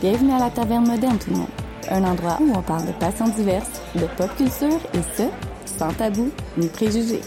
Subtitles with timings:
[0.00, 1.48] Bienvenue à la Taverne Moderne, tout le monde.
[1.90, 5.24] Un endroit où on parle de passions diverses, de pop culture et ce,
[5.66, 7.20] sans tabou ni préjugés.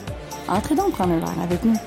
[0.47, 1.77] Entrez donc prendre un verre avec nous.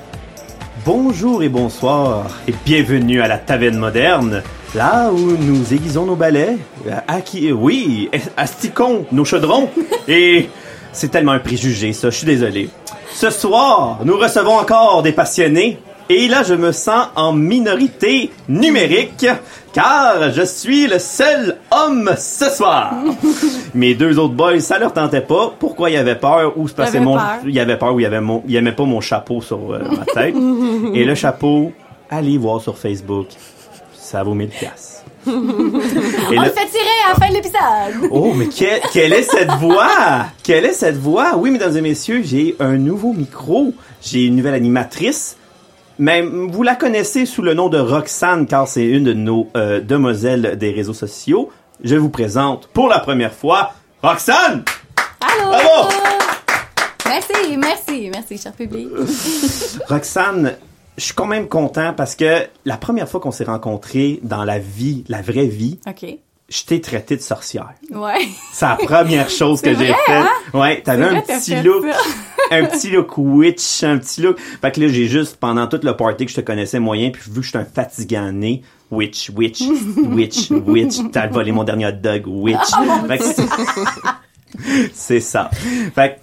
[0.85, 4.43] Bonjour et bonsoir et bienvenue à la Taverne Moderne,
[4.75, 6.57] là où nous aiguisons nos balais,
[6.87, 9.69] euh, à qui, oui, astiquons nos chaudrons
[10.07, 10.49] et
[10.93, 12.69] c'est tellement un préjugé ça, je suis désolé.
[13.11, 15.79] Ce soir, nous recevons encore des passionnés
[16.09, 19.25] et là je me sens en minorité numérique
[19.73, 22.93] car je suis le seul homme ce soir.
[23.75, 25.53] Mes deux autres boys, ça leur tentait pas.
[25.59, 26.57] Pourquoi il avait peur?
[26.57, 29.01] Ou se passait mon, il avait peur ou il avait mon, il aimait pas mon
[29.01, 30.33] chapeau sur euh, ma tête.
[30.95, 31.71] Et le chapeau,
[32.09, 33.27] allez voir sur Facebook.
[33.93, 35.03] Ça vaut 1000 pièces.
[35.27, 38.09] On le- le fait tirer à la fin de l'épisode!
[38.11, 40.25] Oh, mais que- quelle est cette voix?
[40.41, 41.35] Quelle est cette voix?
[41.35, 43.73] Oui, mesdames et messieurs, j'ai un nouveau micro.
[44.01, 45.35] J'ai une nouvelle animatrice.
[45.99, 49.81] Mais vous la connaissez sous le nom de Roxane, car c'est une de nos euh,
[49.81, 51.49] demoiselles des réseaux sociaux.
[51.83, 54.63] Je vous présente pour la première fois Roxane!
[55.19, 55.49] Allô!
[55.49, 55.89] Bravo!
[57.07, 58.87] Merci, merci, merci, cher public.
[59.87, 60.53] Roxane,
[60.97, 64.59] je suis quand même content parce que la première fois qu'on s'est rencontrés dans la
[64.59, 66.05] vie, la vraie vie, OK.
[66.49, 67.73] Je t'ai traité de sorcière.
[67.91, 68.27] Ouais.
[68.53, 70.13] C'est la première chose que j'ai vrai, fait.
[70.13, 70.29] hein?
[70.53, 71.85] Ouais, t'avais un vrai, petit look,
[72.51, 74.39] un petit look witch, un petit look.
[74.39, 77.21] Fait que là, j'ai juste, pendant tout le party que je te connaissais moyen, puis
[77.29, 79.61] vu que je suis un fatigant né, witch, witch,
[79.97, 82.57] witch, witch, t'as volé mon dernier hot dog, witch.
[82.79, 83.23] Oh, Fait que
[84.93, 85.49] c'est- ça.
[85.93, 86.19] Fait que,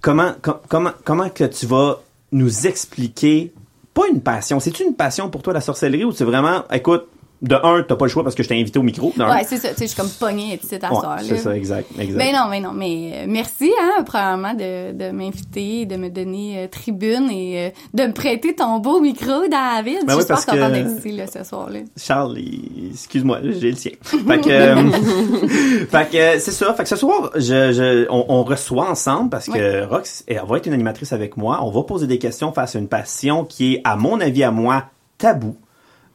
[0.00, 2.00] comment, com- comment, comment que tu vas
[2.32, 3.52] nous expliquer,
[3.94, 7.06] pas une passion, c'est une passion pour toi la sorcellerie ou c'est vraiment, écoute,
[7.40, 9.12] de un, t'as pas le choix parce que je t'ai invité au micro.
[9.16, 9.22] de.
[9.22, 9.68] Ouais, c'est ça.
[9.68, 12.18] Tu sais, je suis comme pognée et à Ouais, soir, c'est ça, exact, exact.
[12.18, 16.64] Ben non, mais non, mais euh, merci, hein, premièrement, de, de m'inviter, de me donner
[16.64, 20.04] euh, tribune et euh, de me prêter ton beau micro, David.
[20.06, 21.78] Ben je oui, suis super contente ici, là, ce soir-là.
[21.96, 23.92] Charles, il- excuse-moi, j'ai le sien.
[24.02, 26.74] Fait que, euh, fait que c'est ça.
[26.74, 27.40] Fait que ce soir, je,
[27.72, 31.60] je, on, on reçoit ensemble parce que Rox, elle va être une animatrice avec moi.
[31.62, 34.50] On va poser des questions face à une passion qui est, à mon avis, à
[34.50, 34.84] moi,
[35.18, 35.56] tabou,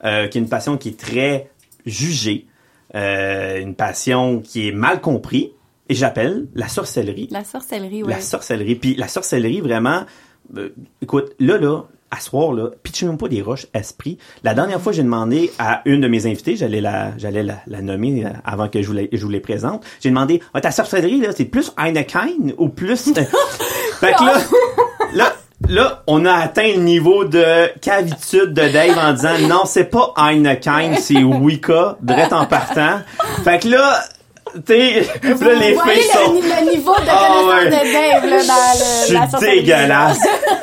[0.05, 1.49] euh, qui est une passion qui est très
[1.85, 2.47] jugée,
[2.95, 5.47] euh, une passion qui est mal comprise.
[5.89, 7.27] Et j'appelle la sorcellerie.
[7.31, 8.09] La sorcellerie, ouais.
[8.09, 8.75] La sorcellerie.
[8.75, 10.05] Puis la sorcellerie, vraiment,
[10.57, 10.69] euh,
[11.01, 14.17] écoute, là, là, à soir, là, pitchez-nous pas des roches esprit.
[14.43, 17.81] La dernière fois, j'ai demandé à une de mes invitées, j'allais la, j'allais la, la
[17.81, 19.83] nommer euh, avant que je vous, la- je vous les présente.
[19.99, 23.09] J'ai demandé, ah, ta sorcellerie, là, c'est plus Heineken ou plus...
[23.09, 23.23] euh,
[23.99, 24.41] fait que là,
[25.13, 25.33] là,
[25.69, 30.13] là, on a atteint le niveau de cavitude de Dave en disant, non, c'est pas
[30.17, 32.99] Heineken, c'est Wicca, direct en partant.
[33.43, 33.99] Fait que là,
[34.65, 36.33] sais, là, les voyez filles sont...
[36.33, 37.65] le, le niveau de Ah, connaissance ouais.
[37.65, 39.55] de Dave, là, dans le, la sorcellerie.
[39.61, 40.19] dégueulasse.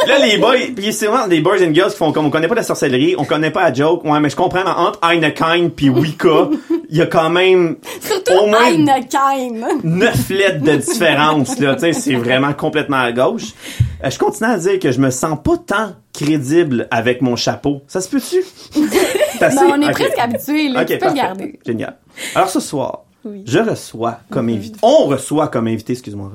[0.06, 2.48] Là, les boys, pis c'est vraiment des boys and girls qui font comme on connaît
[2.48, 4.04] pas la sorcellerie, on connaît pas la joke.
[4.04, 6.48] Ouais, mais je comprends, mais entre Heineken pis Wicca,
[6.88, 9.66] il y a quand même Surtout au moins Heineken.
[9.84, 11.74] neuf lettres de différence, là.
[11.74, 13.52] Tu sais, c'est vraiment complètement à gauche.
[14.04, 17.82] Euh, je continue à dire que je me sens pas tant crédible avec mon chapeau.
[17.86, 18.42] Ça se peut-tu?
[19.40, 20.82] Ben, on est presque habitués, là.
[20.82, 21.58] Ok, tu peux le garder.
[21.64, 21.96] Génial.
[22.34, 23.42] Alors ce soir, Oui.
[23.46, 26.32] je reçois comme invité, on reçoit comme invité, excuse-moi,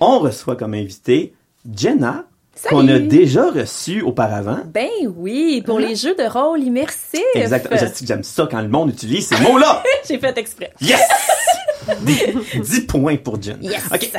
[0.00, 1.32] on reçoit comme invité
[1.72, 2.24] Jenna,
[2.68, 4.58] qu'on a déjà reçu auparavant.
[4.66, 7.20] Ben oui, pour les jeux de rôle immersifs.
[7.34, 7.80] Exactement.
[8.02, 9.82] J'aime ça quand le monde utilise ces mots-là.
[10.08, 10.72] J'ai fait exprès.
[10.80, 11.00] Yes!
[12.62, 13.58] 10 points pour Jen.
[13.60, 13.82] Yes.
[13.92, 14.10] OK.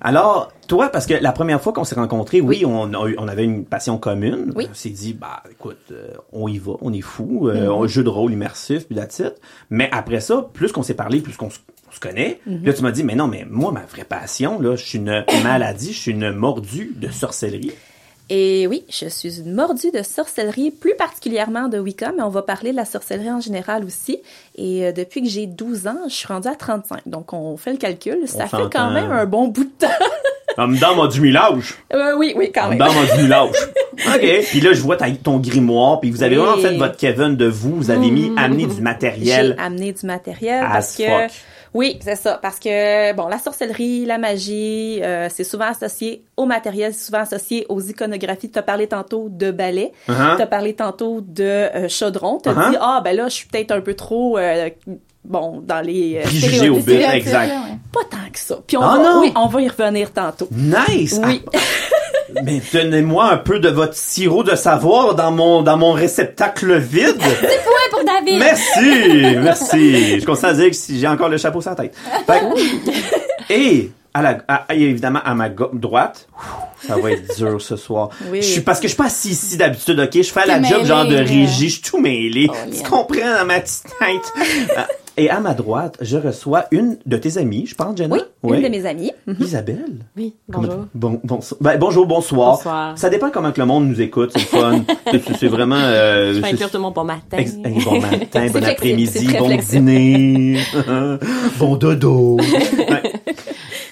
[0.00, 3.26] Alors, toi, parce que la première fois qu'on s'est rencontrés, oui, on, a eu- on
[3.28, 4.52] avait une passion commune.
[4.54, 4.66] Oui.
[4.70, 8.04] On s'est dit, bah, écoute, euh, on y va, on est fou, euh, on jeu
[8.04, 9.34] de rôle immersif, puis that's it.
[9.70, 11.58] Mais après ça, plus qu'on s'est parlé, plus qu'on se
[11.90, 12.40] on se connaît.
[12.44, 14.98] Puis Là, tu m'as dit, mais non, mais moi, ma vraie passion, là, je suis
[14.98, 17.72] une maladie, je suis une mordue de sorcellerie.
[18.30, 22.42] Et oui, je suis une mordue de sorcellerie, plus particulièrement de Wicca, mais on va
[22.42, 24.20] parler de la sorcellerie en général aussi.
[24.56, 27.00] Et euh, depuis que j'ai 12 ans, je suis rendue à 35.
[27.06, 28.18] Donc, on fait le calcul.
[28.26, 29.86] Ça fait quand même un bon bout de temps.
[30.56, 31.76] En dedans, m'a du millage.
[31.94, 32.78] Euh, oui, oui, quand En même.
[32.78, 33.50] dedans, m'a du millage.
[34.08, 34.44] OK.
[34.48, 36.44] Puis là, je vois ta- ton grimoire, puis vous avez Oui.
[36.44, 37.76] vraiment fait votre Kevin de vous.
[37.76, 39.54] Vous avez mis, amené du matériel.
[39.56, 41.30] J'ai amené du matériel As parce que fuck.
[41.78, 46.44] Oui, c'est ça parce que bon, la sorcellerie, la magie, euh, c'est souvent associé au
[46.44, 48.50] matériel, c'est souvent associé aux iconographies.
[48.50, 50.36] Tu as parlé tantôt de ballet, Uh-huh.
[50.36, 52.70] tu as parlé tantôt de euh, chaudron, tu as Uh-huh.
[52.70, 54.70] dit ah ben là, je suis peut-être un peu trop euh,
[55.24, 57.52] bon dans les Préjugés au but, exact.
[57.92, 58.56] Pas tant que ça.
[58.66, 59.20] Puis on Ah, va non?
[59.22, 60.48] oui, on va y revenir tantôt.
[60.50, 61.18] Nice!
[61.24, 61.42] Oui.
[61.54, 61.58] Ah,
[62.44, 67.16] mais donnez-moi un peu de votre sirop de savoir dans mon, dans mon réceptacle vide.
[67.22, 68.38] Ouais, pour David.
[68.38, 69.36] merci!
[69.42, 70.20] Merci!
[70.20, 71.94] Je constate à dire que si j'ai encore le chapeau sur la tête.
[72.26, 76.28] Fait que- et, à la, à- évidemment, à ma droite,
[76.86, 78.10] ça va être dur ce soir.
[78.30, 78.42] Oui.
[78.42, 80.10] Je suis, parce que je suis pas assis ici d'habitude, ok?
[80.22, 82.48] Je fais la job genre de régie, je suis tout mêlé.
[82.50, 84.32] Oh, tu comprends dans ma petite tête?
[85.20, 88.16] Et à ma droite, je reçois une de tes amies, je pense, Jenna?
[88.44, 89.10] Oui, une de mes amies.
[89.40, 89.96] Isabelle.
[90.16, 90.84] Oui, Comment- bonjour.
[90.94, 92.56] Bon, bonso- ben, bonjour, bonsoir.
[92.56, 92.96] Bonsoir.
[92.96, 94.80] Ça dépend comment que le monde nous écoute, c'est le fun.
[95.38, 95.74] C'est- vraiment...
[95.76, 97.36] Euh, Je tout le monde bon matin.
[97.36, 99.84] Ex- hey, bon matin, bon après-midi, bon flexible.
[99.86, 100.60] dîner,
[101.58, 102.36] bon dodo.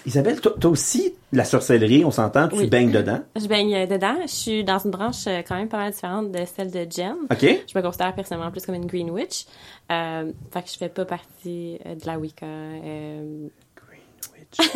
[0.06, 2.66] Isabelle, toi, toi aussi, la sorcellerie, on s'entend, tu Oui.
[2.68, 3.20] baignes dedans?
[3.36, 4.14] Je baigne euh, dedans.
[4.22, 7.16] Je suis dans une branche euh, quand même pas mal différente de celle de Jen.
[7.30, 7.40] OK?
[7.42, 9.44] Je me considère personnellement plus comme une Green Witch.
[9.90, 12.46] Euh, fait que je fais pas partie de la Wicca.
[12.46, 13.48] euh,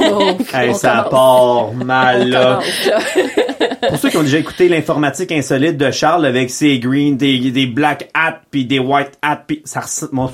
[0.00, 2.60] Oh, Hey, on ça part mal, On là.
[3.88, 7.66] Pour ceux qui ont déjà écouté l'informatique insolite de Charles avec ses green, des, des
[7.66, 10.30] black hats puis des white hats puis ça ressemble, mon-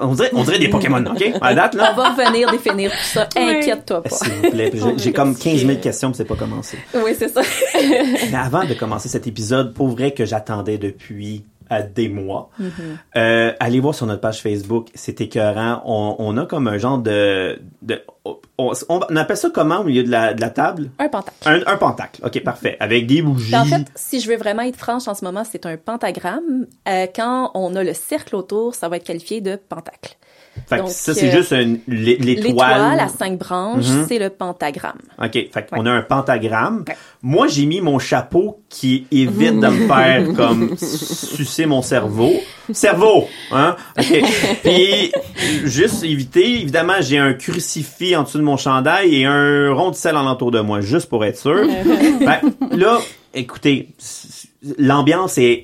[0.00, 1.24] on dirait, on dirait des Pokémon, OK?
[1.40, 1.92] À date, On là.
[1.96, 3.28] va revenir définir tout ça.
[3.36, 3.42] Oui.
[3.56, 4.10] Inquiète-toi pas.
[4.10, 4.70] S'il vous plaît.
[4.72, 6.78] J'ai- J'ai comme 15 000 questions puis c'est pas commencé.
[6.94, 7.42] Oui, c'est ça.
[8.30, 12.70] Mais avant de commencer cet épisode, pour vrai que j'attendais depuis euh, des mois, Mm-hmm.
[13.16, 15.82] euh, allez voir sur notre page Facebook, c'est écœurant.
[15.84, 17.58] On, on a comme un genre de...
[17.82, 18.02] de
[18.56, 20.90] on, on appelle ça comment au milieu de la, de la table?
[20.98, 21.36] Un pentacle.
[21.46, 22.20] Un, un pentacle.
[22.24, 22.76] OK, parfait.
[22.80, 23.54] Avec des bougies.
[23.56, 26.66] En fait, si je veux vraiment être franche en ce moment, c'est un pentagramme.
[26.88, 30.16] Euh, quand on a le cercle autour, ça va être qualifié de pentacle.
[30.68, 31.50] Fait que donc, ça, c'est euh, juste
[31.88, 32.44] l'étoile.
[32.44, 34.06] L'étoile à cinq branches, Mhm.
[34.08, 34.98] c'est le pentagramme.
[35.22, 36.84] OK, fait qu'on a un pentagramme.
[36.88, 36.96] Ouais.
[37.22, 42.32] Moi, j'ai mis mon chapeau qui évite de me faire comme sucer mon cerveau.
[42.72, 43.76] Cerveau, hein?
[43.98, 44.22] OK.
[44.62, 45.12] Puis,
[45.64, 49.96] juste éviter, évidemment, j'ai un crucifix en dessous de mon chandail et un rond de
[49.96, 51.64] sel en entour de moi, juste pour être sûr.
[52.70, 52.98] Que là,
[53.34, 53.88] écoutez,
[54.78, 55.62] l'ambiance est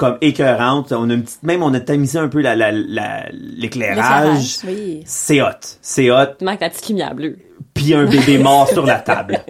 [0.00, 0.92] comme écœurante.
[0.92, 4.56] On a une petite, même on a tamisé un peu la, la, la- l'éclairage.
[4.66, 5.02] Oui.
[5.04, 5.48] C'est hot.
[5.82, 6.36] C'est hot.
[6.40, 7.36] Il manque la petite lumière bleue.
[7.74, 9.38] Puis un bébé mort sur la table.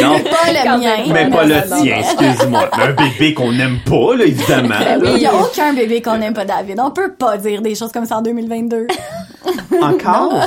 [0.00, 0.20] Non?
[0.20, 0.96] Pas le Quand mien.
[1.12, 2.70] Mais pas le tien, excuse-moi.
[2.76, 4.74] Mais un bébé qu'on n'aime pas, là, évidemment.
[5.02, 5.08] Oui.
[5.16, 6.78] Il y a aucun bébé qu'on n'aime pas, David.
[6.80, 8.86] On peut pas dire des choses comme ça en 2022.
[9.82, 10.40] Encore?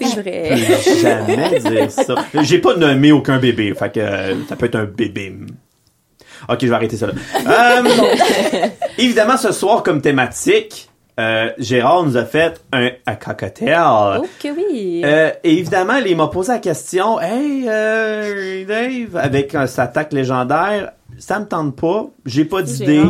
[0.00, 0.56] C'est vrai.
[0.56, 2.14] Je peux jamais dire ça.
[2.42, 5.36] J'ai pas nommé aucun bébé, fait que euh, ça peut être un bébé.
[6.48, 7.12] Ok, je vais arrêter ça là.
[7.46, 8.66] Euh,
[8.98, 10.88] évidemment, ce soir, comme thématique,
[11.18, 13.76] euh, Gérard nous a fait un, un cocktail.
[14.20, 15.02] Oh que oui.
[15.04, 20.92] Euh, et évidemment, il m'a posé la question, hey, euh, Dave, avec sa attaque légendaire,
[21.18, 23.04] ça me tente pas, j'ai pas d'idée.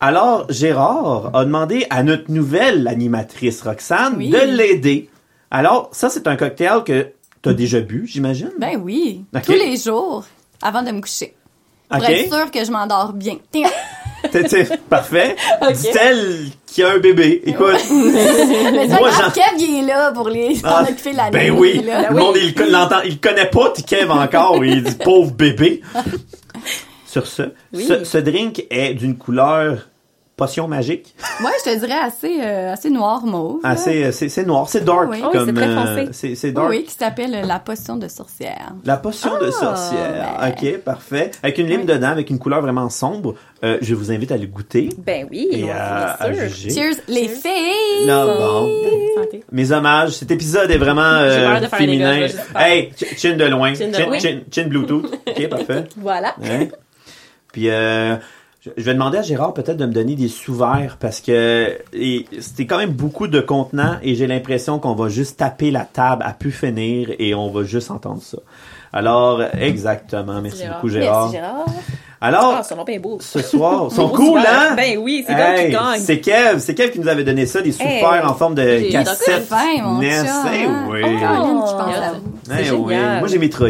[0.00, 4.30] Alors, Gérard a demandé à notre nouvelle animatrice Roxane Oui.
[4.30, 5.08] de l'aider.
[5.50, 7.08] Alors, ça, c'est un cocktail que
[7.42, 8.50] t'as déjà bu, j'imagine?
[8.60, 9.24] Ben oui.
[9.34, 9.42] Ok.
[9.42, 10.24] Tous les jours,
[10.62, 11.34] avant de me coucher.
[11.90, 13.36] Pour être sûr que je m'endors bien.
[14.32, 15.36] T'es- t'es- parfait.
[15.72, 17.40] Dit-elle qui a un bébé.
[17.46, 17.68] Écoute.
[17.90, 21.80] Mais c'est Moi, Kev, il est là pour les Ah, occuper la Ben oui.
[21.84, 25.82] Le monde, il le- l'entend, il connaît pas, Kev encore, il dit pauvre bébé.
[27.06, 27.42] Sur ce,
[27.72, 27.86] Oui.
[27.86, 29.88] ce, ce drink est d'une couleur
[30.38, 31.14] potion magique.
[31.44, 33.60] Ouais, je te dirais assez, euh, assez noir mauve.
[33.62, 35.06] Assez, euh, c'est, c'est noir, c'est dark.
[35.08, 35.18] Oui.
[35.22, 36.08] Oh oui, comme, c'est très euh, foncé.
[36.12, 36.70] c'est, c'est Oui, dark.
[36.70, 38.72] oui, qui s'appelle la potion de sorcière.
[38.84, 40.36] La potion de Ah, sorcière.
[40.40, 40.48] ben.
[40.50, 41.30] Ok, parfait.
[41.44, 41.86] Avec une lime Oui.
[41.86, 43.34] dedans, avec une couleur vraiment sombre.
[43.62, 45.48] Euh, je vous invite à le goûter Ben oui.
[45.52, 46.48] et à, à sûr.
[46.48, 46.70] juger.
[46.70, 48.06] Cheers, les filles!
[48.06, 48.70] Non, bon.
[49.22, 49.44] Santé.
[49.52, 52.26] Mes hommages, cet épisode est vraiment euh, de faire féminin.
[52.56, 54.18] Hey, ch- chin de loin, Chin de chin, loin.
[54.18, 55.06] chin- chin Bluetooth.
[55.26, 55.84] Ok, parfait.
[55.96, 56.34] Voilà.
[56.40, 56.70] Ouais.
[57.52, 58.16] Puis euh,
[58.76, 61.78] je vais demander à Gérard peut-être de me donner des sous-verts parce que
[62.40, 66.22] c'était quand même beaucoup de contenants et j'ai l'impression qu'on va juste taper la table
[66.26, 68.38] à pu finir et on va juste entendre ça.
[68.92, 70.76] Alors exactement, merci Gérard.
[70.76, 71.22] beaucoup Gérard.
[71.30, 71.66] Merci Gérard.
[72.20, 73.18] Alors Ah, bien beau.
[73.20, 74.74] ce soir, ils sont cool hein?
[74.74, 76.00] Ben oui, c'est Hey, comme qui gagne.
[76.00, 78.00] c'est Kev, c'est Kev qui nous avait donné ça, des Hey.
[78.00, 79.18] sous-verts en forme de cassette.
[79.24, 80.24] C'est fin, mon NES.
[80.90, 81.00] oui.
[81.04, 82.84] Oh, pense à vous.
[82.86, 82.96] Oui.
[83.20, 83.68] Moi j'ai Metroid.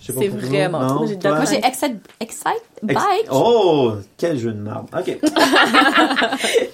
[0.00, 1.06] C'est vraiment Non, Moi,
[1.50, 2.44] j'ai Excite, Excite Ex-
[2.82, 4.86] Bike, Oh, quel jeu de merde.
[4.96, 5.18] OK.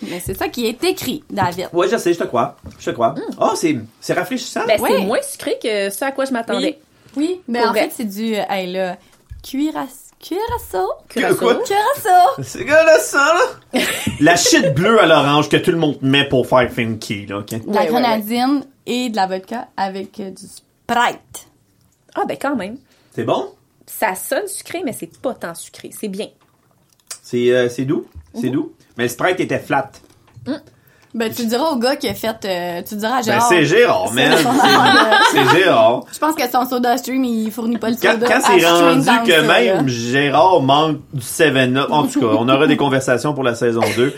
[0.03, 1.69] mais c'est ça qui est écrit, David.
[1.73, 2.57] Ouais, je sais, je te crois.
[2.79, 3.15] Je te crois.
[3.41, 4.61] Oh, c'est c'est rafraîchissant.
[4.67, 4.91] Ben, Ouais.
[4.99, 6.67] c'est moins sucré que ce à quoi je m'attendais.
[6.67, 6.77] Oui,
[7.49, 7.83] mais Pour en vrai.
[7.85, 8.97] fait, c'est du, euh, hey, là,
[9.43, 10.89] cuirasse, curaçao.
[12.43, 13.81] C'est quoi ça, là?
[14.21, 17.39] la shit bleue à l'orange que tout le monde met pour faire funky, là.
[17.39, 17.47] OK?
[17.51, 21.49] de la Ouais, ouais, grenadine et de la vodka avec euh, du Sprite.
[22.15, 22.79] Ah, ben quand même.
[23.15, 23.51] C'est bon?
[23.87, 25.91] Ça sonne sucré, mais c'est pas tant sucré.
[25.99, 26.29] C'est bien.
[27.23, 28.07] C'est euh, c'est doux?
[28.35, 28.53] C'est Mhm.
[28.53, 28.73] doux?
[28.97, 29.91] Mais le Sprite était flat.
[31.15, 33.49] Ben, tu diras au gars qui a fait, euh, tu diras à Ben, Gérard.
[33.49, 34.33] c'est Gérard, man.
[35.31, 36.01] C'est- Gérard.
[36.13, 38.27] Je pense que son soda stream, il fournit pas le Quand, soda.
[38.27, 39.89] quand c'est rendu que même.
[39.89, 44.13] Gérard manque du 7-Up, en tout cas, on aura des conversations pour la saison 2.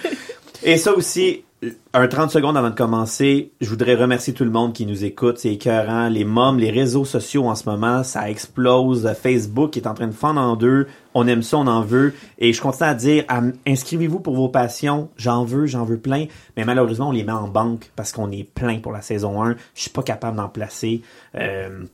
[0.62, 1.44] Et ça aussi,
[1.94, 5.38] un 30 secondes avant de commencer, je voudrais remercier tout le monde qui nous écoute.
[5.38, 6.08] C'est écœurant.
[6.08, 9.10] Les mômes, les réseaux sociaux en ce moment, ça explose.
[9.14, 10.86] Facebook est en train de fendre en deux.
[11.14, 12.12] On aime ça, on en veut.
[12.38, 13.24] Et je continue à dire,
[13.66, 15.08] inscrivez-vous pour vos passions.
[15.16, 16.26] J'en veux, j'en veux plein.
[16.58, 19.56] Mais malheureusement, on les met en banque parce qu'on est plein pour la saison 1.
[19.74, 21.00] Je suis pas capable d'en placer.
[21.36, 21.84] Euh,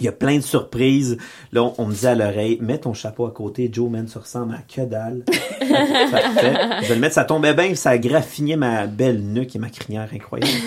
[0.00, 1.16] il y a plein de surprises.
[1.52, 4.20] Là, on, on me dit à l'oreille, mets ton chapeau à côté, Joe, man, ça
[4.20, 5.24] ressemble à que dalle.
[5.60, 10.08] Je vais le mettre, ça tombait bien, ça graffinait ma belle nuque et ma crinière
[10.12, 10.52] incroyable.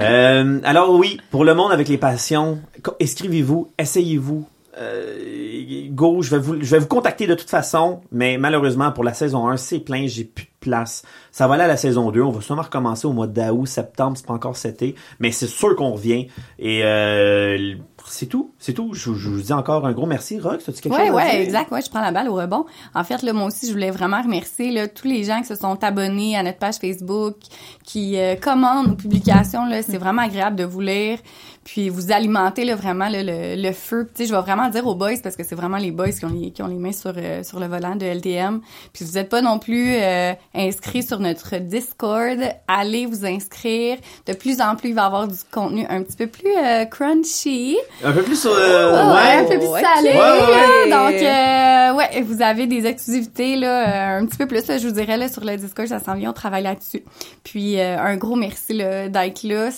[0.00, 2.58] Euh, alors oui, pour le monde avec les passions,
[3.00, 4.44] inscrivez-vous, essayez-vous.
[4.76, 9.04] Euh, go, je vais vous, je vais vous contacter de toute façon, mais malheureusement pour
[9.04, 11.02] la saison 1, c'est plein, j'ai plus place.
[11.30, 14.16] Ça va aller à la saison 2, on va sûrement recommencer au mois d'août, septembre,
[14.16, 16.28] c'est pas encore cet été, mais c'est sûr qu'on revient.
[16.58, 17.74] Et euh,
[18.06, 18.92] c'est tout, c'est tout.
[18.94, 21.30] Je, je vous dis encore un gros merci, Rox, as-tu quelque Ouais, chose à ouais,
[21.32, 21.40] dire?
[21.40, 21.70] exact.
[21.70, 22.64] Ouais, je prends la balle au rebond.
[22.94, 25.54] En fait, là, moi aussi, je voulais vraiment remercier là, tous les gens qui se
[25.54, 27.36] sont abonnés à notre page Facebook,
[27.84, 29.66] qui euh, commandent nos publications.
[29.66, 31.18] Là, c'est vraiment agréable de vous lire,
[31.64, 34.06] puis vous alimenter là, vraiment là, le, le feu.
[34.14, 36.24] Tu sais, je vais vraiment dire aux boys parce que c'est vraiment les boys qui
[36.24, 38.60] ont les, qui ont les mains sur euh, sur le volant de LTM.
[38.92, 43.96] Puis vous n'êtes pas non plus euh, inscrits sur notre Discord, allez vous inscrire.
[44.26, 46.84] De plus en plus, il va y avoir du contenu un petit peu plus euh,
[46.84, 47.76] crunchy.
[48.04, 48.50] Un peu plus sur...
[48.52, 49.32] euh, Ouais, ouais.
[49.38, 50.10] un peu plus salé.
[50.10, 50.90] Ouais, ouais.
[50.90, 54.86] Donc, euh, ouais, vous avez des exclusivités là, euh, un petit peu plus, là, je
[54.86, 57.02] vous dirais, là, sur le Discord, ça s'en vient, on travaille là-dessus.
[57.42, 59.70] Puis, euh, un gros merci là, d'être là.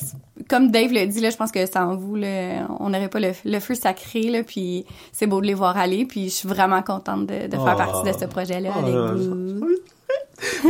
[0.51, 3.33] Comme Dave le dit, là, je pense que sans vous, là, on n'aurait pas le,
[3.45, 6.81] le feu sacré, là, puis c'est beau de les voir aller, puis je suis vraiment
[6.83, 7.79] contente de, de faire Oh.
[7.79, 9.67] partie de ce projet-là Oh avec là, vous.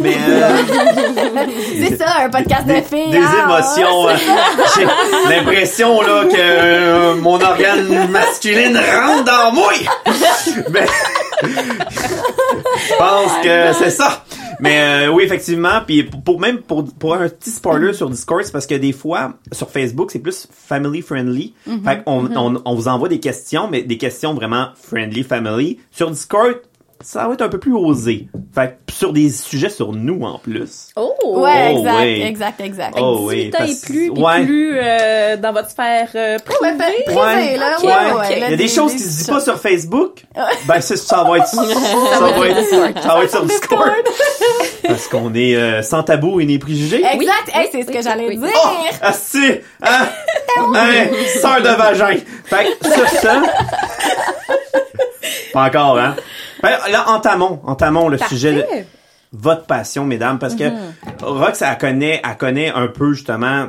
[0.01, 0.57] Mais euh,
[1.79, 3.11] C'est ça, un podcast de filles.
[3.11, 4.09] des émotions.
[4.09, 4.15] euh,
[4.77, 4.87] J'ai
[5.35, 9.73] l'impression là que euh, mon organe masculine rentre dans moi.
[10.71, 10.87] Mais
[11.43, 14.25] je pense que c'est ça.
[14.61, 15.81] Mais euh, oui, effectivement.
[15.87, 19.35] Puis pour, même pour, pour un petit spoiler sur Discord, c'est parce que des fois
[19.53, 21.55] sur Facebook c'est plus family friendly.
[21.85, 25.79] Fait qu'on on, on vous envoie des questions, mais des questions vraiment friendly family.
[25.91, 26.57] Sur Discord,
[27.03, 28.29] ça va être un peu plus osé.
[28.55, 30.89] Fait que sur des sujets sur nous en plus.
[30.97, 31.13] Oh!
[31.25, 32.23] Ouais, Oh, exact, oui.
[32.23, 32.99] exact, exact.
[33.01, 34.45] Oh, oui, 18 ans parce- et plus, puis ouais.
[34.45, 36.39] plus euh, dans votre sphère euh, Ouais,
[36.77, 37.05] privée.
[37.05, 40.23] privé, là, ouais, ouais, Il y a des choses qui se disent pas sur Facebook.
[40.67, 41.69] Ben, c'est- ça va être, ça va
[42.49, 42.71] être,
[43.03, 43.91] ça va être sur Discord.
[44.87, 47.03] Parce qu'on est euh, sans tabou et ni préjugés.
[47.05, 48.39] Exact, hey, c'est ce que j'allais oui.
[48.39, 48.49] dire.
[48.55, 48.69] Oh!
[49.03, 49.45] Ah, si!
[49.83, 50.07] Hein?
[50.75, 51.07] hein?
[51.41, 52.17] Sœur de vagin!
[52.45, 53.43] Fait que, sur ça...
[55.53, 56.15] Pas encore, hein?
[56.63, 58.65] Ben, là, entamons, entamons le sujet de
[59.33, 60.65] votre passion, mesdames, parce que
[61.23, 63.69] Rox, elle connaît, elle connaît un peu, justement,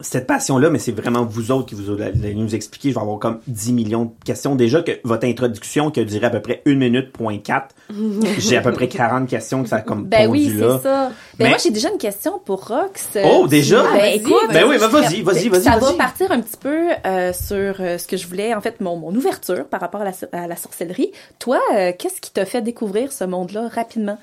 [0.00, 2.90] cette passion-là, mais c'est vraiment vous autres qui vous allez nous expliquer.
[2.90, 4.54] Je vais avoir comme 10 millions de questions.
[4.54, 7.74] Déjà que votre introduction, qui a duré à peu près 1 minute, point 4,
[8.38, 10.76] j'ai à peu près 40 questions que ça a comme Ben pondu oui, là.
[10.78, 11.08] c'est ça.
[11.38, 13.08] Ben Mais- moi, j'ai déjà une question pour Rox.
[13.24, 13.82] Oh, déjà?
[13.82, 15.96] Ben Vas-y, écoute, Ben oui, ben je suis vas-y, vas-y, vas-y, ça va vas-y.
[15.96, 19.14] partir un petit peu euh, sur euh, ce que je voulais, en fait, mon, mon
[19.14, 21.12] ouverture par rapport à la, à la sorcellerie.
[21.38, 24.18] Toi, euh, qu'est-ce qui t'a fait découvrir ce monde-là rapidement?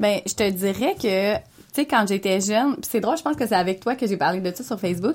[0.00, 1.34] Ben, je te dirais que,
[1.76, 4.16] tu sais, quand j'étais jeune, c'est drôle, je pense que c'est avec toi que j'ai
[4.16, 5.14] parlé de ça sur Facebook,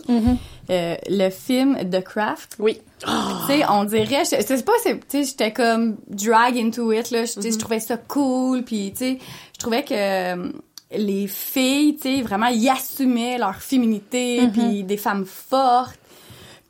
[0.69, 2.57] euh, le film The Craft.
[2.59, 2.79] Oui.
[2.99, 3.07] Tu
[3.47, 7.25] sais, on dirait, je, c'est pas, tu sais, j'étais comme drag into it, là.
[7.25, 9.17] Je, sais, je trouvais ça cool, puis tu sais,
[9.53, 10.51] je trouvais que euh,
[10.95, 15.97] les filles, tu sais, vraiment, y assumaient leur féminité, puis des femmes fortes.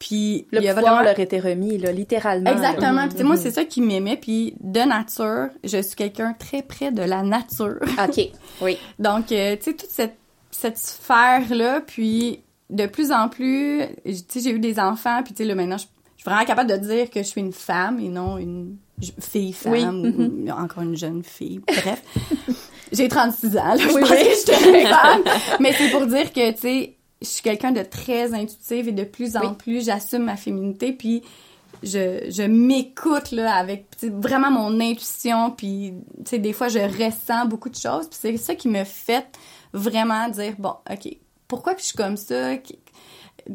[0.02, 2.50] Puis Le il y a pouvoir vraiment leur était remis, là, littéralement.
[2.50, 2.92] Exactement.
[2.94, 3.04] là.
[3.04, 4.18] Puis tu sais, moi, c'est ça qui m'aimait.
[4.18, 7.78] Puis de nature, je suis quelqu'un très près de la nature.
[8.04, 8.30] OK.
[8.62, 8.78] Oui.
[8.98, 10.18] Donc, euh, tu sais, toute cette,
[10.50, 12.40] cette sphère-là, puis
[12.72, 15.78] de plus en plus, tu sais, j'ai eu des enfants, puis tu sais, là, maintenant,
[15.78, 15.86] je
[16.18, 18.78] je suis vraiment capable de dire que je suis une femme et non une
[19.20, 21.62] fille-femme Oui, ou encore une jeune fille.
[21.66, 22.04] Bref.
[22.92, 24.18] j'ai 36 ans, là, je Oui, pense oui.
[24.18, 25.22] que je suis une femme.
[25.60, 29.04] Mais c'est pour dire que, tu sais, je suis quelqu'un de très intuitive et de
[29.04, 29.56] plus en Oui.
[29.58, 31.22] plus, j'assume ma féminité, puis
[31.84, 37.46] je, je m'écoute là avec vraiment mon intuition puis tu sais des fois je ressens
[37.48, 39.26] beaucoup de choses puis c'est ça qui me fait
[39.74, 41.16] vraiment dire bon ok
[41.48, 42.56] pourquoi que je suis comme ça?
[42.58, 42.76] Tu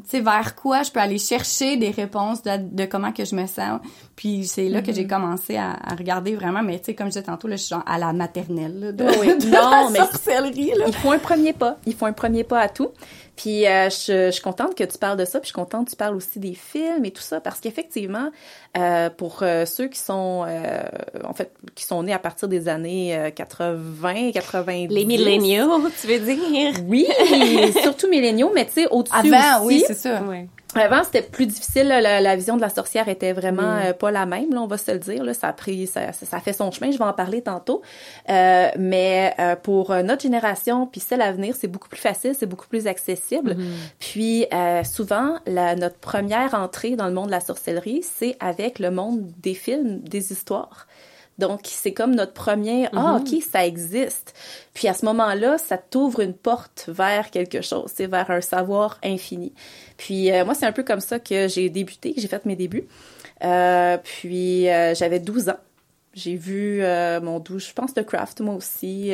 [0.08, 3.46] sais vers quoi je peux aller chercher des réponses de, de comment que je me
[3.46, 3.80] sens?
[4.16, 7.12] Puis c'est là que j'ai commencé à, à regarder vraiment mais tu sais comme je
[7.12, 9.28] disais tantôt là je suis genre à la maternelle là, de, Oui.
[9.38, 11.76] de Non, la mais- sorcellerie là Ils font un premier pas.
[11.86, 12.88] Ils font un premier pas à tout.
[13.36, 15.38] Puis euh, je, je suis contente que tu parles de ça.
[15.40, 17.40] Puis je suis contente que tu parles aussi des films et tout ça.
[17.40, 18.30] Parce qu'effectivement,
[18.78, 20.80] euh, pour euh, ceux qui sont, euh,
[21.24, 24.88] en fait, qui sont nés à partir des années euh, 80, 90.
[24.94, 26.72] Les milléniaux, tu veux dire?
[26.86, 27.06] Oui,
[27.82, 29.76] surtout milléniaux, mais tu sais, au-dessus avant aussi.
[29.76, 30.46] oui c'est ça Ouais.
[30.76, 31.88] Avant, c'était plus difficile.
[31.88, 34.78] La, la vision de la sorcière était vraiment euh, pas la même, là, on va
[34.78, 35.24] se le dire.
[35.24, 35.34] Là.
[35.34, 36.90] Ça a pris, ça, ça, fait son chemin.
[36.90, 37.82] Je vais en parler tantôt.
[38.28, 42.34] Euh, mais euh, pour euh, notre génération, puis celle à venir, c'est beaucoup plus facile,
[42.38, 43.56] c'est beaucoup plus accessible.
[43.98, 48.78] Puis euh, souvent, la, notre première entrée dans le monde de la sorcellerie, c'est avec
[48.78, 50.86] le monde des films, des histoires.
[51.38, 54.34] Donc, c'est comme notre premier, ah, OK, ça existe.
[54.72, 58.98] Puis à ce moment-là, ça t'ouvre une porte vers quelque chose, c'est vers un savoir
[59.04, 59.52] infini.
[59.98, 62.56] Puis euh, moi, c'est un peu comme ça que j'ai débuté, que j'ai fait mes
[62.56, 62.88] débuts.
[63.44, 65.58] Euh, puis euh, j'avais 12 ans.
[66.14, 66.80] J'ai vu
[67.22, 69.12] mon douche, je pense, de Craft, moi aussi.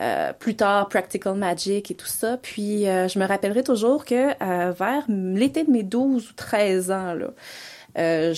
[0.00, 2.36] Euh, plus tard, Practical Magic et tout ça.
[2.42, 4.36] Puis je me rappellerai toujours que
[4.72, 8.32] vers l'été de mes 12 ou 13 ans, là,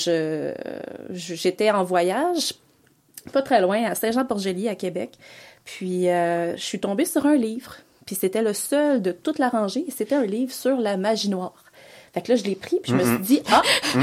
[1.15, 2.53] j'étais en voyage
[3.33, 5.13] pas très loin, à Saint-Jean-Port-Joli, à Québec.
[5.65, 7.77] Puis, euh, je suis tombée sur un livre.
[8.07, 9.85] Puis, c'était le seul de toute la rangée.
[9.89, 11.65] C'était un livre sur la magie noire.
[12.13, 13.63] Fait que là, je l'ai pris, puis je me suis dit, ah,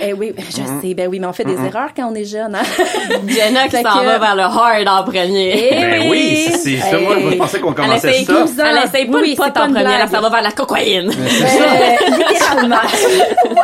[0.00, 2.54] eh oui, je sais, ben oui, mais on fait des erreurs quand on est jeune,
[2.54, 2.62] hein?
[3.26, 5.70] Jenna qui s'en que- va vers le hard en premier.
[5.72, 6.96] Eh Ben oui, c'est ça.
[6.98, 8.44] Moi, je pensais qu'on Elle commençait essaye, ça.
[8.44, 8.70] ans.
[8.70, 11.10] elle essaye pas Oui, pot en premier, elle s'en va vers la cocaïne.
[11.10, 12.76] Littéralement.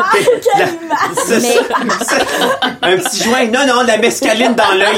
[1.14, 2.16] C'est ça.
[2.82, 3.44] Un petit joint.
[3.46, 4.96] Non, non, de la mescaline dans l'œil.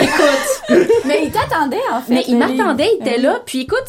[0.00, 2.14] Écoute, Mais il t'attendait, en fait.
[2.14, 3.38] mais il m'attendait, il était là.
[3.44, 3.84] Puis écoute,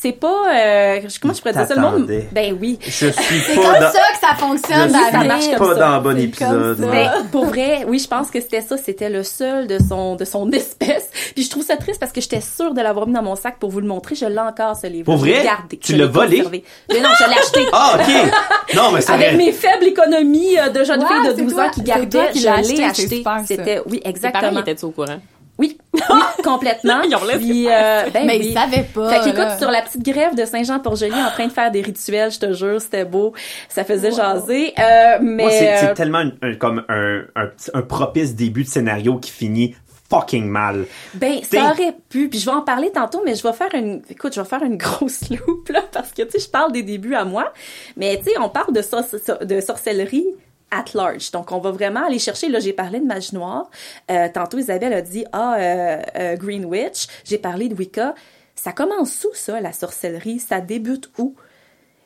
[0.00, 0.54] c'est pas...
[0.54, 1.74] euh, comment je pourrais dire ça?
[1.74, 2.10] Le monde...
[2.32, 2.78] Ben oui.
[2.86, 3.90] Je suis C'est comme dans...
[3.92, 5.80] ça que ça fonctionne, Je suis ça marche comme pas ça.
[5.80, 6.78] dans le bon épisode.
[6.90, 8.76] Mais pour vrai, oui, je pense que c'était ça.
[8.76, 11.08] C'était le seul de son de son espèce.
[11.34, 13.58] Puis je trouve ça triste parce que j'étais sûre de l'avoir mis dans mon sac
[13.58, 14.14] pour vous le montrer.
[14.14, 15.04] Je l'ai encore ce livre.
[15.06, 15.42] Pour vrai?
[15.42, 15.76] gardé.
[15.78, 16.38] Tu l'as volé?
[16.38, 16.64] conservé.
[16.90, 17.66] Mais non, je l'ai acheté.
[17.72, 18.74] Ah, OK.
[18.74, 19.36] Non, mais c'est Avec vrai.
[19.36, 22.30] mes faibles économies euh, de jeune Ouais, fille de c'est 12 toi- ans qui gardait,
[22.34, 23.24] je l'ai acheté.
[23.46, 24.50] C'était oui, Tes parents, exactement.
[24.66, 25.18] ils étaient au courant?
[25.62, 27.00] Oui, oui, complètement.
[27.08, 28.46] Ils ont laissé Puis, euh, ben Mais oui.
[28.48, 29.08] il savait pas.
[29.10, 32.38] Fait qu'écoute, sur la petite grève de Saint-Jean-Port-Joli, en train de faire des rituels, je
[32.40, 33.32] te jure, c'était beau.
[33.68, 34.72] Ça faisait jaser.
[34.78, 38.64] Euh, mais Moi, c'est euh, tellement un- un- comme un, un, petit- un propice début
[38.64, 39.74] de scénario qui finit
[40.10, 40.84] fucking mal.
[41.14, 42.28] Ben, T'sais- ça aurait pu.
[42.28, 44.02] Puis je vais en parler tantôt, mais je vais faire une.
[44.10, 46.82] Écoute, je vais faire une grosse loupe là, parce que tu sais, je parle des
[46.82, 47.52] débuts à moi,
[47.96, 49.02] mais tu sais, on parle de sor-
[49.42, 50.26] de sorcellerie
[50.72, 51.30] at large.
[51.30, 52.48] Donc, on va vraiment aller chercher.
[52.48, 53.70] Là, j'ai parlé de magie noire.
[54.10, 57.06] Euh, tantôt, Isabelle a dit ah euh, euh, Green Witch.
[57.24, 58.14] J'ai parlé de Wicca.
[58.56, 60.40] Ça commence où ça, la sorcellerie?
[60.40, 61.36] Ça débute où?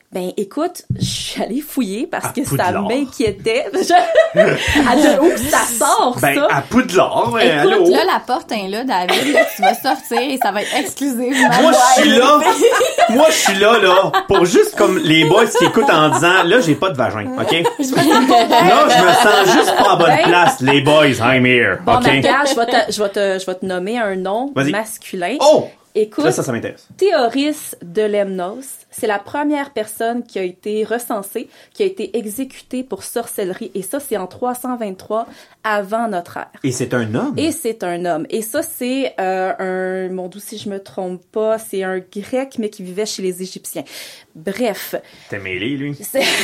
[0.09, 3.65] Ben écoute, je suis allée fouiller parce À que ça m'inquiétait.
[3.73, 3.93] Je-
[4.39, 6.47] à de où ça sort Ben, ça?
[6.49, 7.89] à Poudlard, ouais, Écoute, allô?
[7.91, 9.33] là, la porte est là, David.
[9.33, 11.49] Là, tu vas sortir et ça va être exclusivement.
[11.61, 12.39] Moi, je suis là.
[13.09, 16.61] Moi, je suis là, là, pour juste comme les boys qui écoutent en disant, là,
[16.61, 17.51] j'ai pas de vagin, OK?
[17.51, 20.23] Là, je me sens juste pas à bonne Ouais.
[20.23, 20.61] place.
[20.61, 22.03] Les boys, I'm here, Bon, OK?
[22.05, 25.35] ben, regarde, je vais te, je vais te, je vais te nommer un nom masculin.
[25.41, 25.67] Oh!
[25.99, 26.87] Écoute, Ça, ça, ça m'intéresse.
[26.95, 32.83] Théoris de Lemnos, c'est la première personne qui a été recensée, qui a été exécutée
[32.83, 35.27] pour sorcellerie, et ça, c'est en 323
[35.63, 36.51] avant notre ère.
[36.63, 37.33] Et c'est un homme?
[37.37, 38.25] Et c'est un homme.
[38.29, 42.55] Et ça, c'est euh, un, mon doux, si je me trompe pas, c'est un grec,
[42.57, 43.83] mais qui vivait chez les Égyptiens.
[44.35, 44.95] Bref,
[45.29, 45.97] T'es mêlé, lui?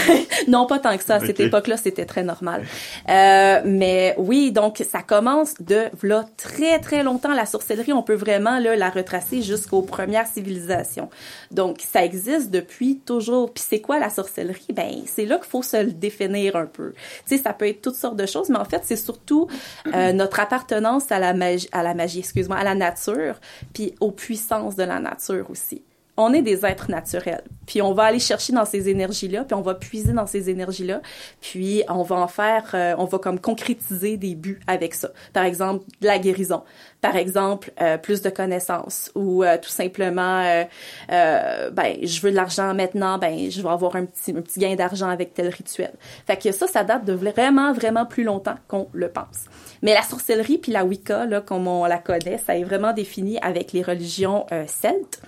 [0.48, 1.16] non, pas tant que ça.
[1.16, 2.66] À cette époque-là, c'était très normal.
[3.10, 7.34] Euh, mais oui, donc ça commence de là très très longtemps.
[7.34, 11.10] La sorcellerie, on peut vraiment là la retracer jusqu'aux premières civilisations.
[11.52, 13.54] Donc ça existe depuis toujours.
[13.54, 14.68] Puis c'est quoi la sorcellerie?
[14.74, 16.94] Ben c'est là qu'il faut se le définir un peu.
[17.28, 19.48] Tu sais, ça peut être toutes sortes de choses, mais en fait c'est surtout
[19.94, 23.36] euh, notre appartenance à la magie, à la magie, excuse-moi, à la nature,
[23.74, 25.84] puis aux puissances de la nature aussi
[26.18, 27.44] on est des êtres naturels.
[27.66, 31.02] Puis on va aller chercher dans ces énergies-là, puis on va puiser dans ces énergies-là,
[31.42, 35.10] puis on va en faire, euh, on va comme concrétiser des buts avec ça.
[35.32, 36.64] Par exemple, de la guérison.
[37.02, 40.64] Par exemple, euh, plus de connaissances ou euh, tout simplement, euh,
[41.12, 44.60] euh, ben je veux de l'argent maintenant, ben je vais avoir un petit un petit
[44.60, 45.94] gain d'argent avec tel rituel.
[46.28, 49.46] Fait que ça, ça date de vraiment vraiment plus longtemps qu'on le pense.
[49.82, 53.38] Mais la sorcellerie puis la Wicca, là, comme on la connaît, ça est vraiment défini
[53.42, 55.22] avec les religions euh, celtes.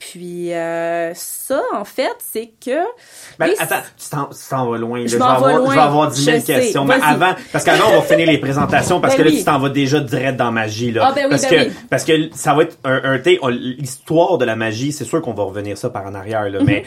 [0.00, 2.80] Puis euh, ça, en fait, c'est que...
[3.38, 4.08] Ben, attends, tu
[4.48, 5.02] t'en, vas loin.
[5.06, 5.68] Je vais avoir, loin.
[5.70, 6.52] je vais avoir 10 000 Je sais.
[6.54, 6.86] questions.
[6.86, 9.58] Mais avant, parce qu'avant, on va finir les présentations parce Ben que là, tu t'en
[9.58, 11.08] vas déjà direct dans magie, là.
[11.08, 11.72] Ah, ben oui, parce ben que, oui.
[11.90, 15.34] parce que ça va être un, un thé- l'histoire de la magie, c'est sûr qu'on
[15.34, 16.84] va revenir ça par en arrière, là, mais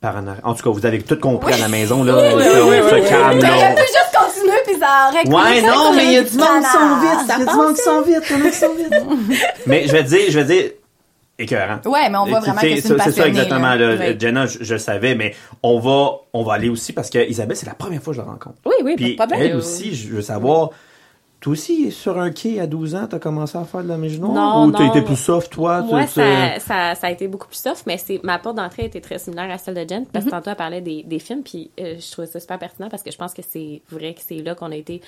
[0.00, 0.40] par en arrière.
[0.46, 2.14] En tout cas, vous avez tout compris à la maison, là.
[2.14, 3.74] On se calme, là.
[3.76, 7.00] Juste continuer puis ça aurait Ouais, non, mais il y a du monde qui sont
[7.00, 7.20] vite.
[7.24, 9.42] Il y a du monde qui sont vite.
[9.66, 10.70] Mais je vais dire, je vais dire,
[11.38, 11.80] écœurant.
[11.86, 13.76] Ouais, mais on voit vraiment que c'est une ça- C'est ça exactement, là.
[13.76, 13.96] là.
[14.10, 14.16] Oui.
[14.18, 17.56] Jenna, je, je le savais, mais on va, on va aller aussi parce que Isabelle,
[17.56, 18.56] c'est la première fois que je la rencontre.
[18.66, 19.40] Oui, oui, pas de Puis problème.
[19.42, 20.70] elle aussi, je veux savoir,
[21.40, 24.18] Toi aussi, sur un quai à 12 ans, t'as commencé à faire de la magie
[24.18, 24.32] noire?
[24.32, 25.82] Non, Ou t'as été plus soft, toi?
[25.82, 29.02] Moi, ça, ça, ça a été beaucoup plus soft, mais c'est ma porte d'entrée était
[29.02, 31.70] très similaire à celle de Jen, parce que tantôt, elle parlait des, des films, puis
[31.80, 34.36] euh, je trouvais ça super pertinent parce que je pense que c'est vrai que c'est
[34.38, 35.02] là qu'on a été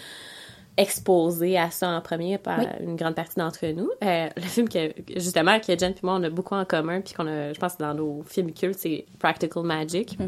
[0.77, 3.91] exposé à ça en premier par une grande partie d'entre nous.
[4.05, 7.15] Euh, le film que, justement, que Jen puis moi, on a beaucoup en commun, puis
[7.15, 10.19] qu'on a, je pense, dans nos films cultes, c'est Practical Magic.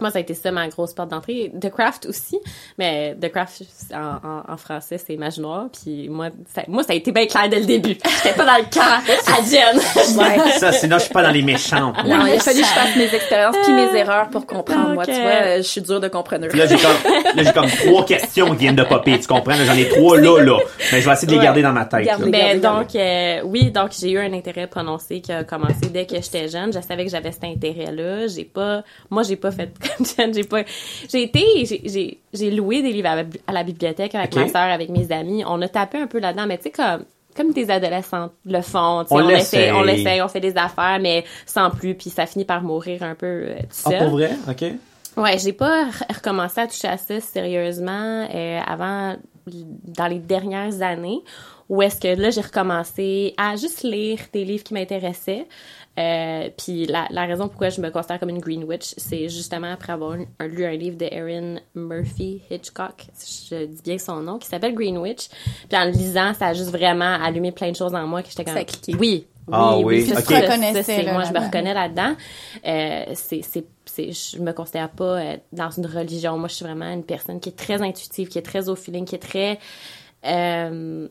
[0.00, 1.50] Moi, ça a été ça ma grosse porte d'entrée.
[1.60, 2.38] The Craft aussi,
[2.78, 3.62] mais The Craft
[3.94, 5.66] en, en, en français, c'est Magie Noire.
[5.72, 7.96] Puis moi, ça, moi, ça a été bien clair dès le début.
[8.22, 9.80] J'étais pas dans le camp à Jen.
[10.58, 11.94] Ça, sinon, je suis pas dans les méchantes.
[12.04, 12.18] moi.
[12.18, 14.94] Non, il a fallu que je fasse mes expériences puis mes erreurs pour comprendre.
[14.94, 16.54] Moi, tu vois, euh, je suis dure de compreneur.
[16.54, 19.54] Là, j'ai comme, là, j'ai comme trois questions qui viennent de popper, tu comprends?
[19.54, 20.58] J'en ai trois là, là.
[20.92, 21.44] Mais je vais essayer de les Ouais.
[21.44, 22.04] garder dans ma tête.
[22.06, 22.30] Garde-les.
[22.30, 26.14] Ben, donc, euh, oui, donc j'ai eu un intérêt prononcé qui a commencé dès que
[26.16, 26.72] j'étais jeune.
[26.72, 28.26] Je savais que j'avais cet intérêt-là.
[28.28, 29.65] J'ai pas, moi, j'ai pas fait
[29.96, 30.34] comme Jen.
[30.34, 30.62] J'ai pas,
[31.10, 34.62] j'ai été, j'ai- loué des livres à, la bibli- à la bibliothèque avec ma sœur,
[34.70, 35.42] avec mes amis.
[35.46, 37.04] On a tapé un peu là-dedans, mais tu sais, comme,
[37.36, 39.72] comme des adolescentes le font, tu sais, On on, l'essaye.
[39.72, 43.14] on l'essaye, on fait des affaires, mais sans plus, puis ça finit par mourir un
[43.14, 44.30] peu euh, tout Ah, pour vrai?
[44.48, 44.64] OK.
[45.16, 50.82] Ouais, j'ai pas re- recommencé à toucher à ça sérieusement euh, avant dans les dernières
[50.82, 51.20] années
[51.68, 55.46] où est-ce que là j'ai recommencé à juste lire des livres qui m'intéressaient.
[55.98, 59.72] Euh, puis la, la raison pourquoi je me considère comme une Green Witch, c'est justement
[59.72, 63.96] après avoir un- un- lu un livre de Erin Murphy Hitchcock, si je dis bien
[63.98, 65.28] son nom, qui s'appelle Green Witch.
[65.68, 68.28] Puis en le lisant, ça a juste vraiment allumé plein de choses en moi que
[68.28, 68.94] j'étais comme Ça a cliqué.
[68.98, 69.26] oui.
[69.52, 70.24] Ah oui, c'est ok.
[70.24, 72.16] ça, ça, là, moi, je me reconnais là-dedans.
[72.66, 76.36] Euh, c'est, c'est, c'est, je me considère pas euh, dans une religion.
[76.36, 79.04] Moi, je suis vraiment une personne qui est très intuitive, qui est très au feeling,
[79.04, 79.60] qui est très...
[80.24, 81.06] Euh,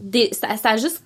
[0.00, 1.04] des, ça, ça a juste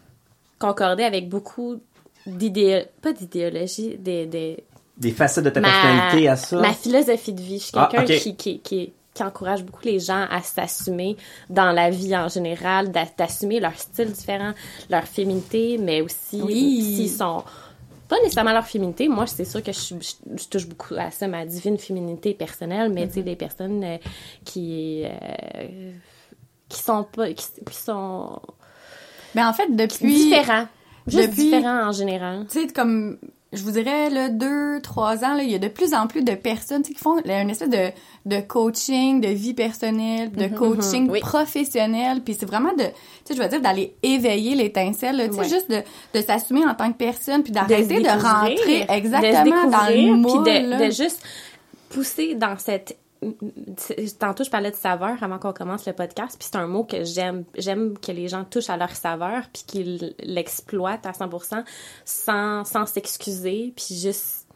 [0.60, 1.80] concordé avec beaucoup
[2.26, 2.86] d'idées...
[3.02, 4.26] Pas d'idéologie, des...
[4.26, 4.64] des
[4.96, 6.58] Des facettes de ta ma, personnalité à ça?
[6.60, 7.58] ma philosophie de vie.
[7.58, 11.16] Je suis Ah, quelqu'un qui, qui, qui, qui encourage beaucoup les gens à s'assumer
[11.50, 14.52] dans la vie en général, d'a- d'assumer leur style différent,
[14.90, 16.94] leur féminité, mais aussi Oui.
[16.96, 17.42] s'ils sont
[18.08, 19.06] pas nécessairement leur féminité.
[19.08, 22.32] Moi, c'est sûr que je, suis- je, je touche beaucoup à ça, ma divine féminité
[22.32, 23.98] personnelle, mais tu sais, des personnes euh,
[24.46, 25.92] qui euh,
[26.70, 28.40] qui sont pas qui, qui sont
[29.34, 30.06] Mais en fait, depuis...
[30.30, 30.66] différents,
[31.10, 32.46] juste depuis- différents en général.
[32.50, 33.18] tu sais, comme,
[33.52, 36.22] je vous dirais, là, deux, trois ans, là, il y a de plus en plus
[36.22, 37.90] de personnes, qui font là, une espèce de,
[38.26, 41.20] de coaching, de vie personnelle, de coaching Oui.
[41.20, 42.92] professionnel, puis c'est vraiment de, tu
[43.24, 45.48] sais, je veux dire, d'aller éveiller l'étincelle, tu sais, Ouais.
[45.48, 45.82] juste de,
[46.14, 50.42] de s'assumer en tant que personne, puis d'arrêter de, rentrer de exactement dans le moule,
[50.44, 51.22] puis de juste
[51.90, 52.98] pousser dans cette
[54.18, 57.04] tantôt je parlais de saveur avant qu'on commence le podcast puis c'est un mot que
[57.04, 61.64] j'aime j'aime que les gens touchent à leur saveur puis qu'ils l'exploitent à 100%
[62.04, 64.46] sans sans s'excuser puis juste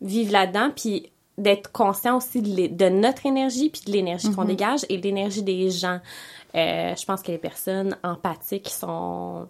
[0.00, 4.98] vivre là-dedans puis d'être conscient aussi de, notre énergie puis de l'énergie qu'on dégage et
[4.98, 5.98] de l'énergie des gens.
[6.54, 9.48] Euh, je pense que les personnes empathiques sont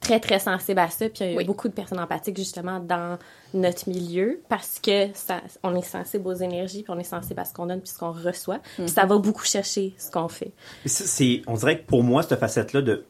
[0.00, 1.44] très très sensibles à ça puis il y a Oui.
[1.44, 3.18] beaucoup de personnes empathiques justement dans
[3.54, 7.44] notre milieu parce que ça on est sensible aux énergies puis on est sensible à
[7.44, 10.52] ce qu'on donne puis ce qu'on reçoit puis ça va beaucoup chercher ce qu'on fait
[10.86, 11.04] ça,
[11.46, 13.04] on dirait que pour moi, cette facette-là de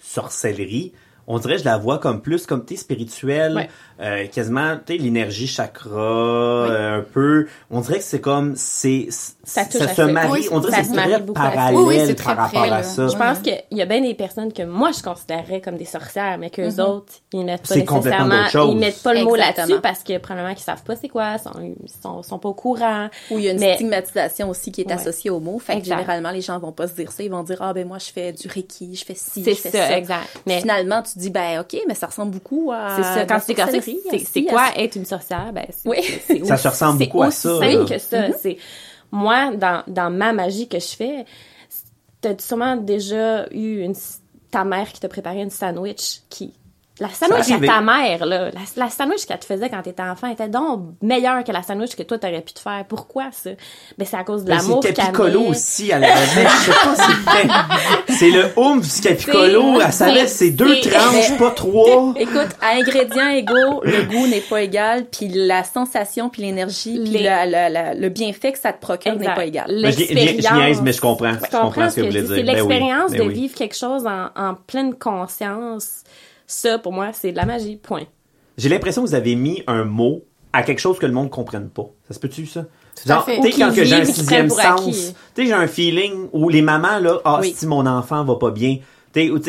[0.00, 0.92] sorcellerie,
[1.28, 3.68] on dirait que je la vois comme plus comme tu sais, spirituelle, Ouais.
[4.00, 7.46] euh, quasiment tu sais l'énergie chakra euh, un peu.
[7.70, 9.08] On dirait que c'est comme c'est
[9.44, 10.06] Ça touche ça à se ça.
[10.06, 10.30] marie.
[10.40, 12.82] Oui, on dirait ça que c'est parallèle Oui, oui, c'est par très rapport près, à
[12.82, 13.08] ça.
[13.08, 16.38] je pense qu'il y a bien des personnes que moi je considérerais comme des sorcières
[16.38, 19.80] mais qu'eux autres ils mettent pas C'est complètement nécessairement ils mettent pas le mot là-dessus
[19.82, 23.08] parce que probablement qu'ils savent pas c'est quoi ils sont, sont, sont pas au courant
[23.30, 24.92] Ou il y a une Mais- stigmatisation aussi qui est Ouais.
[24.94, 25.58] associée au mot.
[25.58, 27.22] Fait que généralement, les gens vont pas se dire ça.
[27.22, 29.60] Ils vont dire, ah, ben, moi, je fais du Reiki, je fais ci, c'est je
[29.60, 29.98] fais ça, ça.
[29.98, 32.96] exact mais Finalement, tu dis, ben, OK, mais ça ressemble beaucoup à.
[32.96, 35.52] c'est ça quand tu décortiques sorcellerie, c'est c'est quoi à être une sorcière?
[35.52, 35.98] Ben c'est Oui.
[36.26, 37.84] c'est Ça aussi- se ressemble c'est beaucoup à aussi ça, là.
[37.84, 38.56] que ça c'est
[39.10, 41.24] moi dans dans ma magie que je fais
[42.20, 43.94] t'as sûrement déjà eu une
[44.50, 46.52] ta mère qui t'a préparé une sandwich qui
[47.00, 50.26] la sandwich à ta mère là la, la sandwich qu'elle te faisait quand t'étais enfant
[50.28, 53.50] était donc meilleure que la sandwich que toi t'aurais pu te faire pourquoi ça?
[53.96, 55.48] Ben c'est à cause de Ben, l'amour c'est qu'elle Capicolo met.
[55.48, 57.48] aussi, elle avait, je sais pas c'est vrai.
[58.08, 62.14] C'est le oomph du Capicolo, C'est- elle savait c'est- c'est deux c'est- tranches, pas trois.
[62.16, 67.10] Écoute, à ingrédients égaux, le goût n'est pas égal, puis la sensation, puis l'énergie, puis
[67.12, 69.70] Les- la- la- la- le bienfait que ça te procure n'est pas égal.
[69.70, 71.32] Niaise, mais je comprends.
[71.34, 72.34] Je comprends ce que vous voulez dire.
[72.36, 76.02] C'est Ben l'expérience ben de vivre quelque chose en pleine conscience.
[76.48, 77.76] Ça, pour moi, c'est de la magie.
[77.76, 78.04] Point.
[78.56, 81.68] J'ai l'impression que vous avez mis un mot à quelque chose que le monde comprenne
[81.68, 81.86] pas.
[82.08, 82.64] Ça se peut-tu, ça?
[83.06, 86.62] Genre, tu sais, quand j'ai un sixième sens, tu sais, j'ai un feeling où les
[86.62, 87.54] mamans, là, ah, Oui.
[87.56, 88.78] si mon enfant va pas bien.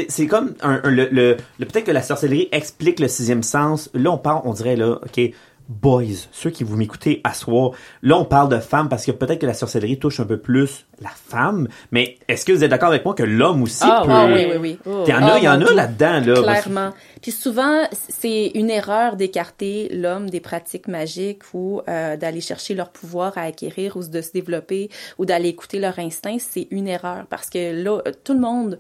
[0.10, 3.90] C'est comme un, un- le, le, le- peut-être que la sorcellerie explique le sixième sens.
[3.94, 5.22] Là, on parle, on dirait, là, OK,
[5.70, 9.40] boys, ceux qui vous m'écoutez à soir, là on parle de femmes parce que peut-être
[9.40, 12.90] que la sorcellerie touche un peu plus la femme, mais est-ce que vous êtes d'accord
[12.90, 14.12] avec moi que l'homme aussi Ah, peut...
[14.12, 14.80] ah oui, oui, oui.
[15.06, 16.42] Il y en a, Ah, il y en a là-dedans, là.
[16.42, 16.90] Clairement.
[17.22, 22.90] Puis souvent, c'est une erreur d'écarter l'homme des pratiques magiques ou euh, d'aller chercher leur
[22.90, 26.38] pouvoir à acquérir ou de se développer ou d'aller écouter leur instinct.
[26.40, 28.80] C'est une erreur parce que là, tout le monde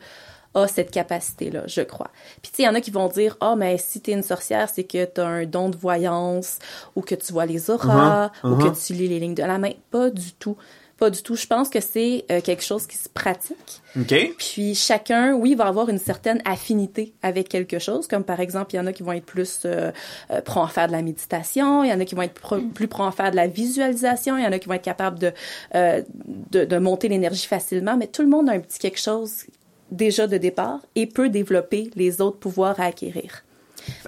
[0.56, 2.10] a cette capacité-là, je crois.
[2.42, 4.24] Puis tu sais, il y en a qui vont dire «Ah, mais si t'es une
[4.24, 6.58] sorcière, c'est que t'as un don de voyance
[6.96, 8.72] ou que tu vois les auras Uh-huh, ou uh-huh.
[8.72, 10.58] que tu lis les lignes de la main.» Pas du tout.
[10.98, 11.38] Pas du tout.
[11.38, 13.82] Je pense que c'est euh, quelque chose qui se pratique.
[13.98, 14.36] OK?
[14.38, 18.06] Puis chacun, oui, va avoir une certaine affinité avec quelque chose.
[18.06, 19.92] Comme par exemple, il y en a qui vont être plus euh,
[20.30, 22.60] euh, prêts à faire de la méditation, il y en a qui vont être pro-
[22.60, 25.20] plus prêts à faire de la visualisation, il y en a qui vont être capables
[25.20, 25.32] de,
[25.76, 26.02] euh,
[26.52, 27.96] de, de monter l'énergie facilement.
[27.96, 29.46] Mais tout le monde a un petit quelque chose
[29.91, 33.43] déjà de départ et peut développer les autres pouvoirs à acquérir.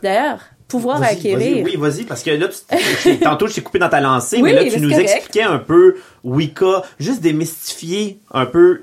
[0.03, 1.65] D'ailleurs, pouvoir acquérir.
[1.65, 4.53] oui, vas-y, parce que là, tu- tantôt, je t'ai coupé dans ta lancée, Oui, mais
[4.53, 5.09] là, tu nous correct.
[5.09, 8.81] expliquais un peu Wicca, juste démystifier un peu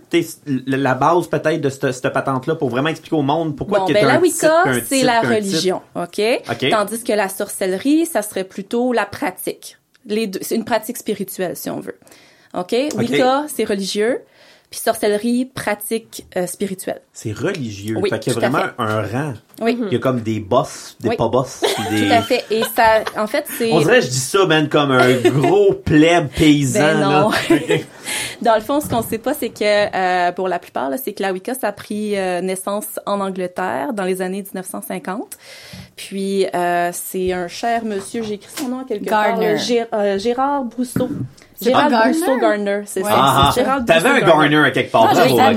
[0.66, 3.92] la base peut-être de cette, cette patente-là pour vraiment expliquer au monde pourquoi Bon, que
[3.94, 6.20] ben, la Wicca, c'est la religion, OK?
[6.50, 6.70] OK.
[6.70, 9.78] Tandis que la sorcellerie, ça serait plutôt la pratique.
[10.04, 11.98] Les deux, c'est une pratique spirituelle, si on veut.
[12.54, 12.74] OK?
[12.96, 14.20] Wicca, c'est religieux.
[14.70, 17.00] Puis sorcellerie, pratique euh, spirituelle.
[17.14, 17.96] C'est religieux.
[18.02, 18.74] Oui, fait qu'il y a à vraiment fait.
[18.82, 19.34] un rang.
[19.62, 19.78] Oui.
[19.86, 21.16] Il y a comme des boss, des Oui.
[21.16, 21.62] pas boss.
[21.90, 22.06] des...
[22.06, 22.44] Tout à fait.
[22.50, 23.72] Et ça, en fait, c'est...
[23.72, 26.80] On dirait, je dis ça, man, comme un gros pleb paysan.
[26.80, 27.30] Ben non.
[27.30, 27.36] là.
[28.42, 29.64] Dans le fond, ce qu'on sait pas, c'est que
[29.96, 33.92] euh, pour la plupart, c'est que la Wicca, ça a pris euh, naissance en Angleterre
[33.94, 35.36] dans les années 1950.
[35.96, 39.56] Puis euh, c'est un cher monsieur, j'ai écrit son nom quelque part, Gardner.
[39.94, 41.08] euh, Gérard Brousseau.
[41.60, 42.18] C'est Gérard pas Gardner?
[42.20, 43.08] Brousseau Gardner, c'est ça.
[43.12, 43.52] Ah, ah.
[43.54, 45.08] Gérard T'avais un Garner à quelque part.
[45.10, 45.52] Ah,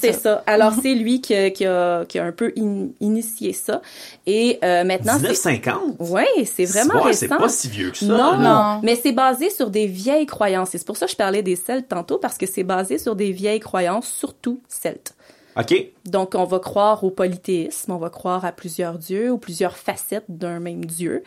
[0.00, 0.42] C'est ça.
[0.46, 3.82] Alors c'est lui qui, a- qui a qui a un peu in- initié ça.
[4.26, 5.96] Et euh, maintenant c'est 1950?
[5.98, 7.38] Ouais, c'est vraiment Ouais, C'est récent.
[7.38, 8.06] pas si vieux que ça.
[8.06, 8.36] Non, là.
[8.36, 8.42] non,
[8.74, 8.80] Non.
[8.84, 10.68] mais c'est basé sur des vieilles croyances.
[10.70, 13.32] C'est pour ça que je parlais des Celtes tantôt, parce que c'est basé sur des
[13.32, 15.14] vieilles croyances, surtout celtes.
[15.58, 15.74] OK.
[16.06, 20.24] Donc, on va croire au polythéisme, on va croire à plusieurs dieux ou plusieurs facettes
[20.28, 21.22] d'un même dieu.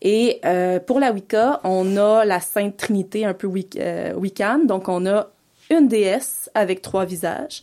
[0.00, 4.60] Et euh, pour la Wicca, on a la Sainte Trinité un peu wic- euh, Wiccan.
[4.64, 5.28] Donc, on a
[5.70, 7.62] une déesse avec trois visages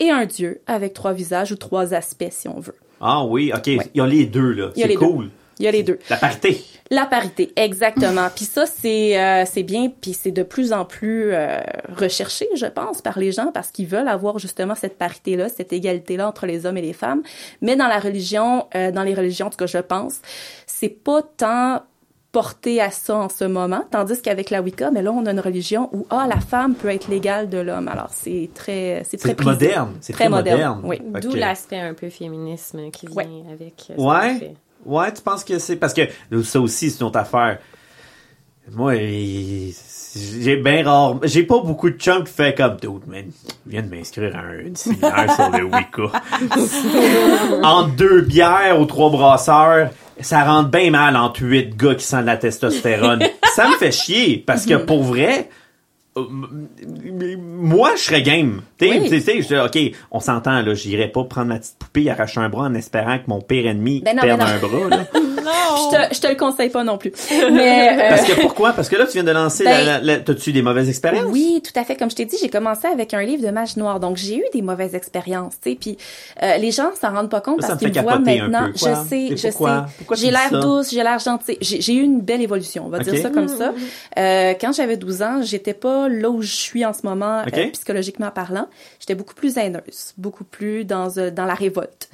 [0.00, 2.76] et un dieu avec trois visages ou trois aspects, si on veut.
[3.00, 3.66] Ah oui, OK.
[3.66, 4.70] Il y a les deux, là.
[4.74, 4.96] C'est deux.
[4.96, 5.30] cool.
[5.60, 5.98] Il y a les deux.
[6.10, 6.64] La parité.
[6.90, 8.28] La parité, exactement.
[8.34, 11.58] Puis ça, c'est euh, c'est bien, puis c'est de plus en plus euh,
[11.96, 16.28] recherché, je pense, par les gens parce qu'ils veulent avoir justement cette parité-là, cette égalité-là
[16.28, 17.22] entre les hommes et les femmes.
[17.62, 20.20] Mais dans la religion, euh, dans les religions, en tout cas, je pense,
[20.66, 21.82] c'est pas tant
[22.32, 25.40] porté à ça en ce moment, tandis qu'avec la Wicca, mais là, on a une
[25.40, 27.86] religion où ah la femme peut être l'égale de l'homme.
[27.86, 29.94] Alors c'est très c'est très moderne.
[30.00, 30.80] C'est très, moderne.
[30.84, 31.00] Oui.
[31.22, 33.44] D'où l'aspect un peu féminisme qui vient Ouais.
[33.52, 34.54] avec Ouais.
[34.84, 36.02] Ouais, tu penses que c'est parce que
[36.42, 37.58] ça aussi c'est une autre affaire.
[38.72, 43.24] Moi, j'ai bien rare, j'ai pas beaucoup de chums qui fait comme man.
[43.66, 46.12] Je viens de m'inscrire à un une séminaire sur le Wicca.
[47.62, 52.22] entre deux bières aux trois brasseurs, ça rentre bien mal entre huit gars qui sentent
[52.22, 53.22] de la testostérone.
[53.54, 55.50] ça me fait chier parce que pour vrai.
[56.16, 56.24] euh,
[57.36, 58.62] Moi, je serais game.
[58.90, 59.08] Oui.
[59.10, 60.74] tu sais, je- ok, on s'entend là.
[60.74, 64.00] J'irais pas prendre ma petite poupée, arracher un bras en espérant que mon pire ennemi
[64.04, 64.52] Ben non, perde ben non.
[64.52, 64.88] un bras.
[64.96, 65.04] Là.
[65.44, 67.12] Je te, je te le conseille pas non plus.
[67.30, 68.72] Mais euh, Parce que pourquoi?
[68.72, 71.26] Parce que là, tu viens de lancer Ben, la, la- la- T'as-tu des mauvaises expériences?
[71.30, 71.96] Oui, tout à fait.
[71.96, 74.44] Comme je t'ai dit, j'ai commencé avec un livre de magie noire, donc j'ai eu
[74.54, 75.76] des mauvaises expériences, tu sais.
[75.78, 75.98] Puis
[76.42, 78.68] euh, les gens s'en rendent pas compte Ça, parce qu'ils me voient maintenant.
[78.74, 79.52] Je sais, Et je sais.
[80.12, 81.58] J'ai dis l'air douce, j'ai l'air gentille.
[81.60, 83.74] J'ai eu une belle évolution, on va dire ça comme ça.
[84.18, 87.66] Euh, quand j'avais 12 ans, j'étais pas là où je suis en ce moment, euh,
[87.72, 88.66] psychologiquement parlant.
[89.00, 92.08] J'étais beaucoup plus haineuse, beaucoup plus dans euh, dans la révolte.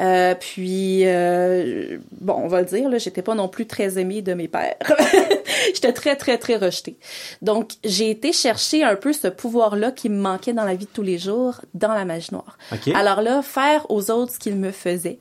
[0.00, 4.22] Euh, puis, euh, bon, on va le dire, là, j'étais pas non plus très aimée
[4.22, 4.76] de mes pères.
[5.74, 6.96] j'étais très, très, très rejetée.
[7.42, 10.90] Donc, j'ai été chercher un peu ce pouvoir-là qui me manquait dans la vie de
[10.90, 12.58] tous les jours, dans la magie noire.
[12.94, 15.18] Alors là, faire aux autres ce qu'ils me faisaient,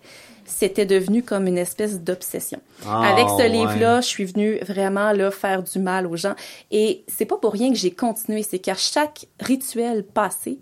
[0.49, 2.59] c'était devenu comme une espèce d'obsession.
[2.85, 3.49] Ah, Avec ce ouais.
[3.49, 6.35] livre-là, je suis venue vraiment là faire du mal aux gens.
[6.71, 10.59] Et c'est pas pour rien que j'ai continué, c'est qu'à chaque rituel passé,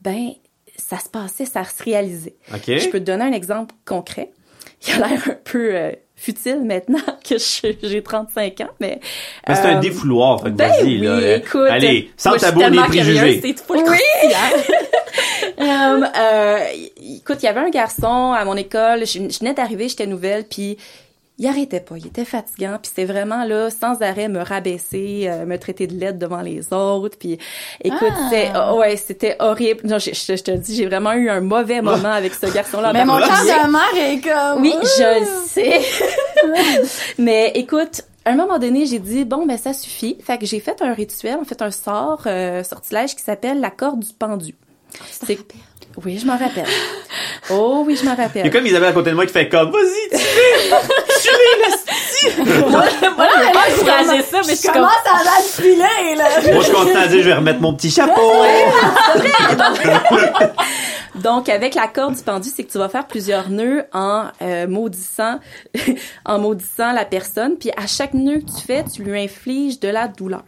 [0.00, 0.30] ben
[0.76, 2.36] ça se passait, ça se réalisait.
[2.66, 4.30] Je peux te donner un exemple concret.
[4.86, 5.92] Il a l'air un peu euh,
[6.24, 9.00] futile maintenant que je- j'ai 35 ans, mais...
[9.48, 11.36] Mais c'est un euh, défouloir, fait ben vas-y, oui, là.
[11.36, 13.40] écoute, Allez, sans moi, tabou ni préjugés.
[13.40, 13.92] croustillant.
[15.56, 16.58] Um, euh,
[17.18, 20.44] écoute, il y avait un garçon à mon école, je, je venais d'arriver, j'étais nouvelle,
[20.44, 20.76] puis
[21.38, 25.46] il arrêtait pas, il était fatigant, puis c'était vraiment là sans arrêt me rabaisser, euh,
[25.46, 27.38] me traiter de laide devant les autres, puis
[27.82, 28.28] écoute, Ah.
[28.30, 29.80] c'était oh, ouais, c'était horrible.
[29.84, 32.92] Non, je, je, je te dis, j'ai vraiment eu un mauvais moment avec ce garçon-là.
[32.92, 33.64] Mais mon cœur particulier.
[33.64, 34.62] de mère est comme...
[34.62, 35.80] Oui, je le sais.
[37.18, 40.16] Mais écoute, à un moment donné, j'ai dit bon ben ça suffit.
[40.22, 43.70] Fait que j'ai fait un rituel, en fait un sort euh, sortilège qui s'appelle la
[43.70, 44.54] corde du pendu.
[45.10, 45.38] C'est
[46.04, 46.66] oui, je m'en rappelle.
[47.50, 48.50] Oh oui, je m'en Il y a rappelle.
[48.50, 50.18] comme Isabelle à côté de moi qui fait comme, vas-y, tu
[53.16, 54.74] Voilà, j'ai encouragé ça, mais je suis comme...
[54.82, 56.28] Comment ça va te filer, là?
[56.52, 58.32] Moi, je continue à dire, je vais remettre mon petit chapeau.
[61.16, 64.66] Donc, avec la corde du pendu, c'est que tu vas faire plusieurs nœuds en euh,
[64.66, 65.38] maudissant,
[66.24, 67.56] en maudissant la personne.
[67.56, 70.42] Puis à chaque nœud que tu fais, tu lui infliges de la douleur.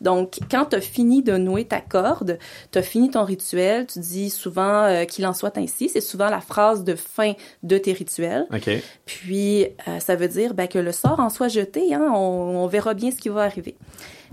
[0.00, 2.38] Donc, quand tu as fini de nouer ta corde,
[2.72, 5.88] tu as fini ton rituel, tu dis souvent euh, qu'il en soit ainsi.
[5.88, 7.32] C'est souvent la phrase de fin
[7.62, 8.46] de tes rituels.
[8.52, 8.70] OK.
[9.04, 11.94] Puis, euh, ça veut dire ben, que le sort en soit jeté.
[11.94, 13.76] Hein, on, on verra bien ce qui va arriver.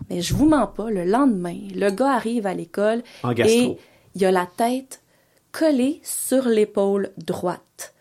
[0.10, 3.04] Mais je vous mens pas, le lendemain, le gars arrive à l'école
[3.38, 3.78] et
[4.16, 5.02] il a la tête
[5.52, 7.94] collée sur l'épaule droite.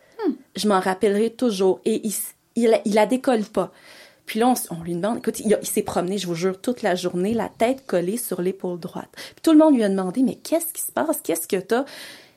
[0.57, 1.81] Je m'en rappellerai toujours.
[1.85, 2.13] Et il,
[2.57, 3.73] il, il la décolle pas.
[4.27, 7.35] Puis là, on, lui demande, écoute, il, s'est promené, je vous jure, toute la journée,
[7.35, 9.09] la tête collée sur l'épaule droite.
[9.13, 11.21] Puis tout le monde lui a demandé, mais qu'est-ce qui se passe?
[11.23, 11.85] Qu'est-ce que t'as?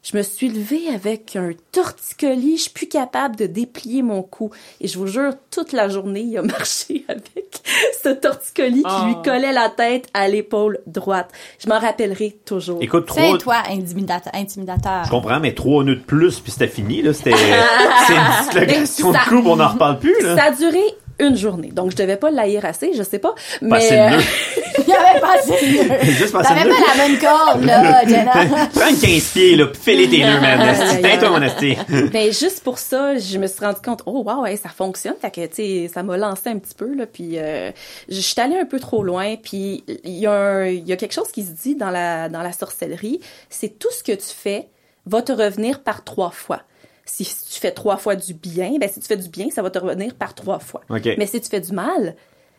[0.06, 4.52] Je me suis levée avec un torticolis, je suis plus capable de déplier mon cou.
[4.80, 7.60] Et je vous jure, toute la journée, il a marché avec
[8.04, 11.32] ce torticolis qui lui collait la tête à l'épaule droite.
[11.58, 12.84] Je m'en rappellerai toujours.
[12.84, 14.36] Écoute, C'est trois, toi, intimidateur.
[14.36, 15.06] intimidateur.
[15.06, 17.12] je comprends, mais trois nœuds de plus, puis c'était fini, là.
[17.12, 17.32] C'était,
[18.08, 20.36] c'est une dislocation de coupe, on n'en reparle plus, là.
[20.36, 20.84] Ça a duré
[21.20, 21.70] une journée.
[21.72, 23.34] Donc, je devais pas l'haïr assez, je sais pas.
[23.62, 24.20] Mais, euh.
[24.78, 27.64] Il y avait pas assez de- Juste pas assez de T'avais pas la même corde,
[27.64, 28.32] là, Jenna.
[28.74, 30.76] Prends une 15 pieds, là, fais-les tes nœuds, man.
[31.02, 31.78] Tais-toi, mon esti.
[32.12, 35.16] Ben juste pour ça, je me suis rendu compte, oh wow, ouais, ça fonctionne.
[35.20, 37.72] Fait que tu sais, ça m'a lancé un petit peu là, puis euh,
[38.10, 39.36] je suis allée un peu trop loin.
[39.42, 42.28] Puis il y a un- il y a quelque chose qui se dit dans la
[42.30, 44.68] dans la sorcellerie, c'est tout ce que tu fais
[45.06, 46.62] va te revenir par trois fois.
[47.06, 49.70] Si tu fais trois fois du bien, ben si tu fais du bien, ça va
[49.70, 50.82] te revenir par trois fois.
[50.90, 51.08] OK.
[51.18, 52.16] Mais si tu fais du mal,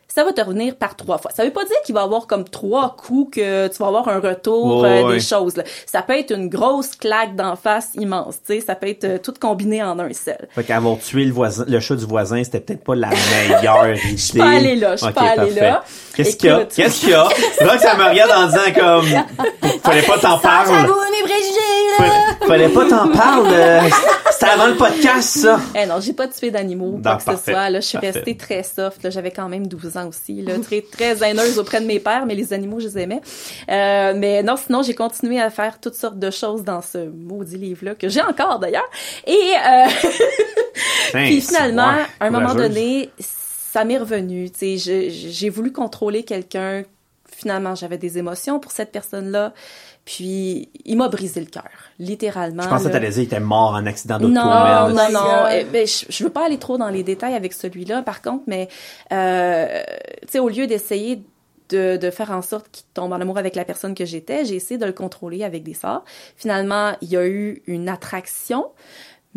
[0.09, 1.31] ça va te revenir par trois fois.
[1.35, 4.07] Ça veut pas dire qu'il va y avoir comme trois coups que tu vas avoir
[4.07, 5.57] un retour Oh, euh, des choses.
[5.57, 5.63] là.
[5.85, 9.17] Ça peut être une grosse claque d'en face immense, tu sais, ça peut être euh,
[9.17, 10.47] tout combiné en un seul.
[10.55, 13.99] Fait qu'avoir tué le voisin, le chat du voisin, c'était peut-être pas la meilleure idée.
[14.11, 15.83] Je suis pas allée là, je suis pas allée là.
[16.15, 16.63] Qu'est-ce qu'il y a?
[16.65, 17.27] Qu'est-ce qu'il y a?
[17.65, 19.05] Là, ça me regarde en disant comme,
[19.83, 20.71] fallait pas t'en parler.
[20.73, 21.76] J'avoue mes préjugés.
[22.45, 23.89] Fallait, pas t'en parler.
[24.31, 25.59] C'était avant le podcast, ça.
[25.75, 27.69] Eh non, j'ai pas tué d'animaux, quoi que parfait, ce soit.
[27.69, 28.11] Là, je suis parfait.
[28.11, 29.09] restée très soft.
[29.09, 30.41] J'avais quand même 12 ans aussi.
[30.41, 33.21] Là, très, très haineuse auprès de mes pères, mais les animaux, je les aimais.
[33.69, 37.57] Euh, mais non, sinon, j'ai continué à faire toutes sortes de choses dans ce maudit
[37.57, 38.89] livre-là, que j'ai encore d'ailleurs.
[39.25, 39.87] Et euh,
[41.13, 44.49] puis finalement, ouais, à un moment donné, ça m'est revenu.
[44.59, 46.83] J'ai voulu contrôler quelqu'un.
[47.29, 49.53] Finalement, j'avais des émotions pour cette personne-là.
[50.07, 51.67] Puis, il m'a brisé le cœur,
[51.99, 52.63] littéralement.
[52.63, 55.19] Je pensais que t'allais dire qu'il était mort en accident d'auto, Non, non, non.
[55.19, 55.51] God.
[55.51, 58.45] Eh, ben, je, je veux pas aller trop dans les détails avec celui-là, par contre,
[58.47, 58.69] mais
[59.11, 59.83] euh,
[60.21, 61.21] tu sais, au lieu d'essayer
[61.67, 64.55] de, de faire en sorte qu'il tombe en amour avec la personne que j'étais, j'ai
[64.55, 66.05] essayé de le contrôler avec des sorts.
[66.37, 68.65] Finalement, il y a eu une attraction,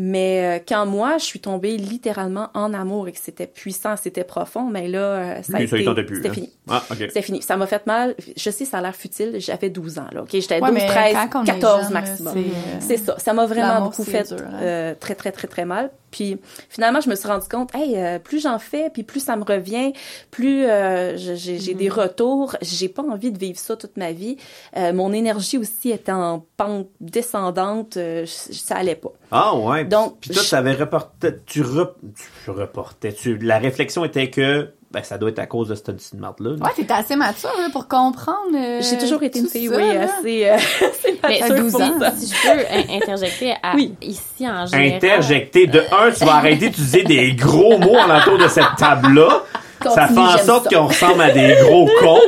[0.02, 4.24] mais euh, quand moi, je suis tombée littéralement en amour et que c'était puissant, c'était
[4.24, 6.32] profond, mais là, euh, ça a ça, été, plus, c'était hein.
[6.32, 6.50] fini.
[6.70, 6.96] Ah, ok.
[7.00, 7.42] C'était fini.
[7.42, 8.14] Ça m'a fait mal.
[8.34, 9.36] Je sais, ça a l'air futile.
[9.40, 10.22] J'avais 12 ans, là.
[10.22, 10.30] OK?
[10.32, 12.34] J'étais Ouais, 12, mais 13, quand on est 14 jeune, là, maximum.
[12.80, 13.18] c'est, C'est ça.
[13.18, 14.62] Ça m'a vraiment l'amour, beaucoup fait dur, hein.
[14.62, 15.90] euh, très, très, très, très mal.
[16.10, 19.36] Puis finalement, je me suis rendu compte, hey, euh, plus j'en fais, puis plus ça
[19.36, 19.92] me revient,
[20.30, 21.76] plus euh, j'ai j'ai Mm-hmm.
[21.76, 22.56] des retours.
[22.62, 24.36] J'ai pas envie de vivre ça toute ma vie.
[24.76, 27.96] Euh, mon énergie aussi était en pente descendante.
[28.26, 29.12] ça allait pas.
[29.30, 29.84] Ah, ouais.
[29.84, 31.96] Donc, puis toi, je- t'avais reporté, tu, rep-
[32.44, 35.86] tu reportais, tu, la réflexion était que, ben, ça doit être à cause de cette
[35.96, 36.50] petite marde-là.
[36.56, 36.64] là.
[36.64, 38.56] Ouais, t'étais assez mature, là, pour comprendre.
[38.56, 40.02] euh, J'ai toujours été une tout fille, ça, oui, là.
[40.18, 40.54] assez, euh,
[40.90, 42.00] assez Mais mature 12 pour ans.
[42.00, 42.10] ça.
[42.16, 43.94] si je peux in- interjecter à, Oui.
[44.02, 44.96] ici en général.
[44.96, 45.66] Interjecté.
[45.68, 49.44] De un, tu vas arrêter d'utiliser des gros mots alentour de cette table-là.
[49.82, 52.18] Ça fait en sorte qu'on ressemble à des gros cons.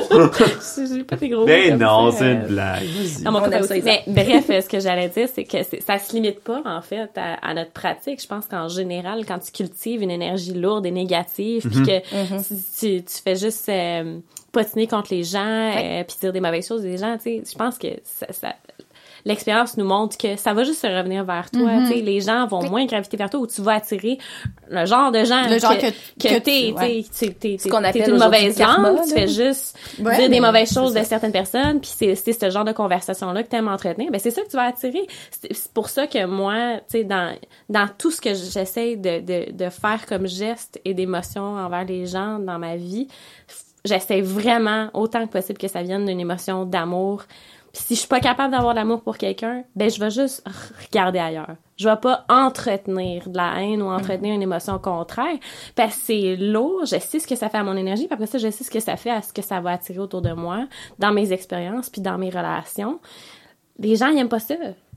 [0.94, 2.82] J'ai pas des gros Mais non, c'est une blague.
[3.26, 3.74] On ça.
[3.84, 7.10] Mais bref, euh, ce que j'allais dire, c'est que ça se limite pas, en fait,
[7.16, 8.20] à, à notre pratique.
[8.22, 12.42] Je pense qu'en général, quand tu cultives une énergie lourde et négative, puis que Mhm.
[12.42, 14.18] tu, tu, tu fais juste euh,
[14.52, 17.56] potiner contre les gens, euh, puis dire des mauvaises choses des gens, tu sais, je
[17.56, 18.26] pense que ça...
[18.30, 18.54] ça
[19.24, 21.70] L'expérience nous montre que ça va juste se revenir vers toi.
[21.86, 24.18] Tu sais, Les gens vont moins graviter vers toi ou tu vas attirer
[24.68, 26.68] le genre de gens Le genre que, que- que que t'es.
[26.68, 27.04] tu- ouais.
[27.18, 30.40] t'es- t'es- Ce qu'on t'es appelle une mauvaise langue, tu fais juste Ouais, dire des
[30.40, 33.68] mauvaises choses de certaines personnes, puis c'est c'est ce genre de conversation-là que tu aimes
[33.68, 35.06] entretenir, ben c'est ça que tu vas attirer.
[35.30, 37.34] C'est pour ça que moi, tu sais, dans,
[37.68, 42.06] dans tout ce que j'essaie de, de, de faire comme geste et d'émotion envers les
[42.06, 43.06] gens dans ma vie,
[43.84, 47.24] j'essaie vraiment, autant que possible, que ça vienne d'une émotion d'amour,
[47.72, 50.44] Puis si je suis pas capable d'avoir de l'amour pour quelqu'un, ben je vais juste
[50.90, 51.56] regarder ailleurs.
[51.78, 55.36] Je vais pas entretenir de la haine ou entretenir une émotion contraire
[55.74, 58.26] parce que c'est lourd, je sais ce que ça fait à mon énergie, puis après
[58.26, 60.32] ça je sais ce que ça fait à ce que ça va attirer autour de
[60.32, 60.66] moi,
[60.98, 63.00] dans mes expériences puis dans mes relations.
[63.78, 64.54] Les gens ils aiment pas ça.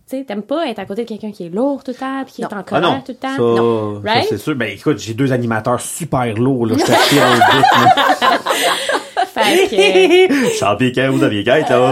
[0.07, 2.23] Tu sais, t'aimes pas être à côté de quelqu'un qui est lourd tout le temps,
[2.26, 3.36] puis qui est en Ah colère tout le temps.
[3.36, 4.01] ça, Non.
[4.01, 4.28] Right?
[4.30, 4.53] c'est sûr.
[4.53, 6.76] Ben écoute, j'ai deux animateurs super lourds, là.
[6.78, 6.86] Je
[9.36, 11.91] Fait que, vous aviez quête, là.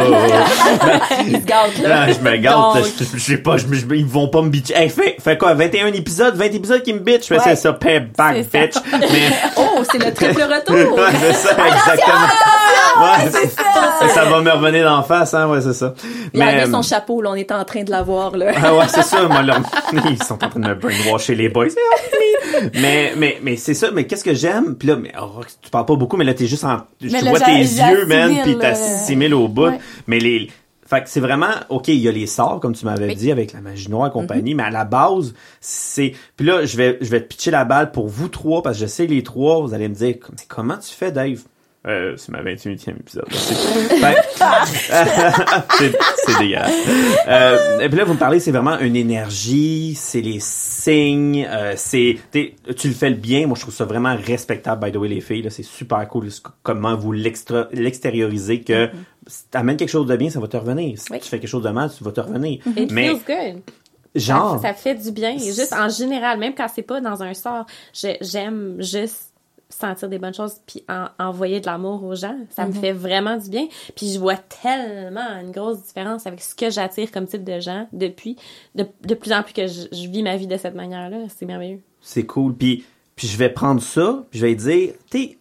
[1.27, 1.89] Il se gâte, là.
[1.89, 2.77] Là, je me gâte, Donc.
[2.99, 4.73] je, je sais pas, je, je- ils vont pas me bitcher.
[4.75, 7.29] Hey, fais, fais quoi, 21 épisodes, 20 épisodes qui me bitch?
[7.31, 7.37] Ouais.
[7.43, 8.75] c'est ça, pay back, bitch.
[8.99, 9.07] Mais,
[9.57, 10.99] Oh, c'est le triple retour!
[11.19, 12.27] c'est ça, exactement.
[12.99, 14.07] Ouais, c'est ça.
[14.09, 15.93] Ça va me revenir d'en face, hein, ouais, c'est ça.
[16.33, 18.51] Il a enlevé euh, son chapeau, là, on est en train de l'avoir, là.
[18.61, 19.59] Ah ouais, c'est ça, moi, là,
[20.09, 21.67] ils sont en train de me brainwasher les boys.
[22.75, 24.75] mais, mais, mais c'est ça, mais qu'est-ce que j'aime?
[24.75, 27.29] Puis là, mais, oh, tu parles pas beaucoup, mais là, t'es juste en, Mais là,
[27.31, 29.67] vois tes yeux, man, pis euh, t'assimiles au bout.
[29.67, 29.79] ouais.
[30.07, 30.49] Mais les,
[30.85, 33.15] fait que c'est vraiment, ok, il y a les sorts, comme tu m'avais Oui.
[33.15, 36.77] dit, avec la magie noire et compagnie, mais à la base, c'est, puis là, je
[36.77, 39.23] vais, je vais te pitcher la balle pour vous trois, parce que je sais les
[39.23, 41.39] trois, vous allez me dire, mais comment tu fais, Dave?
[41.85, 43.25] Euh, c'est ma 28e épisode.
[46.25, 46.71] C'est dégueulasse.
[47.27, 51.73] Euh, et puis là, vous me parlez, c'est vraiment une énergie, c'est les signes, euh,
[51.75, 53.47] c'est tu le fais le bien.
[53.47, 54.83] Moi, je trouve ça vraiment respectable.
[54.85, 56.29] By the way, les filles, c'est super cool
[56.61, 58.89] comment vous l'extériorisez que
[59.27, 60.97] si t'amènes quelque chose de bien, ça va te revenir.
[60.99, 61.19] Si Oui.
[61.19, 62.59] tu fais quelque chose de mal, tu vas te revenir.
[62.77, 63.61] it Mais feels good.
[64.15, 65.37] genre, Ça, ça fait du bien.
[65.37, 67.65] Juste en général, même quand c'est pas dans un sort,
[68.21, 69.32] j'aime juste
[69.73, 72.37] sentir des bonnes choses puis en- envoyer de l'amour aux gens.
[72.49, 73.67] Ça me fait vraiment du bien.
[73.95, 77.87] Puis je vois tellement une grosse différence avec ce que j'attire comme type de gens
[77.93, 78.35] depuis.
[78.75, 81.17] De, de plus en plus que je, je vis ma vie de cette manière-là.
[81.35, 81.81] C'est merveilleux.
[82.01, 82.55] c'est cool.
[82.55, 82.83] Puis,
[83.15, 85.37] puis je vais prendre ça, puis je vais dire, tu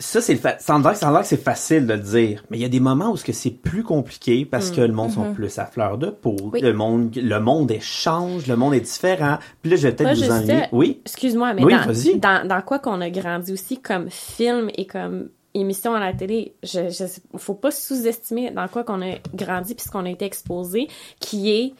[0.00, 0.78] ça c'est le fa- ça
[1.22, 3.32] que- c'est facile de le dire, mais il y a des moments où ce que
[3.32, 6.60] c'est plus compliqué parce que le monde sont plus à fleur de peau, Oui.
[6.60, 9.38] le monde le monde est change, le monde est différent.
[9.62, 10.62] Puis là je vais peut-être vous ennuyer.
[10.72, 11.00] Oui?
[11.04, 15.30] Excuse-moi, mais Oui, dans, dans, dans quoi qu'on a grandi aussi comme film et comme
[15.54, 17.04] émission à la télé, je, je
[17.38, 20.86] faut pas sous-estimer dans quoi qu'on a grandi puis ce qu'on a été exposé,
[21.18, 21.74] qui est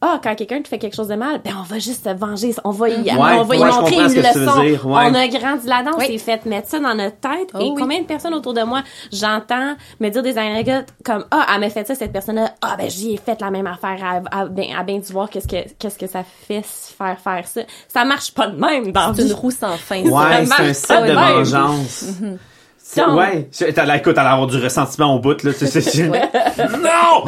[0.00, 2.54] ah, quand quelqu'un te fait quelque chose de mal, ben on va juste se venger,
[2.64, 4.60] on va y, Ouais, on va y ouais, montrer une leçon.
[4.62, 5.02] dire, ouais.
[5.06, 7.48] On a grandi là-dedans, on s'est fait mettre ça dans notre tête.
[7.54, 7.74] Oh et oui.
[7.78, 8.82] combien de personnes autour de moi,
[9.12, 12.90] j'entends me dire des anecdotes comme ah, elle m'a fait ça cette personne-là, ah ben
[12.90, 13.98] j'y ai fait la même affaire,
[14.30, 17.16] à, à, ben, à bien du voir qu'est-ce que qu'est-ce que ça fait se faire
[17.18, 17.62] faire ça.
[17.88, 19.32] Ça marche pas de même dans C'est une vie.
[19.34, 20.02] roue sans fin.
[20.04, 21.16] Ouais, c'est un set de même.
[21.44, 22.04] vengeance.
[22.96, 25.50] Donc- Ouais, t'as la- écoute, elle avoir du ressentiment au bout là,
[26.78, 27.24] non.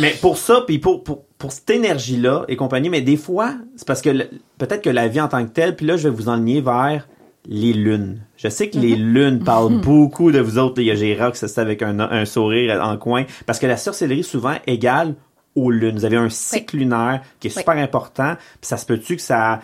[0.00, 3.56] Mais pour ça, puis pour pour pour cette énergie là et compagnie, mais des fois,
[3.74, 4.10] c'est parce que
[4.58, 7.08] peut-être que la vie en tant que telle, puis là je vais vous enligner vers
[7.46, 8.20] les lunes.
[8.36, 10.80] Je sais que les lunes parlent beaucoup de vous autres.
[10.80, 13.24] Il y a Gérard qui avec un, un sourire en coin.
[13.44, 15.16] Parce que la sorcellerie, souvent, égale
[15.56, 15.96] aux lunes.
[15.96, 17.58] Vous avez un cycle lunaire qui est Oui.
[17.62, 18.36] super important.
[18.60, 19.60] Puis ça se peut-tu que ça...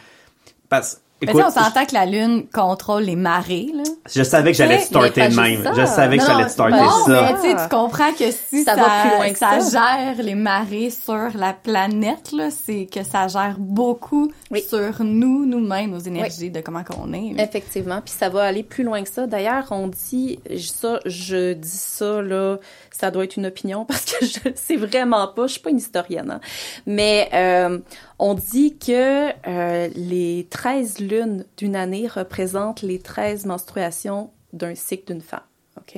[0.69, 3.83] Parce, écoute, tu sais, on s'entend que la Lune contrôle les marées, là.
[4.15, 5.63] je savais que j'allais starter de même.
[5.65, 5.73] ça.
[5.75, 7.23] Je savais que j'allais starter non, ça.
[7.23, 10.05] mais tu sais, tu comprends que si ça, Ça va plus loin que ça ça.
[10.15, 14.63] gère les marées sur la planète, là, c'est que ça gère beaucoup Oui.
[14.69, 17.35] sur nous, nous-mêmes, nos énergies, de comment qu'on est.
[17.35, 17.45] là.
[17.45, 19.27] Effectivement, puis ça va aller plus loin que ça.
[19.27, 22.57] D'ailleurs, on dit ça, je dis ça là,
[22.99, 25.47] ça doit être une opinion parce que je sais vraiment pas.
[25.47, 26.41] Je suis pas une historienne, hein.
[26.87, 27.79] mais euh,
[28.19, 35.13] on dit que euh, les 13 lunes d'une année représentent les 13 menstruations d'un cycle
[35.13, 35.41] d'une femme.
[35.77, 35.97] Ok,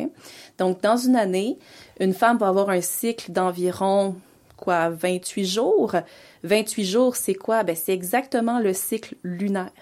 [0.58, 1.58] donc dans une année,
[2.00, 4.16] une femme va avoir un cycle d'environ
[4.58, 5.94] quoi 28 jours.
[6.44, 7.62] 28 jours, c'est quoi?
[7.62, 9.72] Ben c'est exactement le cycle lunaire.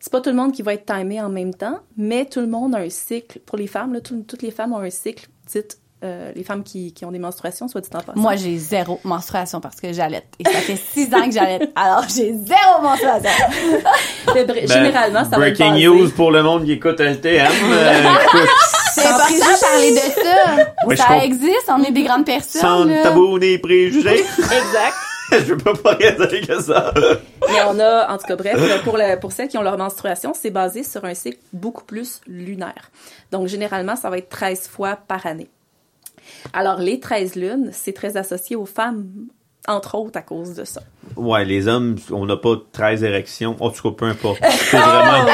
[0.00, 2.48] C'est pas tout le monde qui va être timé en même temps, mais tout le
[2.48, 3.38] monde a un cycle.
[3.38, 7.04] Pour les femmes, toutes les femmes ont un cycle, dites, euh, les femmes qui, qui
[7.04, 8.20] ont des menstruations, soit dit en passant.
[8.20, 10.26] Moi, j'ai zéro menstruation parce que j'allaite.
[10.38, 11.70] Et ça fait six ans que j'allaite.
[11.74, 13.30] Alors, j'ai zéro menstruation.
[14.34, 17.50] Ben, généralement, ça va être Breaking basé- news pour le monde qui écoute LTM.
[17.72, 18.02] Euh,
[18.92, 20.86] C'est important de parler de ça.
[20.86, 22.60] Ouais, ça existe, on est des grandes personnes.
[22.60, 23.02] sans là.
[23.02, 24.20] tabou ni préjugés.
[24.38, 24.94] Exact.
[25.32, 26.14] je veux pas parler
[26.46, 26.92] que ça.
[27.48, 30.32] Mais on a, en tout cas, bref, pour, le, pour celles qui ont leur menstruation,
[30.34, 32.90] c'est basé sur un cycle beaucoup plus lunaire.
[33.32, 35.48] Donc, généralement, ça va être 13 fois par année.
[36.52, 39.06] Alors, les 13 lunes, c'est très associé aux femmes,
[39.68, 40.80] entre autres à cause de ça.
[41.16, 43.56] Ouais, les hommes, on n'a pas 13 érections.
[43.60, 44.38] En tout cas, peu importe.
[44.48, 45.26] C'est vraiment...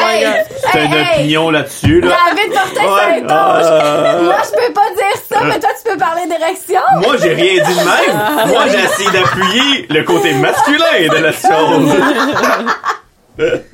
[0.73, 2.17] C'est une opinion là-dessus, là.
[2.35, 6.81] David Ouais, euh, Moi, je peux pas dire ça, mais toi, tu peux parler d'érection.
[7.03, 8.49] Moi, j'ai rien dit de même.
[8.49, 11.93] Moi, j'ai essayé d'appuyer le côté masculin de la chose.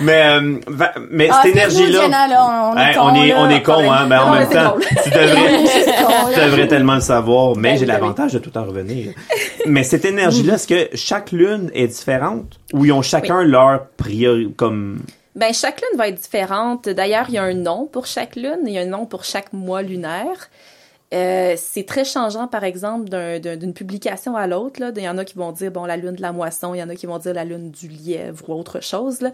[0.00, 0.58] Mais, euh,
[1.10, 2.00] mais Ah, cette énergie-là.
[2.72, 3.34] On est Hey, cons, on est, là.
[3.40, 5.64] on est con, hein, mais en Non, même temps, tu devrais,
[6.34, 9.12] tu devrais tellement le savoir, mais Ben j'ai ben l'avantage de tout en revenir.
[9.66, 14.52] mais cette énergie-là, est-ce que chaque lune est différente ou ils ont chacun leur priorité,
[14.56, 15.00] comme,
[15.34, 16.88] Ben, chaque lune va être différente.
[16.88, 18.60] D'ailleurs, il y a un nom pour chaque lune.
[18.66, 20.48] Il y a un nom pour chaque mois lunaire.
[21.12, 24.80] Euh, c'est très changeant, par exemple, d'un- d'un- d'une publication à l'autre.
[24.96, 26.74] Il y en a qui vont dire, bon, la lune de la moisson.
[26.74, 29.20] Il y en a qui vont dire la lune du lièvre ou autre chose.
[29.20, 29.30] Là.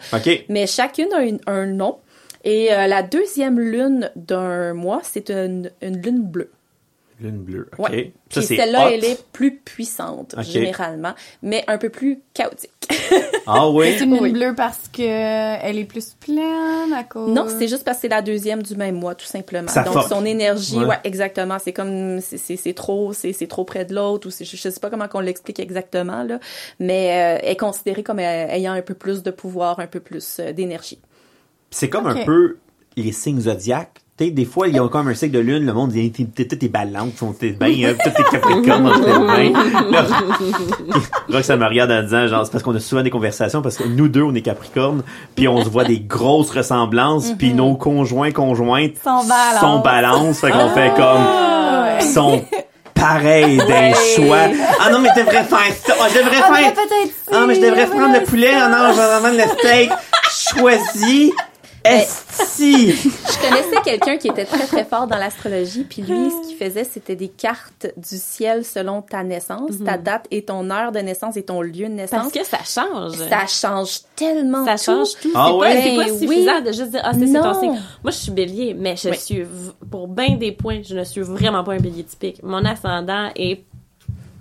[0.48, 1.98] Mais chacune a une- un nom.
[2.44, 6.50] Et euh, la deuxième lune d'un mois, c'est une, une lune bleue.
[7.20, 7.88] Lune bleue, ok.
[7.88, 8.12] Ouais.
[8.30, 12.70] Ça, Puis c'est celle-là, elle est plus puissante, généralement, mais un peu plus chaotique.
[13.46, 13.94] Ah oui?
[13.98, 14.32] C'est une lune Oui.
[14.32, 17.30] bleue parce que elle est plus pleine à cause.
[17.32, 19.68] Non, c'est juste parce que c'est la deuxième du même mois, tout simplement.
[19.68, 20.08] Ça Donc, fuck.
[20.08, 20.84] son énergie, Ouais.
[20.86, 21.58] ouais, exactement.
[21.58, 24.90] C'est comme, c'est- trop, c'est c'est trop près de l'autre, ou je, je sais pas
[24.90, 26.38] comment qu'on l'explique exactement, là,
[26.78, 30.00] mais euh, elle est considérée comme euh, ayant un peu plus de pouvoir, un peu
[30.00, 31.00] plus euh, d'énergie.
[31.70, 32.58] C'est comme un peu
[32.96, 34.00] les signes zodiaques.
[34.18, 36.44] Tu sais, des fois, ils ont comme un cycle de lune, le monde dit, t'es,
[36.44, 39.90] t'es balance, t'es bien, tout est capricorne, moi, j'étais bien.
[39.92, 40.04] Là,
[41.32, 43.84] Roxane me regarde en disant, genre, c'est parce qu'on a souvent des conversations, parce que
[43.86, 45.02] nous deux, on est capricorne,
[45.36, 49.60] puis on se voit des grosses ressemblances, puis nos conjoints, conjointes Sans balance.
[49.60, 51.98] sont balance, fait qu'on fait comme, Ouais.
[52.00, 52.44] ils sont
[52.94, 54.48] pareils d'un choix.
[54.84, 56.72] Ah non, mais je devrais faire ça, Ah, je devrais Ah, faire,
[57.32, 59.90] ah, mais je devrais prendre le poulet, ah non, je vais prendre le steak.
[60.58, 61.32] Choisis.
[61.84, 62.90] Esti.
[62.92, 66.84] Je connaissais quelqu'un qui était très très fort dans l'astrologie, puis lui, ce qu'il faisait,
[66.84, 71.36] c'était des cartes du ciel selon ta naissance, ta date et ton heure de naissance
[71.36, 72.30] et ton lieu de naissance.
[72.30, 73.12] Parce que ça change.
[73.16, 74.84] ça change tellement Ça tout.
[74.84, 75.30] change tout.
[75.34, 75.74] Ah c'est ouais?
[75.74, 76.62] pas, c'est pas Ben suffisant oui.
[76.62, 77.80] de juste dire, ah, c'est ton signe.
[78.02, 79.16] Moi, je suis bélier, mais je Oui.
[79.18, 79.42] suis,
[79.90, 82.42] pour bien des points, je ne suis vraiment pas un bélier typique.
[82.42, 83.64] Mon ascendant est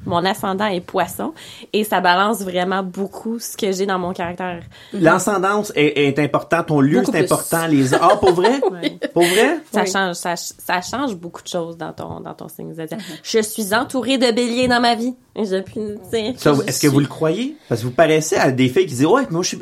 [0.07, 1.33] mon ascendant est poisson
[1.73, 4.61] et ça balance vraiment beaucoup ce que j'ai dans mon caractère.
[4.93, 7.23] L'ascendance est, est important, ton lieu Beaucoup plus.
[7.23, 8.97] important, les ah pour vrai, Ouais.
[9.13, 9.59] pour vrai?
[9.71, 9.91] Ça Oui.
[9.91, 12.99] change, ça, ça change beaucoup de choses dans ton, dans ton signe zodiac.
[13.23, 15.13] Je suis entourée de béliers dans ma vie.
[15.35, 17.57] Est-ce que vous suis- le croyez?
[17.69, 19.59] Parce que vous paraissez à des filles qui disent ouais, mais moi je suis.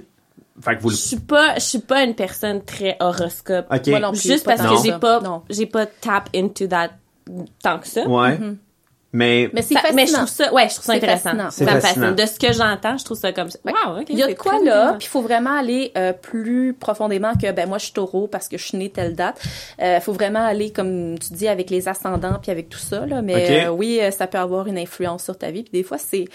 [0.61, 3.65] Fait que vous Je suis pas, je suis pas une personne très horoscope.
[3.69, 3.87] Ok.
[3.87, 6.91] Moi non plus, Juste parce que j'ai pas, j'ai pas tap into that
[7.61, 8.07] tant que ça.
[8.07, 8.39] Ouais.
[9.15, 10.25] Mais Mais c'est Ça- mais je fascinant.
[10.25, 11.29] trouve ça, ouais, je trouve ça C'est intéressant.
[11.31, 11.51] fascinant.
[11.51, 12.15] Ça me fascine.
[12.15, 13.71] De ce que j'entends, je trouve ça comme, Ouais.
[13.85, 14.05] wow, ok.
[14.09, 17.51] Il y a de quoi là, puis il faut vraiment aller euh, plus profondément que
[17.51, 19.41] ben moi je suis taureau parce que je suis née telle date.
[19.81, 23.21] Il faut vraiment aller comme tu dis avec les ascendants puis avec tout ça là,
[23.21, 25.97] mais euh, oui, euh, ça peut avoir une influence sur ta vie puis des fois
[25.97, 26.25] c'est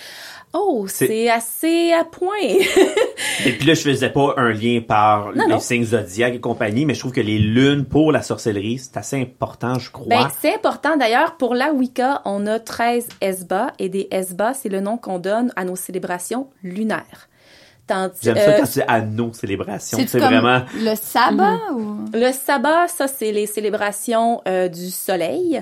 [0.53, 2.37] oh, C'est- c'est assez à point.
[3.47, 5.61] Et puis là, je faisais pas un lien par Non, les non.
[5.61, 9.21] signes zodiaques et compagnie, mais je trouve que les lunes pour la sorcellerie, c'est assez
[9.21, 10.07] important, je crois.
[10.09, 10.97] Ben, c'est important.
[10.97, 15.19] D'ailleurs, pour la Wicca, on a 13 Esba et des Esba, c'est le nom qu'on
[15.19, 17.29] donne à nos célébrations lunaires.
[18.23, 19.99] J'aime ça euh, quand tu dis à nos célébrations.
[19.99, 20.63] C'est C'est vraiment.
[20.77, 22.05] le sabbat ou?
[22.13, 25.61] Le sabbat, ça, c'est les célébrations euh, du soleil.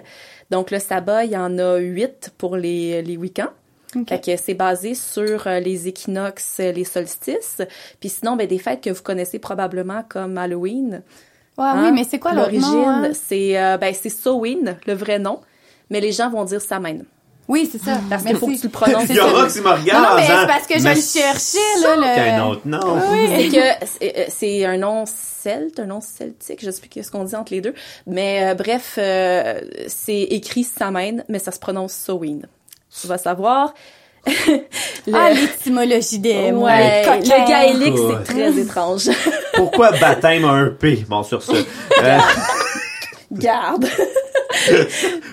[0.51, 3.49] Donc, le sabbat, il y en a huit pour les, les week-ends.
[3.97, 4.09] Ok.
[4.09, 7.62] Fait que c'est basé sur euh, les équinoxes, les solstices.
[8.01, 11.03] Puis sinon, ben, des fêtes que vous connaissez probablement comme Halloween.
[11.57, 11.84] Ouais, Hein?
[11.86, 13.11] oui, mais c'est quoi L'origine, hein?
[13.14, 15.41] c'est euh, ben, c'est Samhain, le vrai nom.
[15.91, 16.99] Mais les gens vont dire Samhain.
[17.49, 17.99] Oui, c'est ça.
[18.11, 19.05] Parce qu'il faut que tu le prononces.
[19.09, 20.03] Il y aura qui me regarde.
[20.03, 22.47] Non, non, mais disant, c'est parce que je Mais le cherchais, là, le- C'est un
[22.47, 23.01] autre nom.
[23.11, 27.11] C'est que c'est- euh, c'est un nom celte, un nom celtique, je sais plus ce
[27.11, 27.72] qu'on dit entre les deux.
[28.07, 32.41] Mais euh, bref, euh, c'est écrit Samhain, mais ça se prononce Samhain.
[33.01, 33.74] Tu vas savoir.
[35.07, 36.64] Le- Ah, l'étymologie des mots.
[36.66, 39.09] ouais, le gaélique, c'est très étrange.
[39.55, 41.05] Pourquoi baptême a un P?
[41.09, 41.53] Bon, sur ce?
[41.53, 42.18] Euh,
[43.32, 43.86] Garde.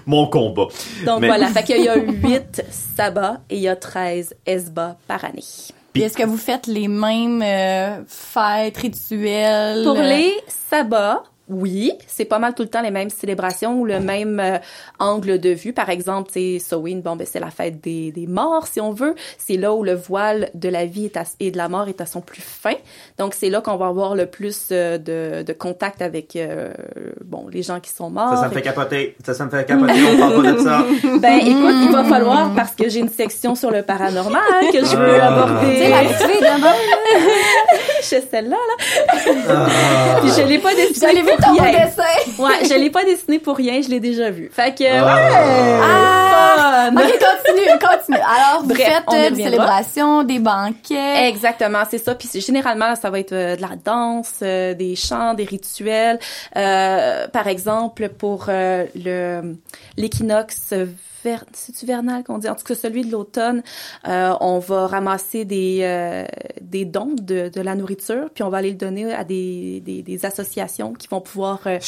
[0.05, 0.68] mon combat.
[1.05, 2.63] Donc Mais- voilà, fait qu'il y a 8
[2.95, 5.43] sabbats et il y a 13 esbats par année.
[5.93, 9.84] Puis est-ce que vous faites les mêmes euh, fêtes, rituels?
[9.84, 10.34] Pour euh, les
[10.70, 14.58] sabbats, oui, c'est pas mal tout le temps les mêmes célébrations ou le même euh,
[15.00, 15.74] angle de vue.
[15.74, 19.14] Par exemple, c'est Samhain, bon ben c'est la fête des, des morts si on veut.
[19.38, 22.02] C'est là où le voile de la vie est à- et de la mort est
[22.02, 22.74] à son plus fin.
[23.20, 26.74] Donc c'est là qu'on va avoir le plus euh, de, de contact avec euh,
[27.24, 28.30] bon les gens qui sont morts.
[28.36, 29.16] Ça, ça me fait capoter.
[29.26, 29.93] Ça, ça me fait capoter.
[30.14, 30.86] On parle pas de ça.
[31.20, 34.41] Ben écoute, il va falloir parce que j'ai une section sur le paranormal
[34.72, 35.28] que je veux Ah.
[35.28, 35.74] aborder.
[35.76, 36.95] Tu sais, la petite fille de même,
[38.01, 38.76] Chez celle-là là.
[40.22, 41.86] Puis je l'ai pas dessinée Je l'ai vu pour ton rien.
[41.86, 42.03] dessin.
[42.43, 44.49] Ouais, je l'ai pas dessiné pour rien, je l'ai déjà vu.
[44.53, 45.06] Fait que Ah.
[45.06, 45.32] ouais,
[46.91, 47.01] fun.
[47.01, 48.18] OK, continue, continue.
[48.18, 51.28] Alors, vous Bref, faites des célébrations, des banquets.
[51.28, 52.16] Exactement, c'est ça.
[52.16, 56.20] Puis c'est- généralement, ça va être euh, de la danse, euh, des chants, des rituels.
[56.56, 59.56] Euh, par exemple, pour euh, le
[59.97, 60.74] l'équinoxe
[61.26, 62.47] ver, c'est-tu vernal qu'on dit?
[62.47, 63.63] En tout cas, celui de l'automne,
[64.07, 66.23] euh, on va ramasser des, euh,
[66.61, 70.01] des dons de, de la nourriture, puis on va aller le donner à des, des,
[70.03, 71.59] des associations qui vont pouvoir...
[71.65, 71.80] Euh,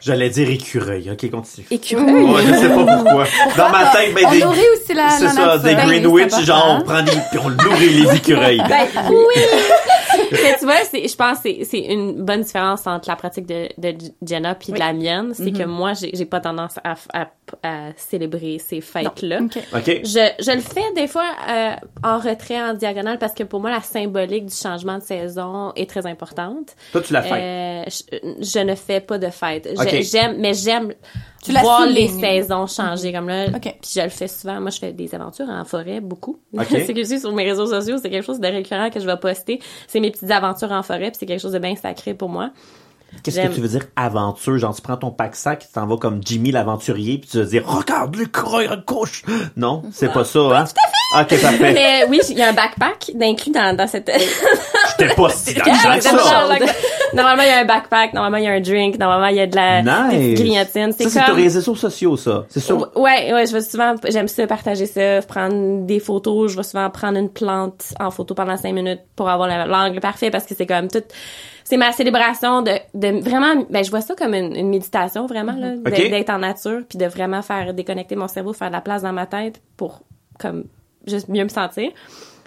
[0.00, 1.10] J'allais dire écureuil.
[1.10, 1.66] OK, continue.
[1.70, 2.06] écureuil.
[2.24, 3.24] Ouais, je sais pas pourquoi.
[3.56, 5.62] Dans ma tête, ben, On des, nourrit aussi la, c'est la ça, nature.
[5.62, 6.92] des Ben, Greenwich, c'est genre, on important.
[6.92, 8.62] prend des, puis on nourrit les écureuils.
[8.68, 9.42] Ben, oui!
[10.32, 13.46] Mais tu vois, c'est, je pense que c'est, c'est une bonne différence entre la pratique
[13.46, 15.32] de, de Jenna puis de la mienne.
[15.34, 17.28] C'est que moi, j'ai, j'ai pas tendance à, à,
[17.62, 19.40] à célébrer ces fêtes-là.
[19.42, 19.58] Ok.
[19.74, 20.00] OK.
[20.04, 21.70] Je, je le fais des fois euh,
[22.02, 25.88] en retrait, en diagonale, parce que pour moi, la symbolique du changement de saison est
[25.88, 26.74] très importante.
[26.92, 27.32] Toi, tu la fais.
[27.32, 29.68] Euh, je, je ne fais pas de fête.
[30.02, 30.92] J'aime, mais j'aime
[31.42, 33.46] Tu voir les saisons changer comme là.
[33.48, 33.62] Ok.
[33.80, 34.60] Puis je le fais souvent.
[34.60, 36.38] Moi, je fais des aventures en forêt beaucoup.
[36.56, 36.66] Ok.
[36.70, 39.06] c'est que je suis sur mes réseaux sociaux, c'est quelque chose de récurrent que je
[39.06, 39.60] vais poster.
[39.86, 42.50] C'est mes petites aventures en forêt, puis c'est quelque chose de bien sacré pour moi.
[43.22, 44.58] Qu'est-ce que tu veux dire aventure?
[44.58, 47.64] Genre, tu prends ton pack-sac, tu t'en vas comme Jimmy l'aventurier, puis tu vas dire,
[47.66, 49.22] regarde à gauche!
[49.56, 50.64] Non, c'est pas ça, hein?
[51.20, 51.72] OK, parfait.
[51.72, 54.10] Mais oui, il y a un backpack d'inclus dans, dans cette.
[54.98, 55.64] J'étais pas si dans.
[57.14, 59.40] Normalement, il y a un backpack, normalement, il y a un drink, normalement, il y
[59.40, 60.10] a de la Nice.
[60.10, 60.92] petites grignotines.
[60.92, 61.36] Ça, c'est comme...
[61.36, 62.44] tes réseaux sociaux, ça.
[62.48, 62.90] C'est sûr.
[62.96, 66.50] Ouais, ouais, je vais souvent, j'aime ça, partager ça, prendre des photos.
[66.52, 70.00] Je vais souvent prendre une plante en photo pendant cinq minutes pour avoir la- l'angle
[70.00, 71.02] parfait parce que c'est comme tout,
[71.68, 75.52] c'est ma célébration de, de vraiment, ben, je vois ça comme une, une méditation vraiment,
[75.52, 75.70] là,
[76.10, 79.12] d'être- en nature puis de vraiment faire déconnecter mon cerveau, faire de la place dans
[79.12, 80.02] ma tête pour,
[80.38, 80.64] comme,
[81.08, 81.90] juste mieux me sentir.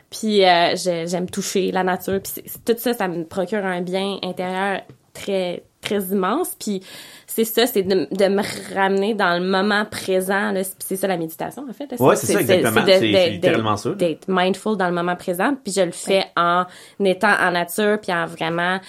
[0.10, 2.20] Puis euh, j'ai- j'aime toucher la nature.
[2.24, 4.82] Puis tout ça, ça me procure un bien intérieur
[5.14, 5.64] très
[6.12, 6.56] immense.
[6.60, 6.82] Puis
[7.28, 8.42] c'est ça, c'est de, de me
[8.76, 10.54] ramener dans le moment présent.
[10.80, 11.92] C'est ça la méditation en fait.
[12.00, 12.86] Ouais, c'est ça, exactement.
[12.86, 13.90] C'est- de- c'est de- littéralement ça.
[13.92, 15.56] D'être mindful dans le moment présent.
[15.64, 16.66] Puis je le fais en
[17.04, 18.80] étant en nature, puis en vraiment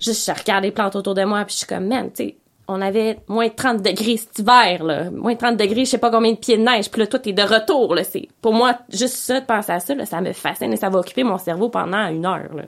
[0.00, 2.36] juste je regarde les plantes autour de moi, puis je suis comme man, tu sais.
[2.68, 5.10] On avait moins de 30 degrés cet hiver, là.
[5.10, 6.90] Moins de 30 degrés, je sais pas combien de pieds de neige.
[6.90, 8.02] Puis là, toi, t'es de retour, là.
[8.02, 10.88] C'est, pour moi, juste ça, de penser à ça, là, ça me fascine et ça
[10.88, 12.64] va occuper mon cerveau pendant une heure, là.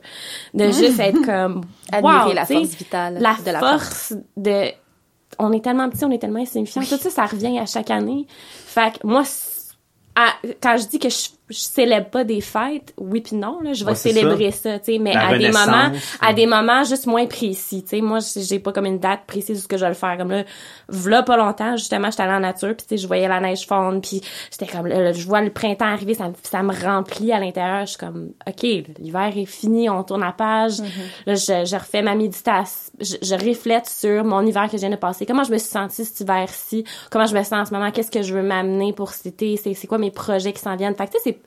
[0.54, 4.66] De juste être comme, Admirer wow, la force vitale la de la force de,
[5.38, 6.82] on est tellement petit, on est tellement insignifiant.
[6.82, 8.26] Tout ça, ça revient à chaque année.
[8.28, 9.22] Fait que moi,
[10.14, 13.72] à- quand je dis que je, je célèbre pas des fêtes, oui puis non, là,
[13.72, 15.90] je vais Ouais, célébrer ça, tu sais, mais La à des moments,
[16.20, 18.00] à des moments juste moins précis, tu sais.
[18.02, 20.16] Moi, j'ai pas comme une date précise où ce que je vais le faire.
[20.18, 20.44] Comme là,
[20.88, 23.66] v'là pas longtemps, justement, j'étais allée en nature, puis tu sais, je voyais la neige
[23.66, 24.20] fondre, puis
[24.50, 27.40] j'étais comme, là, là, je vois le printemps arriver, ça, me- ça me remplit à
[27.40, 27.80] l'intérieur.
[27.86, 28.62] Je suis comme, ok,
[28.98, 30.78] l'hiver est fini, on tourne la page.
[31.26, 34.90] Là, je, je refais ma méditation, je, je reflète sur mon hiver que je viens
[34.90, 35.26] de passer.
[35.26, 36.84] Comment je me suis sentie cet hiver-ci?
[37.10, 37.90] Comment je me sens en ce moment?
[37.90, 39.56] Qu'est-ce que je veux m'amener pour cet été?
[39.62, 40.94] C'est c'est quoi mes projets qui s'en viennent?
[40.94, 41.38] Fait que tu sais,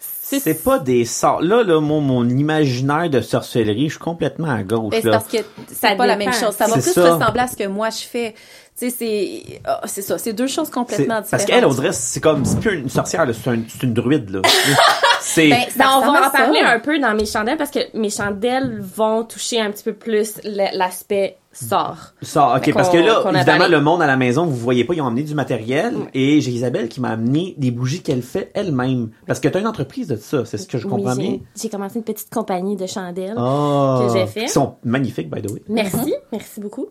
[0.00, 1.42] c'est C'est pas des sorts.
[1.42, 5.18] Là, là, mon, mon imaginaire de sorcellerie, je suis complètement à gauche, Mais c'est là.
[5.18, 5.38] parce que
[5.68, 6.54] c'est Ça pas la même chose.
[6.56, 7.14] Ça va C'est plus ça.
[7.16, 8.34] ressembler à ce que moi je fais.
[8.78, 10.18] Tu sais, c'est ah, c'est ça.
[10.18, 11.30] C'est deux choses C'est- complètement différentes.
[11.30, 13.92] Parce qu'elle, on dirait, c'est comme, c'est plus une sorcière, là, c'est un- c'est une
[13.92, 14.40] druide, là.
[15.20, 16.70] c'est, Ben, ça Ben, on va en parler ça.
[16.70, 20.40] un peu dans mes chandelles parce que mes chandelles vont toucher un petit peu plus
[20.44, 21.96] l'aspect sort.
[22.22, 25.00] Ça, ok, parce que là, évidemment, le monde à la maison, vous voyez pas, ils
[25.02, 29.10] ont amené du matériel, et j'ai Isabelle qui m'a amené des bougies qu'elle fait elle-même.
[29.26, 31.38] Parce que t'as une entreprise de ça, c'est ce que je Oui, comprends j'ai- bien.
[31.60, 33.34] J'ai commencé une petite compagnie de chandelles.
[33.36, 34.42] Ah, que j'ai fait.
[34.44, 35.62] Qui sont magnifiques, by the way.
[35.68, 36.86] Merci, merci beaucoup.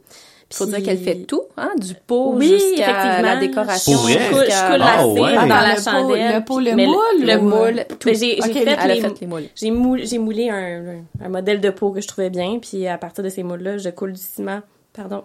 [0.52, 3.22] Faut Puis- dire qu'elle fait tout, hein, du pot Oui, jusqu'à effectivement.
[3.22, 3.94] la décoration.
[3.94, 4.14] Pour vrai?
[4.14, 5.20] Je coule, je coule Ah, ouais.
[5.36, 6.36] dans Dans la le chandelle.
[6.36, 7.86] le pot, le Mais moule Le ou- moule.
[7.88, 8.08] tout.
[8.08, 9.44] Mais J'ai fait les- fait les moules.
[9.56, 12.98] J'ai moulé, j'ai moulé un, un modèle de pot que je trouvais bien, puis à
[12.98, 14.62] partir de ces moules-là, je coule du ciment.
[14.92, 15.24] Pardon.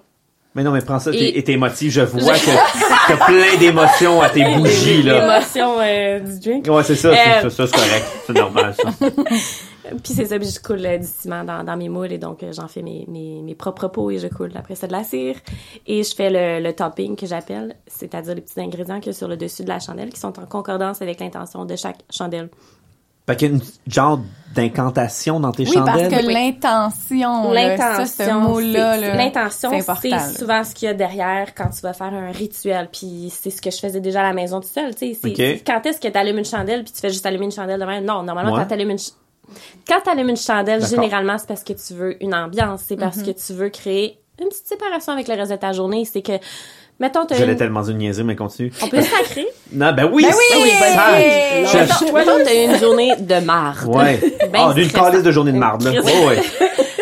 [0.55, 1.93] Mais non, mais prends ça, Et- t'es, émotif.
[1.93, 5.21] Je vois que t'as plein d'émotions à tes bougies, là.
[5.21, 6.67] L'émotion euh, du drink.
[6.69, 8.05] Ouais, c'est ça, c'est, Euh, c'est correct.
[8.27, 8.91] C'est normal, ça.
[10.03, 12.43] Puis c'est ça, puis je coule euh, du ciment dans, dans mes moules et donc
[12.43, 15.05] euh, j'en fais mes, mes, mes propres pots et je coule après ça de la
[15.05, 15.37] cire.
[15.87, 19.19] Et je fais le, le topping que j'appelle, c'est-à-dire les petits ingrédients qu'il y a
[19.19, 22.49] sur le dessus de la chandelle qui sont en concordance avec l'intention de chaque chandelle.
[23.27, 24.21] Fait qu'il y a une genre
[24.55, 26.25] d'incantation dans tes Oui, parce chandelles.
[26.27, 30.01] que l'intention, ce L'intention, mot-là, l'intention, c'est important.
[30.03, 30.29] c'est là.
[30.33, 32.89] souvent ce qu'il y a derrière quand tu vas faire un rituel.
[32.93, 34.95] Puis c'est ce que je faisais déjà à la maison tout seul.
[34.95, 37.53] Tu sais, quand est-ce que tu allumes une chandelle puis tu fais juste allumer une
[37.53, 38.05] chandelle de même?
[38.05, 38.61] Non, normalement Ouais.
[38.61, 39.15] quand tu allumes une ch-
[39.89, 43.35] quand t'allumes une chandelle, généralement c'est parce que tu veux une ambiance, c'est parce Mm-hmm.
[43.35, 46.05] que tu veux créer une petite séparation avec le reste de ta journée.
[46.05, 46.33] C'est que
[47.01, 47.59] mettons t'as J'allais une...
[47.59, 48.73] tellement dire mais continue.
[48.83, 49.47] on peut sacrer.
[49.73, 50.23] Non, ben oui!
[50.25, 50.71] Ben oui!
[50.79, 51.67] ça, Hey!
[51.67, 53.89] ça, je- mettons t'as une journée de marde.
[53.89, 54.21] Ouais.
[54.53, 55.91] Ben Ah, d'une calice de journée de marde, là.
[56.03, 56.41] Ouais.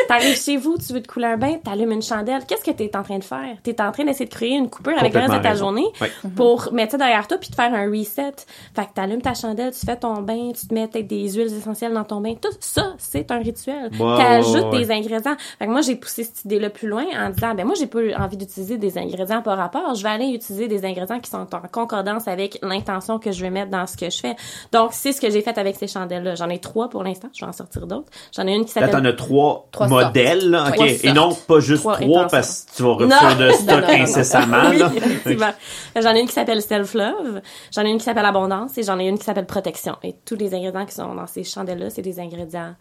[0.09, 2.43] T'arrives chez vous, tu veux te couler un bain, t'allumes une chandelle.
[2.47, 3.57] Qu'est-ce que t'es en train de faire?
[3.63, 5.87] T'es en train d'essayer de créer une coupure avec le reste de ta journée.
[6.01, 6.11] Ouais.
[6.37, 8.33] pour mettre ça derrière toi puis te faire un reset.
[8.75, 11.53] Fait que t'allumes ta chandelle, tu fais ton bain, tu te mets peut-être des huiles
[11.55, 12.35] essentielles dans ton bain.
[12.41, 13.91] Tout ça, c'est un rituel.
[13.99, 15.37] Ouais, T'ajoutes ouais, des ingrédients.
[15.59, 18.01] Fait que moi, j'ai poussé cette idée-là plus loin en disant, ben moi, j'ai pas
[18.19, 19.95] envie d'utiliser des ingrédients par rapport.
[19.95, 23.51] Je vais aller utiliser des ingrédients qui sont en concordance avec l'intention que je vais
[23.51, 24.37] mettre dans ce que je fais.
[24.73, 26.35] Donc, c'est ce que j'ai fait avec ces chandelles-là.
[26.35, 27.29] J'en ai trois pour l'instant.
[27.35, 28.11] Je vais en sortir d'autres.
[28.37, 31.05] J'en ai une qui Là, s'appelle t'en as trois, Trois modèles, là, ok.
[31.05, 34.03] Et non, pas juste Trois parce que tu vas refaire de stock Non, non, non.
[34.03, 34.93] incessamment, oui, là.
[34.97, 35.53] effectivement.
[36.01, 37.41] J'en ai une qui s'appelle self-love,
[37.75, 39.97] j'en ai une qui s'appelle abondance et j'en ai une qui s'appelle protection.
[40.03, 42.75] Et tous les ingrédients qui sont dans ces chandelles-là, c'est des ingrédients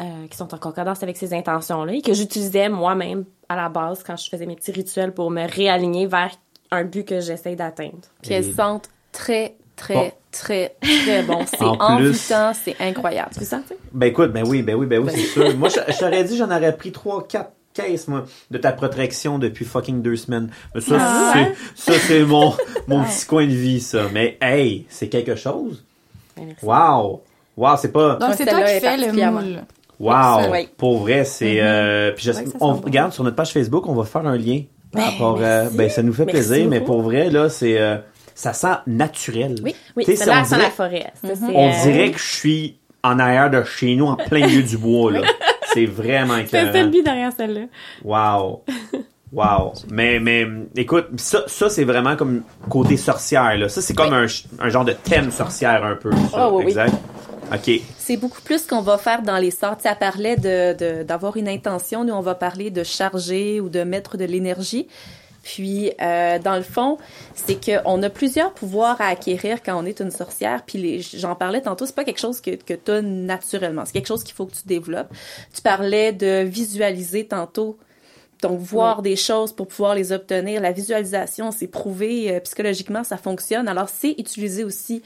[0.00, 4.02] euh, qui sont en concordance avec ces intentions-là et que j'utilisais moi-même à la base
[4.02, 6.30] quand je faisais mes petits rituels pour me réaligner vers
[6.72, 8.00] un but que j'essaye d'atteindre.
[8.22, 10.10] Puis elles sentent très, très, Bon.
[10.32, 11.40] très, très bon.
[11.46, 13.30] C'est En plus- envoûtant, c'est incroyable.
[13.38, 13.76] Tu ça, tu sais?
[13.92, 15.56] Ben écoute, ben oui, ben oui, ben oui, c'est sûr.
[15.56, 19.38] Moi, je, je t'aurais dit, j'en aurais pris trois, quatre caisses, moi, de ta protection
[19.38, 20.48] depuis fucking deux semaines.
[20.74, 21.52] Mais ça, Ah, c'est, ouais?
[21.74, 22.52] ça, c'est mon,
[22.88, 24.02] mon petit coin de vie, ça.
[24.12, 25.82] Mais, hey, c'est quelque chose.
[26.36, 26.64] Ben, merci.
[26.64, 27.22] Wow!
[27.56, 29.62] Wow, c'est pas, Donc, c'est toi qui fais le moule.
[30.00, 30.50] wow!
[30.52, 30.68] oui.
[30.76, 34.04] Pour vrai, c'est, euh, puis je- Ouais, on regarde sur notre page Facebook, on va
[34.04, 34.62] faire un lien.
[34.92, 37.78] par Ben, rapport, euh, ben, ça nous fait Merci plaisir, mais pour vrai, là, c'est,
[37.80, 37.96] euh,
[38.34, 39.56] ça sent naturel.
[39.62, 41.12] Oui, Oui, c'est c'est- là, sans dirait- la forêt.
[41.22, 44.46] Ça, c'est, On euh, dirait que je suis en arrière de chez nous, en plein
[44.46, 45.20] milieu du bois, là.
[45.74, 46.88] C'est vraiment C'est ça le écœurant.
[46.90, 47.62] but derrière celle-là.
[48.04, 48.62] Wow.
[49.32, 49.72] Wow.
[49.90, 53.68] Mais, mais, écoute, ça, ça c'est vraiment comme côté sorcière, là.
[53.68, 54.26] Ça, c'est comme un,
[54.60, 56.12] un genre de thème sorcière, un peu.
[56.12, 56.70] Ça, Ah, oui, oui.
[56.70, 56.94] exact.
[57.52, 57.80] OK.
[57.98, 59.76] C'est beaucoup plus qu'on va faire dans les sorts.
[59.80, 62.04] Ça parlait de, de- d'avoir une intention.
[62.04, 64.86] Nous, on va parler de charger ou de mettre de l'énergie.
[65.44, 66.98] Puis, euh, dans le fond,
[67.34, 70.62] c'est qu'on a plusieurs pouvoirs à acquérir quand on est une sorcière.
[70.66, 73.84] Puis, j'en parlais tantôt, c'est pas quelque chose que, que tu as naturellement.
[73.84, 75.12] C'est quelque chose qu'il faut que tu développes.
[75.54, 77.78] Tu parlais de visualiser tantôt.
[78.42, 80.60] Donc, voir des choses pour pouvoir les obtenir.
[80.60, 83.68] La visualisation, c'est prouvé euh, psychologiquement, ça fonctionne.
[83.68, 85.02] Alors, c'est utilisé aussi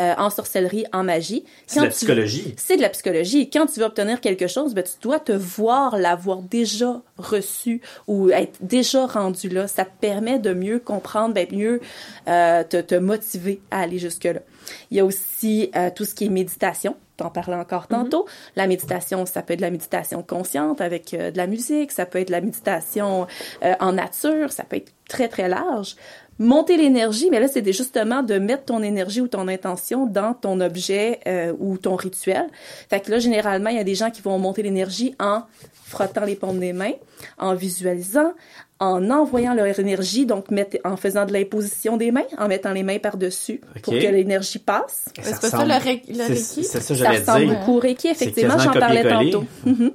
[0.00, 1.44] euh, en sorcellerie, en magie.
[1.66, 2.54] C'est de la psychologie.
[2.56, 3.50] c'est de la psychologie.
[3.50, 8.30] Quand tu veux obtenir quelque chose, ben, tu dois te voir l'avoir déjà reçu ou
[8.30, 9.68] être déjà rendu là.
[9.68, 11.82] Ça te permet de mieux comprendre, d'être mieux
[12.28, 14.40] euh, te, te motiver à aller jusque-là.
[14.90, 16.96] Il y a aussi euh, tout ce qui est méditation.
[17.16, 18.26] T'en parlais encore tantôt.
[18.56, 22.06] La méditation, ça peut être de la méditation consciente avec euh, de la musique, ça
[22.06, 23.26] peut être de la méditation
[23.62, 25.96] euh, en nature, ça peut être très, très large.
[26.38, 30.58] Monter l'énergie, mais là, c'est justement de mettre ton énergie ou ton intention dans ton
[30.62, 31.20] objet
[31.58, 32.46] ou ton rituel.
[32.88, 35.42] Fait que là, généralement, il y a des gens qui vont monter l'énergie en
[35.84, 36.94] frottant les paumes des mains,
[37.36, 38.32] en visualisant,
[38.80, 42.82] en envoyant leur énergie, donc mettre, en faisant de l'imposition des mains, en mettant les
[42.82, 45.04] mains par-dessus pour que l'énergie passe.
[45.22, 46.42] C'est pas ça le, ré- le C'est Reiki?
[46.42, 47.58] c'est ça, Ça j'allais ressemble dire.
[47.58, 49.44] beaucoup au Reiki, effectivement, j'en parlais tantôt.
[49.66, 49.92] Mhm.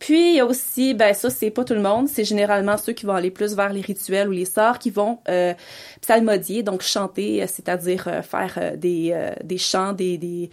[0.00, 2.92] Puis il y a aussi, ben ça c'est pas tout le monde, c'est généralement ceux
[2.92, 5.54] qui vont aller plus vers les rituels ou les sorts qui vont euh,
[6.02, 10.50] psalmodier, donc chanter, euh, c'est-à-dire euh, faire euh, des euh, des chants, des des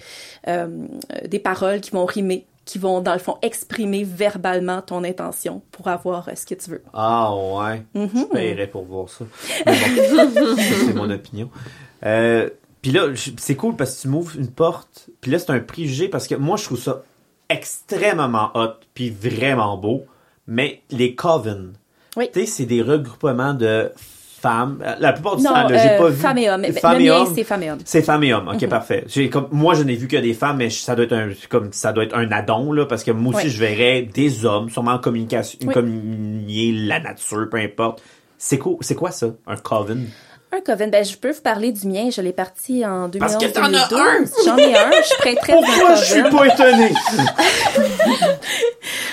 [1.27, 5.89] des paroles qui vont rimer, qui vont dans le fond exprimer verbalement ton intention pour
[5.89, 6.81] avoir euh, ce que tu veux.
[6.93, 7.83] Ah, ouais.
[7.93, 8.09] Mhm.
[8.13, 9.25] Je paierais pour voir ça.
[9.65, 9.73] Bon,
[10.57, 11.49] c'est mon opinion.
[12.05, 12.49] Euh,
[12.81, 13.07] puis là,
[13.37, 15.09] c'est cool parce que tu m'ouvres une porte.
[15.19, 17.01] Puis là, c'est un préjugé parce que moi, je trouve ça
[17.49, 20.05] extrêmement hot puis vraiment beau.
[20.47, 21.73] Mais les coven,
[22.15, 22.29] Oui.
[22.33, 23.91] tu sais, c'est des regroupements de
[24.41, 24.79] femmes.
[24.85, 26.15] Euh, La plupart du Non, temps, j'ai euh, pas vu.
[26.21, 26.63] femmes et hommes.
[26.65, 27.79] Femmes le et mien c'est femmes et hommes.
[27.85, 29.03] C'est femmes et hommes, ok parfait.
[29.07, 31.71] J'ai comme moi je n'ai vu que des femmes, mais ça doit être un comme
[31.71, 34.91] ça doit être un addon là parce que moi aussi je verrais des hommes, sûrement
[34.93, 35.73] en communication, Oui.
[35.73, 38.01] communier la nature, peu importe.
[38.37, 40.07] C'est quoi, c'est quoi ça, un coven?
[40.53, 43.37] Un coven, ben je peux vous parler du mien, je l'ai parti en 2011 Parce
[43.45, 44.33] que t'en as 2012.
[44.45, 46.91] J'en ai un, je prêterai un Pourquoi je suis pas étonné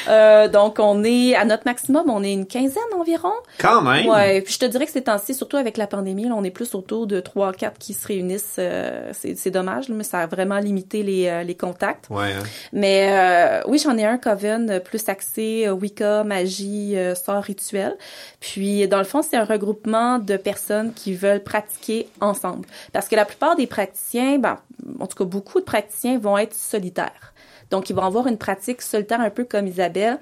[0.09, 3.33] Euh, donc, on est à notre maximum, on est une quinzaine environ.
[3.59, 4.07] Quand même.
[4.09, 6.51] Ouais, puis je te dirais que ces temps-ci, surtout avec la pandémie, là, on est
[6.51, 8.57] plus autour de 3 4 qui se réunissent.
[8.59, 12.07] euh, c'est dommage, là, mais ça a vraiment limité les, euh, les contacts.
[12.09, 12.33] Ouais.
[12.33, 12.43] hein.
[12.73, 17.95] Mais euh, oui, j'en ai un coven plus axé euh, Wicca, magie, euh, sort rituel.
[18.41, 22.67] Puis dans le fond, c'est un regroupement de personnes qui veulent pratiquer ensemble.
[22.93, 24.59] Parce que la plupart des praticiens, ben,
[24.99, 27.35] en tout cas beaucoup de praticiens vont être solitaires.
[27.71, 30.19] Donc, ils vont avoir une pratique solitaire un peu comme Isabelle,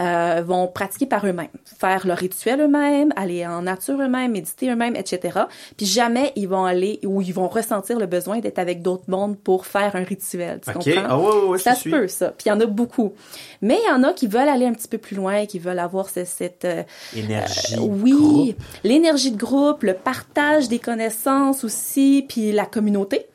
[0.00, 4.96] euh, vont pratiquer par eux-mêmes, faire leur rituel eux-mêmes, aller en nature eux-mêmes, méditer eux-mêmes,
[4.96, 5.40] etc.
[5.76, 9.36] Puis jamais ils vont aller ou ils vont ressentir le besoin d'être avec d'autres mondes
[9.38, 10.60] pour faire un rituel.
[10.64, 10.94] Tu Ok.
[10.94, 11.56] comprends?
[11.56, 11.90] Je ça se suis.
[11.90, 12.28] peut, ça.
[12.28, 13.12] Puis il y en a beaucoup.
[13.62, 15.78] Mais il y en a qui veulent aller un petit peu plus loin, qui veulent
[15.78, 16.64] avoir ce- cette...
[16.64, 16.82] euh,
[17.14, 17.76] Énergie.
[17.78, 18.56] oui, groupe.
[18.84, 23.26] l'énergie de groupe, le partage des connaissances aussi, puis la communauté.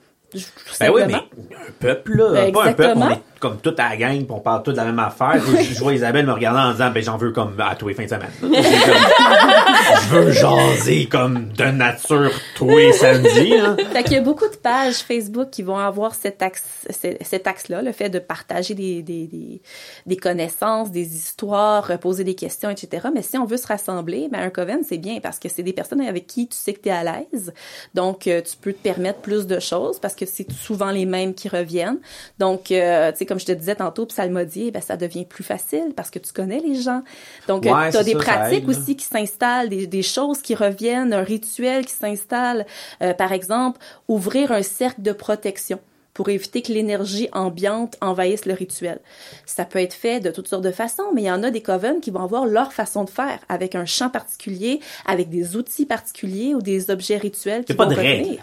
[0.80, 2.32] Ben oui, mais un peuple, là.
[2.34, 4.72] Ben, pas un peuple, on est comme toute à la gang, puis on parle tous
[4.72, 5.42] de la même affaire.
[5.44, 7.96] je, je vois Isabelle me regarder en disant, ben j'en veux comme à tous les
[7.96, 8.30] fins de semaine.
[8.40, 13.54] Comme, je veux jaser comme de nature tous les samedis.
[13.56, 13.78] Hein.
[13.94, 17.48] Fait qu'il y a beaucoup de pages Facebook qui vont avoir cet axe, ce- cet
[17.48, 19.62] axe-là, le fait de partager des, des, des,
[20.06, 23.08] des connaissances, des histoires, poser des questions, etc.
[23.14, 25.74] Mais si on veut se rassembler, ben un coven, c'est bien parce que c'est des
[25.74, 27.54] personnes avec qui tu sais que tu es à l'aise.
[27.96, 31.34] Donc, euh, tu peux te permettre plus de choses parce que c'est souvent les mêmes
[31.34, 32.00] qui reviennent.
[32.40, 35.94] Donc, euh, tu sais, comme je te disais tantôt, psalmodier, ben, ça devient plus facile
[35.96, 37.04] parce que tu connais les gens.
[37.48, 40.42] Donc, Ouais, tu as des ça, ça pratiques aide, aussi qui s'installent, des, des choses
[40.42, 42.66] qui reviennent, un rituel qui s'installe.
[43.02, 45.80] Euh, par exemple, ouvrir un cercle de protection
[46.14, 49.00] pour éviter que l'énergie ambiante envahisse le rituel.
[49.46, 51.62] Ça peut être fait de toutes sortes de façons, mais il y en a des
[51.62, 55.86] covens qui vont avoir leur façon de faire, avec un chant particulier, avec des outils
[55.86, 58.42] particuliers ou des objets rituels qui a pas vont de revenir.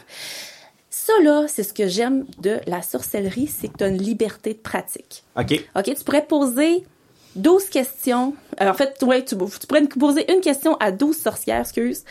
[1.09, 4.53] Ça, là, c'est ce que j'aime de la sorcellerie, c'est que tu as une liberté
[4.53, 5.23] de pratique.
[5.39, 5.59] OK.
[5.75, 6.85] OK, tu pourrais poser
[7.35, 8.35] 12 questions.
[8.61, 12.05] Euh, en fait, ouais, tu, tu pourrais poser une question à 12 sorcières, excuse,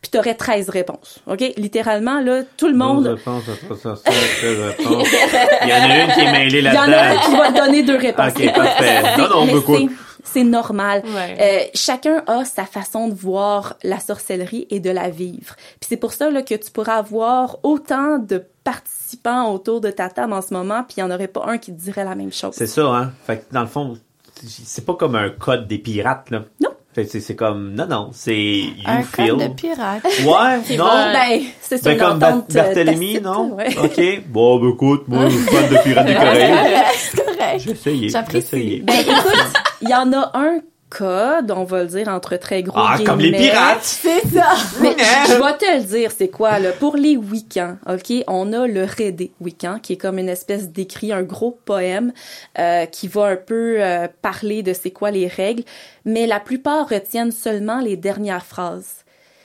[0.00, 1.18] puis tu aurais 13 réponses.
[1.26, 1.40] OK?
[1.56, 3.18] Littéralement, là, tout le monde...
[3.26, 7.20] Il y en a une qui est mêlée Il y en a un là-dedans.
[7.24, 8.32] qui va te donner deux réponses.
[8.36, 9.02] Ok, parfait.
[9.18, 9.76] Non, non, Mais beaucoup.
[9.78, 9.88] c'est-
[10.24, 11.02] C'est normal.
[11.04, 11.36] Ouais.
[11.40, 15.54] Euh, chacun a sa façon de voir la sorcellerie et de la vivre.
[15.80, 20.08] Puis c'est pour ça là, que tu pourras avoir autant de participants autour de ta
[20.08, 22.14] table en ce moment, puis il n'y en aurait pas un qui te dirait la
[22.14, 22.54] même chose.
[22.56, 23.12] C'est ça, hein.
[23.26, 23.96] Fait que dans le fond,
[24.42, 26.42] c'est pas comme un code des pirates, là.
[26.60, 26.70] Non.
[26.94, 29.30] Fait que c'est c'est comme, non, non, c'est you Un feel.
[29.30, 30.04] code de pirate.
[30.04, 30.84] Ouais, non.
[30.84, 31.12] bon.
[31.12, 33.54] Ben, c'est ça, Ben, comme euh, Barthélemy, non?
[33.54, 33.76] ouais.
[33.78, 34.22] OK.
[34.28, 36.80] Bon, ben, écoute, moi, je suis fan de Pirates des Caraïbes.
[37.52, 37.66] Correct.
[37.68, 38.08] Essayé.
[38.08, 38.82] J'apprécie.
[38.84, 42.78] Ben, écoute, il y en a un code, on va le dire entre très gros
[42.78, 43.82] Ah, comme les pirates!
[43.82, 44.50] C'est ça.
[44.80, 44.94] Mais
[45.26, 46.70] je vais te le dire, c'est quoi, là?
[46.70, 51.12] Pour les week-ends, OK, on a le Rédé week-end, qui est comme une espèce d'écrit,
[51.12, 52.12] un gros poème,
[52.60, 55.64] euh, qui va un peu euh, parler de c'est quoi les règles,
[56.04, 58.98] mais la plupart retiennent seulement les dernières phrases.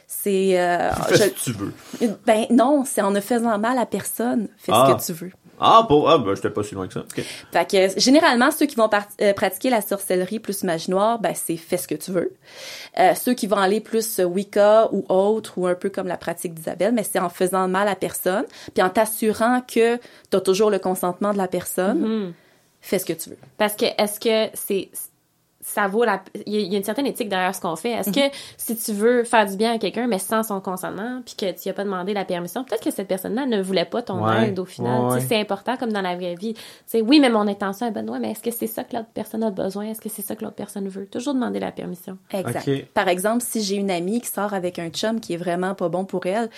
[0.05, 0.59] C'est...
[0.59, 1.73] euh, Fais ce que tu veux.
[2.25, 4.49] ben non, c'est en ne faisant mal à personne.
[4.57, 4.97] Fais Ah.
[4.99, 5.31] ce que tu veux.
[5.59, 7.01] Ah, pour, ah, ben, j'étais pas si loin que ça.
[7.01, 7.23] OK.
[7.51, 8.89] Fait que généralement ceux qui vont
[9.21, 12.33] euh, pratiquer la sorcellerie plus magie noire, ben c'est fais ce que tu veux.
[12.97, 16.53] Euh, ceux qui vont aller plus Wicca ou autre ou un peu comme la pratique
[16.53, 20.69] d'Isabelle, mais c'est en faisant mal à personne, puis en t'assurant que tu as toujours
[20.69, 21.99] le consentement de la personne.
[21.99, 22.33] Mhm.
[22.81, 23.37] Fais ce que tu veux.
[23.57, 24.89] Parce que est-ce que c'est
[25.73, 27.91] ça vaut la il y, a- une certaine éthique derrière ce qu'on fait.
[27.91, 31.35] Est-ce que si tu veux faire du bien à quelqu'un mais sans son consentement puis
[31.35, 34.01] que tu y as pas demandé la permission, peut-être que cette personne-là ne voulait pas
[34.01, 34.49] ton Ouais.
[34.49, 35.01] aide au final.
[35.01, 35.25] Ouais, Tu sais, ouais.
[35.29, 36.53] C'est important comme dans la vraie vie.
[36.55, 38.95] Tu sais, oui, mais mon intention est bonne, ouais, mais est-ce que c'est ça que
[38.95, 39.85] l'autre personne a besoin?
[39.85, 41.05] Est-ce que c'est ça que l'autre personne veut?
[41.05, 42.17] Toujours demander la permission.
[42.33, 42.69] Exact.
[42.93, 45.89] Par exemple, si j'ai une amie qui sort avec un chum qui est vraiment pas
[45.89, 46.49] bon pour elle,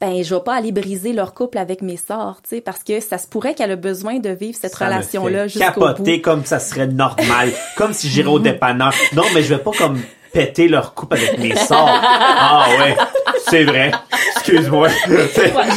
[0.00, 3.00] ben je vais pas aller briser leur couple avec mes sorts, tu sais, parce que
[3.00, 5.86] ça se pourrait qu'elle a besoin de vivre cette relation-là jusqu'au bout.
[5.88, 7.50] capoter comme ça serait normal.
[7.76, 8.92] comme si j'irais au dépanneur.
[9.14, 10.00] Non, mais je vais pas comme
[10.32, 11.88] péter leur coupe avec mes sorts.
[12.02, 12.96] Ah ouais,
[13.48, 13.90] c'est vrai.
[14.36, 14.88] Excuse-moi.
[14.88, 15.16] Ouais, j'ai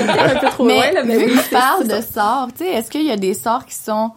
[0.06, 1.98] peut-être un peu trop mais, loin, là, mais vu oui, que tu c'est parles ça.
[1.98, 4.12] de sorts, tu sais, est-ce qu'il y a des sorts qui sont,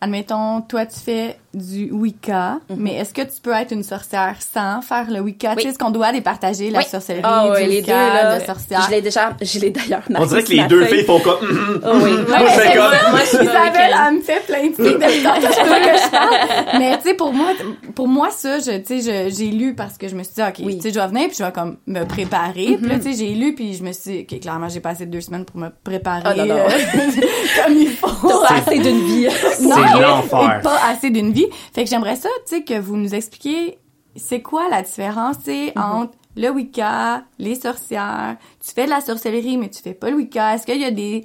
[0.00, 2.76] admettons, toi tu fais du Wicca, Mhm.
[2.78, 5.50] mais est-ce que tu peux être une sorcière sans faire le Wicca?
[5.50, 5.56] Oui.
[5.56, 6.84] Tu sais, est-ce qu'on doit départager la Oui.
[6.88, 8.82] sorcellerie Ah du ouais, les Wicca, deux, là, de sorcière?
[8.86, 11.40] Je l'ai déjà, je l'ai d'ailleurs On dirait que les deux filles font comme...
[11.40, 12.10] mm, Oh oui.
[12.28, 13.10] Moi, c'est comme...
[13.10, 16.78] Moi, Isabelle, elle me fait plein de trucs de temps que je parle.
[16.78, 17.48] Mais tu sais, pour moi,
[17.94, 20.54] pour moi, ça, je, tu sais, j'ai lu parce que je me suis dit, OK,
[20.60, 20.76] Oui.
[20.76, 22.76] tu sais, je vais venir puis je vais comme me préparer.
[22.80, 25.04] Puis là, tu sais, j'ai lu puis je me suis dit, OK, clairement, j'ai passé
[25.06, 26.54] deux semaines pour me préparer Ah, non, non.
[26.54, 26.68] euh,
[27.64, 28.06] comme il faut.
[28.28, 29.26] T'as pas assez d'une vie.
[29.62, 30.58] Non, C'est l'enfer.
[30.60, 31.39] et pas assez d'une vie.
[31.72, 33.78] Fait que j'aimerais ça, tu sais, que vous nous expliquiez
[34.16, 35.82] c'est quoi la différence, tu sais, Mhm.
[35.82, 38.36] entre le Wicca, les sorcières?
[38.64, 40.54] Tu fais de la sorcellerie, mais tu fais pas le Wicca.
[40.54, 41.24] Est-ce qu'il y a des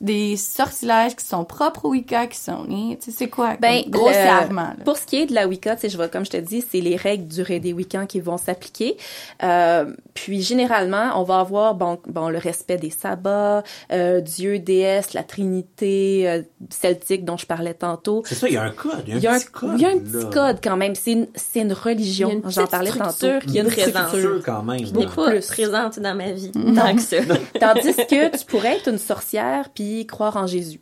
[0.00, 3.90] des sortilèges qui sont propres au Wicca, qui sont tu sais, c'est quoi Ben, comme,
[3.92, 6.30] grossièrement le- pour ce qui est de la Wicca, tu sais, je vais, comme je
[6.30, 8.96] te dis, c'est les règles du des Wiccans qui vont s'appliquer.
[9.42, 15.12] Euh, puis généralement, on va avoir bon, bon le respect des sabbats, euh, Dieu, déesse,
[15.14, 18.22] la Trinité euh, celtique dont je parlais tantôt.
[18.26, 19.02] C'est ça, il y a un code.
[19.06, 19.72] Il Il y a un, y a un, petit code.
[19.76, 20.00] il y a un là.
[20.00, 20.94] petit code quand même.
[20.94, 22.40] C'est une, c'est une religion.
[22.48, 23.26] J'en parlais tantôt.
[23.46, 23.70] Il y a une.
[23.70, 24.86] Sûr, quand même.
[24.86, 25.10] Je n'ai là.
[25.14, 25.46] pas plus.
[25.46, 27.16] présente dans ma vie tant que ça.
[27.60, 30.80] Tandis que tu pourrais être une sorcière puis croire en Jésus.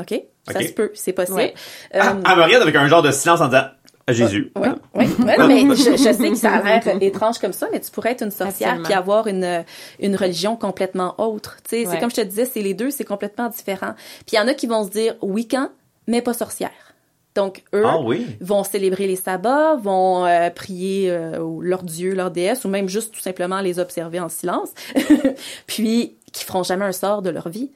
[0.00, 0.14] OK?
[0.50, 1.36] Ça se peut, c'est possible.
[1.36, 1.54] Ouais.
[1.94, 3.64] Euh, Ah, elle me regarde avec un genre de silence en disant
[4.06, 4.50] Ah, Jésus.
[4.56, 7.80] Oui, oui, oui, mais je, je sais que ça a l'air étrange comme ça, mais
[7.80, 9.64] tu pourrais être une sorcière puis avoir une,
[10.00, 11.56] une religion complètement autre.
[11.64, 12.00] Tu sais, c'est Ouais.
[12.00, 13.92] comme je te disais, c'est les deux, c'est complètement différent.
[14.26, 15.68] Puis il y en a qui vont se dire Wiccan,
[16.06, 16.70] mais pas sorcière.
[17.34, 18.26] Donc eux Ah oui.
[18.40, 23.12] vont célébrer les sabbats, vont euh, prier euh, leur dieu, leur déesse, ou même juste
[23.12, 24.70] tout simplement les observer en silence,
[25.66, 27.70] puis qui feront jamais un sort de leur vie.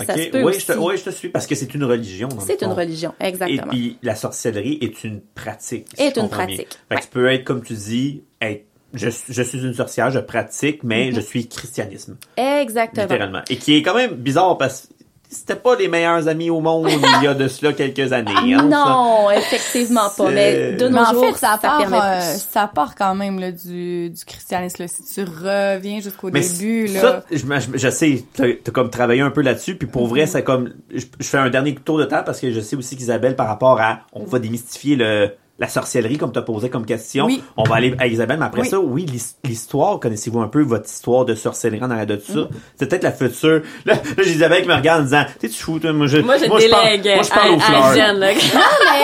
[0.00, 0.60] Ça se peut oui, aussi.
[0.60, 2.28] je te, oui, je te suis parce que c'est une religion.
[2.40, 3.66] C'est une religion, Et exactement.
[3.70, 5.86] puis la sorcellerie est une pratique.
[5.94, 7.00] si Est une pratique, Fait que ouais.
[7.02, 11.10] tu peux être, comme tu dis, être, je, je suis une sorcière, je pratique, mais
[11.10, 11.14] Mm-hmm.
[11.16, 12.16] je suis christianisme.
[12.36, 13.02] Exactement.
[13.06, 13.42] Littéralement.
[13.50, 14.93] Et qui est quand même bizarre parce que
[15.34, 18.30] c'était pas les meilleurs amis au monde il y a de cela quelques années.
[18.54, 18.64] hein, ça.
[18.64, 20.30] Non, effectivement pas.
[20.30, 23.38] Mais de nos Mais en jours, fait, ça part, permet euh, ça part quand même
[23.38, 24.82] là, du, du christianisme.
[24.84, 24.88] Là.
[24.88, 27.00] Si tu reviens jusqu'au Mais début, là.
[27.00, 30.10] ça, je, je, je sais, t'as as comme travaillé un peu là-dessus, puis pour Mm-hmm.
[30.10, 32.76] vrai, c'est comme, je, je fais un dernier tour de temps parce que je sais
[32.76, 36.68] aussi qu'Isabelle, par rapport à, on va démystifier le, la sorcellerie comme tu as posé
[36.68, 37.26] comme question.
[37.26, 37.42] Oui.
[37.56, 38.68] On va aller à Isabelle, mais après Oui.
[38.68, 42.32] ça, oui, l'his- l'histoire, connaissez-vous un peu votre histoire de sorcellerie en arrière de tout
[42.32, 42.38] ça?
[42.40, 42.48] Mm-hmm.
[42.78, 43.62] C'est peut-être la future.
[43.86, 46.08] Là, là j'ai Isabelle qui me regarde en disant, tu sais, tu fous, toi, moi,
[46.08, 47.84] je, Moi, je parle, délègue moi, je parle aux à, fleurs.
[47.84, 48.32] à Jen, là.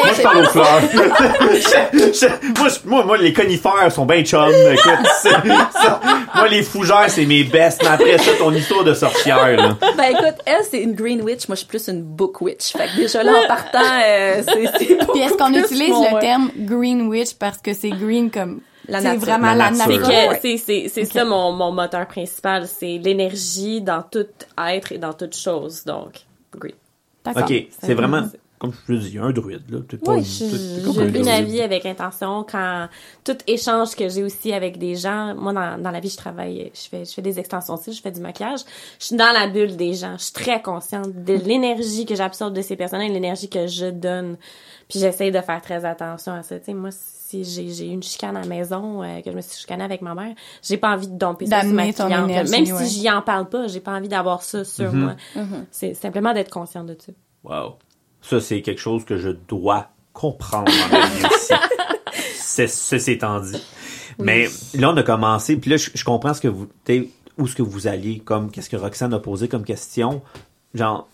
[0.03, 0.81] Moi, je parle aux fleurs.
[1.53, 4.49] Je- je- moi, je- moi, moi, les conifères sont bien chum.
[4.73, 6.01] Écoute, ça-
[6.35, 7.81] moi, les fougères, c'est mes bestes.
[7.83, 9.77] Mais après ça, ton histoire de sorcière, là.
[9.97, 12.73] Ben écoute, elle c'est une green witch, moi je suis plus une book witch.
[12.73, 16.67] Fait que déjà là en partant, euh, c'est Puis est-ce qu'on utilise le euh, terme
[16.67, 19.21] green witch parce que c'est green comme La c'est nature.
[19.21, 20.07] vraiment La la, nature.
[20.07, 24.27] C'est c'est c'est c'est ça mon mon moteur principal, c'est l'énergie dans tout
[24.59, 25.85] être et dans toute chose.
[25.85, 26.21] Donc,
[26.57, 26.75] green.
[27.25, 27.43] D'accord.
[27.45, 28.23] OK, c'est vraiment,
[28.59, 29.81] comme je te dis, un druide, là.
[29.87, 32.45] T'es pas Oui, une- je, vis ma vie avec intention.
[32.51, 32.89] Quand
[33.25, 36.73] tout échange que j'ai aussi avec des gens, moi dans, dans la vie je travaille,
[36.75, 38.61] je fais je fais des extensions cils, je fais du maquillage.
[38.99, 40.17] Je suis dans la bulle des gens.
[40.19, 43.87] Je suis très consciente de l'énergie que j'absorbe de ces personnes et l'énergie que je
[43.91, 44.37] donne.
[44.91, 46.59] Puis j'essaye de faire très attention à ça.
[46.59, 49.37] Tu sais, moi si j'ai j'ai eu une chicane à la maison, euh, que je
[49.37, 52.29] me suis chicanée avec ma mère, j'ai pas envie de domper ça sur ma cliente.
[52.29, 52.85] énergie, Même ouais.
[52.85, 55.15] si j'y en parle pas, j'ai pas envie d'avoir ça sur moi.
[55.71, 57.13] C'est simplement d'être consciente de ça.
[57.45, 57.77] Wow.
[58.21, 60.71] Ça, c'est quelque chose que je dois comprendre
[62.37, 63.63] ceci étant dit.
[64.19, 66.69] Mais là, on a commencé, puis là, je, je comprends ce que vous,
[67.39, 70.21] où ce que vous alliez, comme qu'est-ce que Roxane a posé comme question.
[70.75, 71.09] Genre,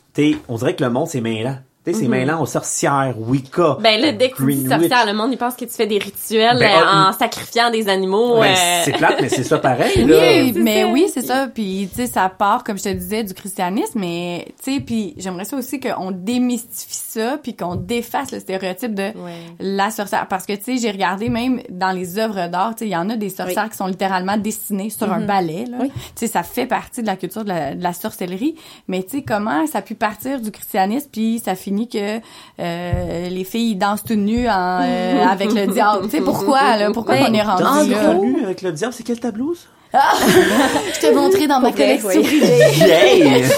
[0.49, 1.59] on dirait que le monde, c'est mêlant.
[1.87, 3.79] T'sais, c'est mêlant aux sorcières, Wicca.
[3.81, 5.07] Ben là, dès que tu dis sorcière, Witch.
[5.07, 7.89] le monde, il pense que tu fais des rituels Ben, euh, ah, en sacrifiant des
[7.89, 8.41] animaux.
[8.41, 10.17] Ben, euh, c'est plate, mais c'est ça pareil, là.
[10.19, 10.89] Oui, c'est mais ça.
[10.89, 11.49] oui, c'est ça.
[11.55, 15.15] Puis, tu sais, ça part, comme je te disais, du christianisme, mais, tu sais, puis
[15.17, 19.39] j'aimerais ça aussi qu'on démystifie ça, puis qu'on défasse le stéréotype de Ouais.
[19.61, 20.27] la sorcière.
[20.29, 22.97] Parce que, tu sais, j'ai regardé même dans les œuvres d'art, tu sais, il y
[22.97, 25.77] en a des sorcières qui sont littéralement dessinées sur un balai, là.
[25.81, 25.91] Oui.
[25.95, 28.57] Tu sais, ça fait partie de la culture de la, de la sorcellerie.
[28.89, 32.19] Mais, tu sais, comment ça a pu partir du christianisme, puis ça finit que
[32.61, 36.05] euh, les filles dansent toutes nues en, euh, avec le diable.
[36.05, 36.91] Tu sais, pourquoi, là?
[36.93, 38.15] Pourquoi Ben, on est rendu en là?
[38.15, 39.67] gros, Nu avec le diable, c'est quelle ta blouse?
[39.97, 42.23] Je t'ai montré dans ma collection oui.
[42.23, 43.45] privée.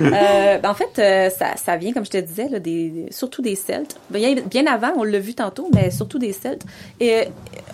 [0.00, 3.42] Euh, ben, en fait, euh, ça, ça vient, comme je te disais, là, des, surtout
[3.42, 3.96] des Celtes.
[4.10, 6.62] Bien, bien avant, on l'a vu tantôt, mais surtout des Celtes.
[7.00, 7.24] Et euh,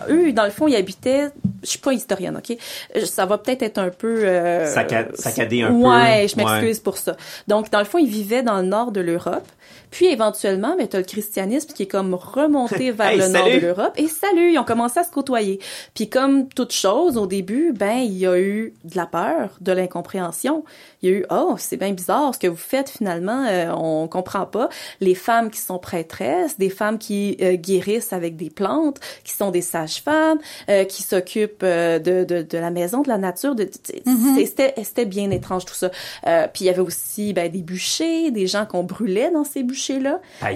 [0.08, 1.28] eux, dans le fond, ils habitaient.
[1.62, 2.56] Je suis pas historienne, ok?
[3.04, 5.74] Ça va peut-être être un peu euh, Sacca- saccadé un peu.
[5.74, 6.44] Ouais, je Ouais.
[6.44, 7.14] m'excuse pour ça.
[7.46, 9.46] Donc, dans le fond, ils vivaient dans le nord de l'Europe.
[9.94, 13.44] Puis éventuellement, ben, tu as le christianisme qui est comme remonté vers Hey, le nord
[13.60, 13.92] de l'Europe.
[13.96, 15.60] Et salut, ils ont commencé à se côtoyer.
[15.94, 19.70] Puis comme toute chose, au début, ben il y a eu de la peur, de
[19.70, 20.64] l'incompréhension.
[21.00, 24.08] Il y a eu oh c'est bien bizarre ce que vous faites finalement, euh, on
[24.08, 24.68] comprend pas.
[25.00, 29.52] Les femmes qui sont prêtresses, des femmes qui euh, guérissent avec des plantes, qui sont
[29.52, 30.38] des sages-femmes,
[30.70, 33.54] euh, qui s'occupent euh, de, de, de la maison, de la nature.
[33.54, 34.02] De, c'est-
[34.44, 35.90] C'était c'était bien étrange tout ça.
[36.26, 39.62] Euh, puis il y avait aussi ben, des bûchers, des gens qu'on brûlait dans ces
[39.62, 39.83] bûchers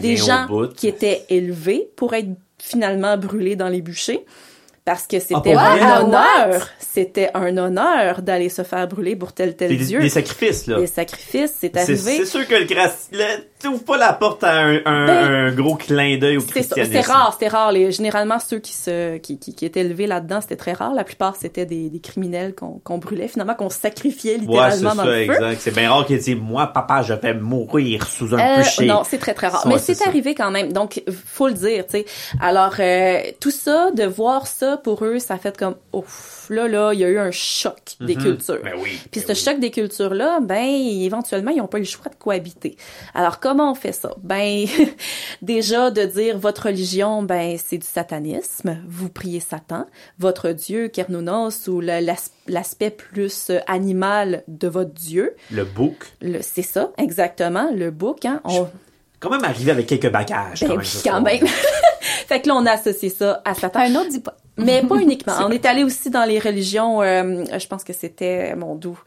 [0.01, 0.68] des gens bout.
[0.74, 4.24] qui étaient élevés pour être finalement brûlés dans les bûchers.
[4.85, 5.81] Parce que c'était Ah, vrai?
[5.83, 10.01] un honneur, c'était un honneur d'aller se faire brûler pour tel tel Des, dieu.
[10.01, 10.79] des sacrifices, là.
[10.79, 11.97] Les sacrifices, c'est arrivé.
[11.99, 12.64] c'est sûr que le-
[13.61, 16.93] T'ouvres pas la porte à un, un, Ben, un gros clin d'œil au C'est christianisme.
[16.93, 17.73] c'est rare, c'était rare.
[17.73, 20.95] Les, généralement, ceux qui se, qui, qui, qui étaient élevés là-dedans, c'était très rare.
[20.95, 24.95] La plupart, c'était des, des criminels qu'on qu'on brûlait, finalement, qu'on sacrifiait Ouais, c'est littéralement
[24.95, 25.33] dans ça, le feu.
[25.33, 25.61] exact.
[25.61, 28.87] C'est bien rare qu'il dise, moi, papa, je vais mourir sous un Euh, bûcher.
[28.87, 29.67] non, c'est très très rare.
[29.67, 30.73] Ouais, Mais c'est c'est arrivé quand même.
[30.73, 32.05] Donc faut le dire, tu sais.
[32.41, 36.47] Alors euh, tout ça, de voir ça pour eux, ça a fait comme ouf.
[36.51, 38.23] Là là, il y a eu un choc des Mhm.
[38.23, 38.59] cultures.
[38.63, 38.99] Ben oui.
[39.11, 39.53] Puis ben ce oui.
[39.53, 42.77] choc des cultures là, ben éventuellement ils ont pas eu le choix de cohabiter.
[43.15, 44.15] Alors comment on fait ça?
[44.23, 44.67] Ben
[45.43, 48.79] déjà de dire votre religion, ben c'est du satanisme.
[48.87, 49.87] Vous priez Satan,
[50.19, 55.35] votre dieu Kernunos ou l'aspect plus euh, animal de votre dieu.
[55.51, 55.97] Le bouc.
[56.21, 58.25] Le- C'est ça exactement le bouc.
[58.25, 58.41] Hein?
[58.45, 58.69] On-
[59.21, 60.61] Quand même arrivé avec quelques bagages.
[60.61, 61.47] ben quand même, oui, quand même.
[62.29, 63.81] fait que là, on a associé ça à Satan.
[63.81, 64.37] Un autre dit pas.
[64.59, 65.35] Mais pas uniquement.
[65.47, 68.99] On est allé aussi dans les religions, euh, je pense que c'était, mon doux,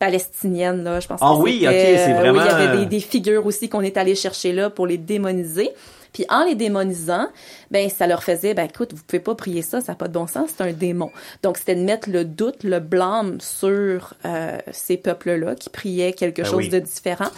[0.00, 0.98] palestiniennes, là.
[0.98, 2.86] Je pense Ah que oui, ok, c'est euh, vraiment, oui, il y avait euh, des,
[2.86, 5.70] des figures aussi qu'on est allé chercher là pour les démoniser.
[6.12, 7.28] Puis en les démonisant,
[7.70, 10.12] ben ça leur faisait, ben écoute, vous pouvez pas prier ça, ça n'a pas de
[10.12, 11.10] bon sens, c'est un démon.
[11.44, 16.42] Donc c'était de mettre le doute, le blâme sur euh, ces peuples-là qui priaient quelque
[16.42, 16.68] Ben chose oui.
[16.68, 17.28] de différent.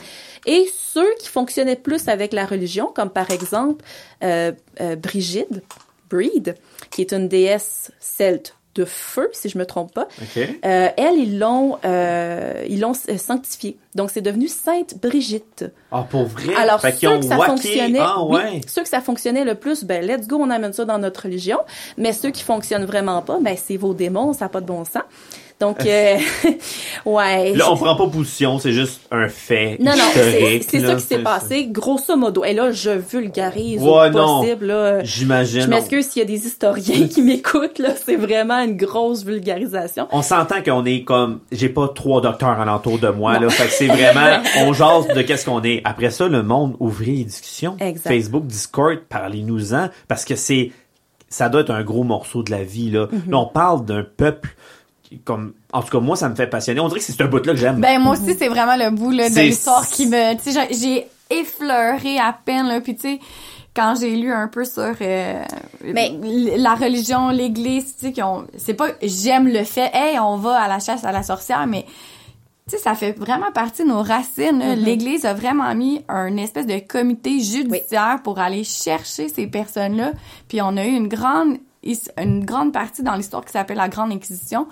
[0.47, 3.85] Et ceux qui fonctionnaient plus avec la religion, comme par exemple
[4.25, 5.63] euh, euh, Brigide,
[6.09, 6.57] Bride,
[6.91, 10.09] qui est une déesse celte de feu, si je me trompe pas.
[10.21, 10.39] OK.
[10.65, 13.77] Euh, elle, ils l'ont, euh, ils l'ont euh, sanctifiée.
[13.95, 15.67] Donc, c'est devenu Sainte Brigitte.
[15.91, 16.55] Ah, pour vrai?
[16.55, 17.51] Alors, fait ceux ont que ça wacké.
[17.53, 18.61] fonctionnait, Ah, oui, ouais.
[18.67, 21.59] ceux que ça fonctionnait le plus, ben, let's go, on amène ça dans notre religion.
[21.99, 24.85] Mais ceux qui fonctionnent vraiment pas, ben, c'est vos démons, ça n'a pas de bon
[24.85, 25.03] sens.
[25.63, 26.19] Donc, euh,
[27.07, 27.55] ouais.
[27.55, 31.19] Là, on prend pas position, c'est juste un fait Non, non, c'est ça qui s'est
[31.21, 32.43] passé, grosso modo.
[32.43, 34.67] Et là, je vulgarise Ouais, au possible.
[34.67, 35.05] Là.
[35.05, 35.61] J'imagine.
[35.61, 37.91] Je m'excuse s'il y a des historiens qui m'écoutent, là.
[37.95, 40.09] C'est vraiment une grosse vulgarisation.
[40.11, 43.49] On s'entend qu'on est comme, j'ai pas trois docteurs alentour de moi, là.
[43.49, 45.81] Fait que c'est vraiment, on jase de qu'est-ce qu'on est.
[45.85, 47.77] Après ça, le monde, ouvrez les discussions.
[47.79, 48.13] Exact.
[48.13, 49.91] Facebook, Discord, parlez-nous-en.
[50.09, 50.73] Parce que c'est,
[51.29, 53.07] ça doit être un gros morceau de la vie, là.
[53.07, 53.31] Mm-hmm.
[53.31, 54.57] Là, on parle d'un peuple
[55.25, 56.81] comme, en tout cas, moi, ça me fait passionner.
[56.81, 57.81] On dirait que c'est ce bout-là que j'aime.
[57.81, 60.75] Ben moi aussi c'est vraiment le bout là, de l'histoire qui me tu sais j'ai-
[60.79, 61.07] j'ai
[61.39, 63.21] effleuré à peine là puis tu sais
[63.75, 65.43] quand j'ai lu un peu sur euh,
[65.83, 66.13] Mais-
[66.59, 70.61] la religion, l'église, tu sais qui ont c'est pas j'aime le fait hey on va
[70.61, 71.85] à la chasse à la sorcière mais
[72.69, 74.59] tu sais ça fait vraiment partie de nos racines.
[74.59, 74.75] là.
[74.77, 74.85] Mm-hmm.
[74.85, 80.13] L'église a vraiment mis un espèce de comité judiciaire pour aller chercher ces personnes-là.
[80.49, 81.57] Puis on a eu une grande
[82.17, 84.69] une grande partie dans l'histoire qui s'appelle la grande inquisition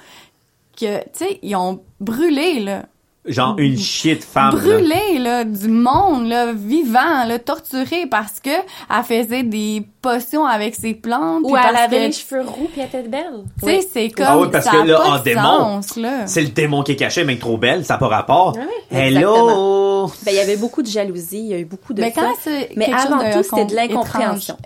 [0.80, 2.86] que tu sais ils ont brûlé là
[3.26, 4.60] Genre une shit femme, là.
[4.60, 10.74] brûlé là du monde là vivant là torturé parce que elle faisait des potions avec
[10.74, 13.44] ses plantes Ou puis elle avait que, les cheveux roux puis elle était belle.
[13.62, 15.42] tu sais c'est comme Ah oui, parce ça que a là, pas en de démon,
[15.82, 16.26] sens, là.
[16.26, 18.56] C'est le démon qui est caché, mais trop belle, ça n'a pas rapport.
[18.90, 19.36] Exactement.
[19.36, 20.06] Hello!
[20.24, 22.32] Ben, il y avait beaucoup de jalousie, il y a eu beaucoup de mais quand
[22.40, 24.56] c'est Mais avant tout, c'était de com- l'incompréhension.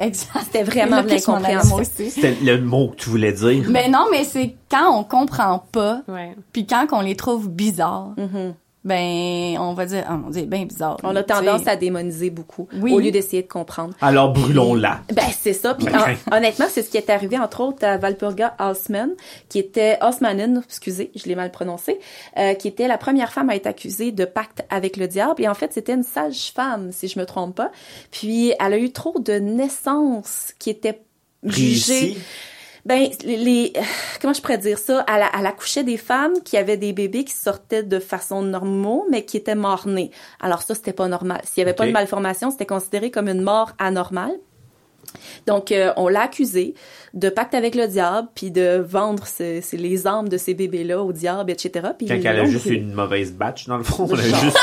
[0.45, 1.81] C'était vraiment de l'incompréhension.
[1.83, 3.65] C'était le mot que tu voulais dire.
[3.69, 6.01] mais non mais c'est quand on comprend pas
[6.53, 8.55] puis quand on les trouve bizarres Mhm.
[8.85, 12.69] Ben on va dire ah mon dieu bien bizarre On a tendance à démoniser beaucoup,
[12.81, 12.93] Oui.
[12.93, 13.95] au lieu d'essayer de comprendre.
[14.01, 15.01] Alors brûlons-la.
[15.15, 15.75] Ben, c'est ça.
[15.75, 19.11] Puis, hon- honnêtement, c'est ce qui est arrivé, entre autres, à Valpurga Haussmann,
[19.49, 21.99] qui était, Haussmannen, excusez, je l'ai mal prononcé,
[22.39, 25.43] euh, qui était la première femme à être accusée de pacte avec le diable.
[25.43, 27.71] Et en fait, c'était une sage-femme, si je me trompe pas.
[28.11, 31.01] Puis, elle a eu trop de naissances qui étaient
[31.43, 31.95] jugées.
[31.95, 32.19] Réussi.
[32.87, 33.73] Ben, les,
[34.21, 35.05] comment je pourrais dire ça?
[35.09, 39.37] Elle, accouchait des femmes qui avaient des bébés qui sortaient de façon normale, mais qui
[39.37, 40.11] étaient morts-nés.
[40.41, 41.41] Alors ça, c'était pas normal.
[41.45, 44.35] S'il y avait pas de malformation, c'était considéré comme une mort anormale.
[45.47, 46.75] Donc, euh, on l'a accusée
[47.13, 49.25] de pacte avec le diable, puis de vendre
[49.73, 51.89] les âmes de ces bébés-là au diable, etc.
[51.97, 54.59] Puis Quand elle a juste une mauvaise batch, dans le fond, a juste.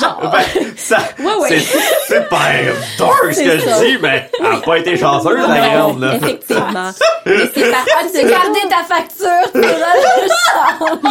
[0.00, 0.30] Genre.
[0.30, 1.48] Ben, ça, Ouais, ouais.
[1.60, 3.80] c'est super dark ce que ça.
[3.80, 6.16] je dis, mais elle a pas été chanceuse, la grande, là.
[6.16, 6.90] effectivement.
[7.26, 11.10] Mais c'est parti Ah, tu gardé ta facture, tu changer.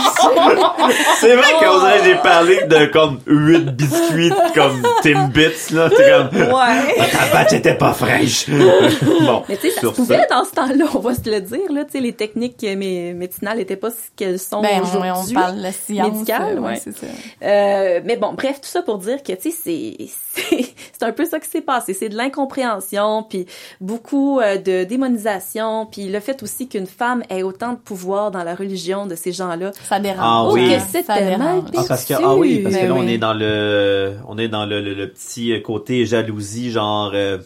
[1.19, 5.89] C'est vrai qu'on dirait que j'ai parlé de comme 8 biscuits comme Timbits, là.
[5.95, 7.07] C'est comme, Ouais.
[7.11, 8.49] ta batch était pas fraîche.
[9.21, 9.43] bon.
[9.47, 11.71] Mais tu sais, ça se sur pouvait dans ce temps-là, on va se le dire,
[11.71, 15.36] là, tu sais, les techniques mé- médicinales n'étaient pas ce qu'elles sont Ben, aujourd'hui.
[15.38, 16.11] on parle de science.
[16.13, 16.82] médicale, euh, ouais.
[16.84, 17.05] c'est ça.
[17.43, 19.95] Euh, mais bon, bref, tout ça pour dire que, tu sais, c'est,
[20.34, 20.61] c'est,
[20.99, 21.93] c'est un peu ça qui s'est passé.
[21.93, 23.45] C'est de l'incompréhension, puis
[23.82, 28.43] beaucoup euh, de démonisation, puis le fait aussi qu'une femme ait autant de pouvoir dans
[28.43, 29.72] la religion de ces gens-là.
[29.88, 30.20] Ça dérange.
[30.22, 30.74] Ah Oh, oui.
[30.74, 31.38] que c'était Ça dérange.
[31.39, 33.13] mal Ah, parce que, ah oui, parce que là, on oui.
[33.13, 37.38] est dans le, on est dans le, le, le petit côté jalousie, genre, euh,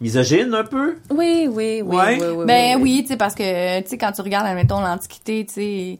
[0.00, 0.96] misogyne un peu?
[1.10, 2.18] Oui, oui, oui, Ouais.
[2.20, 2.82] oui, oui, Ben oui.
[2.82, 5.98] oui, tu sais, parce que, tu sais, quand tu regardes, admettons, l'Antiquité, tu sais,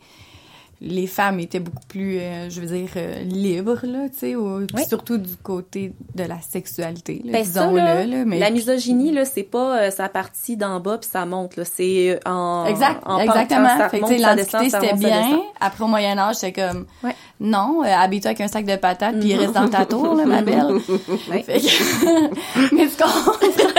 [0.82, 4.66] les femmes étaient beaucoup plus, euh, je veux dire, euh, libres, là, tu sais, Oui.
[4.88, 8.38] surtout du côté de la sexualité, là, Ben ça, disons-le, là, là, mais...
[8.38, 11.64] la misogynie, là, c'est pas euh, ça partit d'en bas puis ça monte, là.
[11.64, 13.62] C'est euh, en Exact, en exactement.
[13.62, 15.40] penchant, ça fait que, remonte, tu sais, ça l'Antiquité, ça c'était ça bien.
[15.60, 17.14] Après, au Moyen-Âge, c'était comme, Ouais.
[17.40, 20.78] non, habille-toi avec un sac de patates, puis reste dans ta tour, là, ma belle.
[20.80, 23.32] Fait que- mais tu comprends?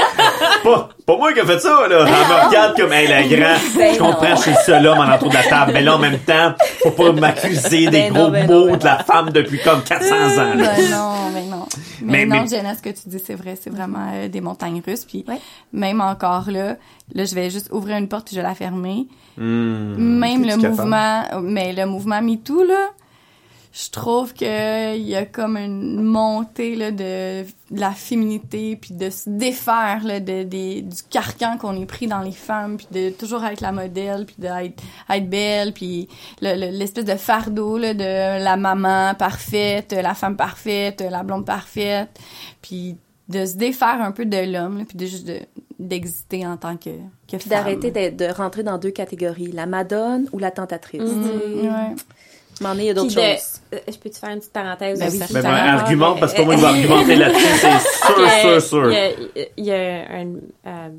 [0.64, 2.06] Pas, pas moi qui a fait ça, là.
[2.08, 3.56] Elle me regarde comme, elle est grand.
[3.78, 5.72] Ben je comprends, je suis le seul homme en entour de la table.
[5.74, 8.78] Mais là, en même temps, faut pas m'accuser des Ben gros non, ben mots ben
[8.78, 10.74] de la femme depuis comme 400 ans, là.
[10.76, 11.66] Ben non, mais non.
[12.02, 14.42] Mais, Mais- non, mais- Jenna, ce que tu dis, c'est vrai, c'est vraiment euh, des
[14.42, 15.06] montagnes russes.
[15.06, 15.40] Puis Ouais.
[15.74, 16.76] même encore là,
[17.14, 19.08] là, je vais juste ouvrir une porte puis je vais la fermer.
[19.38, 19.96] Hmm.
[20.18, 20.68] même le capable?
[20.70, 22.90] mouvement, mais le mouvement MeToo, là,
[23.80, 28.96] je trouve que il y a comme une montée là, de, de la féminité puis
[28.96, 33.10] de se défaire là, de, du carcan qu'on est pris dans les femmes puis de
[33.12, 36.08] toujours être la modèle puis d'être être belle puis
[36.42, 41.46] le- le- l'espèce de fardeau là, de la maman parfaite la femme parfaite la blonde
[41.46, 42.20] parfaite
[42.64, 42.96] puis
[43.30, 45.42] de se défaire un peu de l'homme, puis de juste de-
[45.80, 46.90] d'exister en tant que,
[47.28, 47.50] que Puis femme.
[47.50, 51.02] d'arrêter de, de rentrer dans deux catégories, la madone ou la tentatrice.
[51.02, 51.96] Mm, ouais.
[52.62, 53.62] Il y a d'autres de- choses.
[53.74, 55.18] euh, je peux te faire une petite parenthèse Ben aussi?
[55.22, 55.28] oui.
[55.34, 57.70] Ben, rapport- argumente, parce que moi, il va argumenter là-dessus, c'est
[58.08, 58.92] sûr, Il y a- sûr, sûr.
[58.92, 60.26] Il y a, il y a un...
[60.68, 60.90] euh,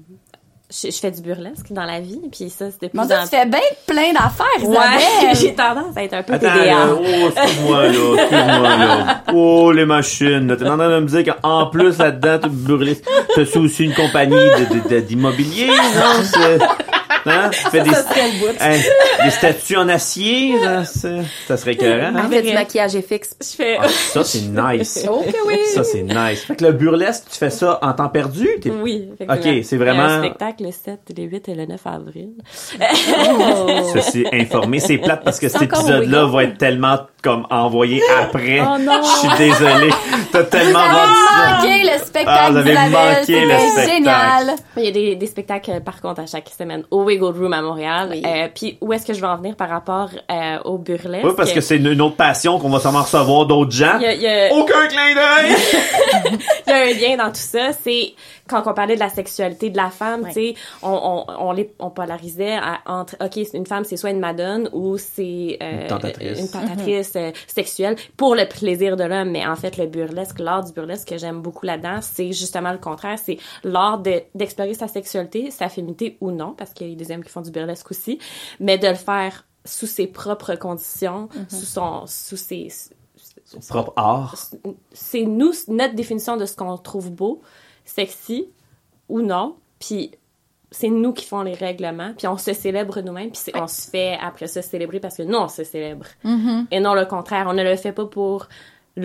[0.71, 3.17] je, je fais du burlesque dans la vie, puis ça, c'est de plus Mon Dieu,
[3.23, 6.65] tu fais bien plein d'affaires, Ouais, j'ai tendance à être un peu Attends, TDA.
[6.67, 9.23] là, oh, excuse-moi, là, excuse-moi, là.
[9.33, 10.57] Oh, les machines, là.
[10.57, 13.03] T'es en train de me dire qu'en plus, là-dedans, tu burlesque.
[13.35, 16.23] T'as aussi une compagnie de- de- de- d'immobilier, non?
[16.23, 16.59] C'est-
[17.29, 17.51] Hein?
[17.51, 17.91] Tu fais des,
[18.61, 22.23] Hein, des statues en acier, ça, c'est- ça serait écœurant, hein?
[22.27, 23.37] On fait du maquillage FX.
[23.41, 23.77] Je fais...
[23.81, 25.07] Ah, ça, c'est nice.
[25.11, 25.59] Oh que oui!
[25.75, 26.45] Ça, c'est nice.
[26.45, 28.49] Fait que le burlesque, tu fais ça en temps perdu?
[28.61, 29.53] T'es- Oui, effectivement.
[29.59, 32.31] Ok, c'est vraiment- un spectacle le 7, le 8 et le 9 avril.
[33.95, 34.81] Ceci informé.
[34.81, 36.33] C'est plate parce que cet épisode-là oui.
[36.33, 38.61] va être tellement comme envoyé après.
[38.61, 39.01] Oh non!
[39.03, 39.91] Je suis désolé.
[40.33, 41.45] T'as tellement Vous vendu ça.
[41.45, 43.91] avez manqué le Ah, spectacle vous avez manqué le spectacle.
[43.91, 44.55] génial!
[44.77, 46.85] Il y a des, des spectacles, par contre, à chaque semaine
[47.19, 48.09] Wiggle Room à Montréal.
[48.11, 48.23] Oui.
[48.27, 51.25] Euh, Puis où est-ce que je vais en venir par rapport euh, au burlesque?
[51.27, 53.99] Oui, parce que c'est une, une autre passion qu'on va sûrement recevoir d'autres gens.
[53.99, 55.57] Il y a, y a- Aucun clin d'œil!
[56.67, 57.73] il y a un lien dans tout ça.
[57.73, 58.13] C'est
[58.49, 60.29] quand on parlait de la sexualité de la femme, Ouais.
[60.33, 63.97] tu sais, on, on, on, les, on polarisait à- entre, OK, c'est une femme, c'est
[63.99, 66.41] soit une madone ou c'est euh, Une tentatrice.
[66.41, 69.31] une tentatrice, euh, sexuelle pour le plaisir de l'homme.
[69.31, 72.79] Mais en fait, le burlesque, l'art du burlesque que j'aime beaucoup là-dedans, c'est justement le
[72.79, 73.19] contraire.
[73.23, 77.11] C'est l'art de- d'explorer sa sexualité, sa féminité ou non, parce qu'il y a des
[77.11, 78.19] hommes qui font du burlesque aussi,
[78.61, 82.69] mais de le faire sous ses propres conditions, sous son, sous ses,
[83.45, 84.37] Son propre art.
[84.93, 87.41] c'est nous notre définition de ce qu'on trouve beau,
[87.85, 88.49] sexy
[89.09, 89.57] ou non.
[89.79, 90.13] Puis
[90.71, 94.19] c'est nous qui font les règlements, puis on se célèbre nous-mêmes, puis on se fait
[94.21, 96.07] après ça célébrer parce que nous on se célèbre.
[96.71, 98.49] Et non le contraire, on ne le fait pas pour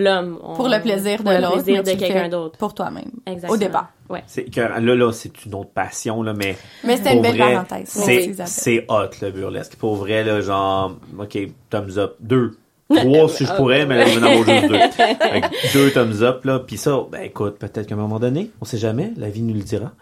[0.02, 0.38] l'homme.
[0.56, 2.58] Pour le plaisir pour de le l'autre, plaisir mais de quelqu'un d'autre.
[2.58, 3.10] Pour toi-même.
[3.26, 3.52] Exactement.
[3.52, 3.88] Au départ.
[4.08, 4.22] Ouais.
[4.26, 6.56] C'est que là, là, c'est une autre passion, là, mais.
[6.84, 7.88] Mais c'était pour une belle vrai, parenthèse.
[7.88, 9.76] C'est, c'est hot, le burlesque.
[9.76, 11.38] Pour vrai, là, genre, OK,
[11.70, 12.16] thumbs up.
[12.20, 12.56] Deux.
[12.94, 15.80] Trois, si je pourrais, mais là, je vais en avoir juste deux.
[15.80, 16.58] Deux thumbs up, là.
[16.58, 19.54] Puis ça, ben, écoute, peut-être qu'à un moment donné, on sait jamais, la vie nous
[19.54, 19.92] le dira.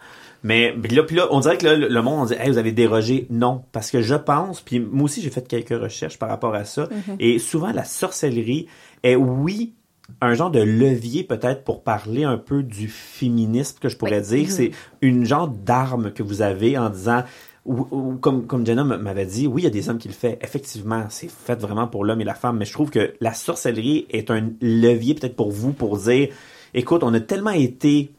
[0.43, 2.49] Mais puis là, puis là, on dirait que là, le le monde, on dit, hey,
[2.49, 3.25] vous avez dérogé.
[3.29, 6.65] Non, parce que je pense, puis moi aussi, j'ai fait quelques recherches par rapport à
[6.65, 6.89] ça.
[7.19, 8.67] Et souvent, la sorcellerie
[9.03, 9.73] est, oui,
[10.21, 14.49] un genre de levier peut-être pour parler un peu du féminisme que je pourrais dire.
[14.49, 14.71] C'est
[15.01, 17.23] une genre d'arme que vous avez en disant,
[17.65, 20.13] ou, ou comme, comme Jenna m'avait dit, oui, il y a des hommes qui le
[20.13, 20.35] font.
[20.41, 24.05] Effectivement, c'est fait vraiment pour l'homme et la femme, mais je trouve que la sorcellerie
[24.09, 26.29] est un levier peut-être pour vous pour dire,
[26.73, 28.11] écoute, on a tellement été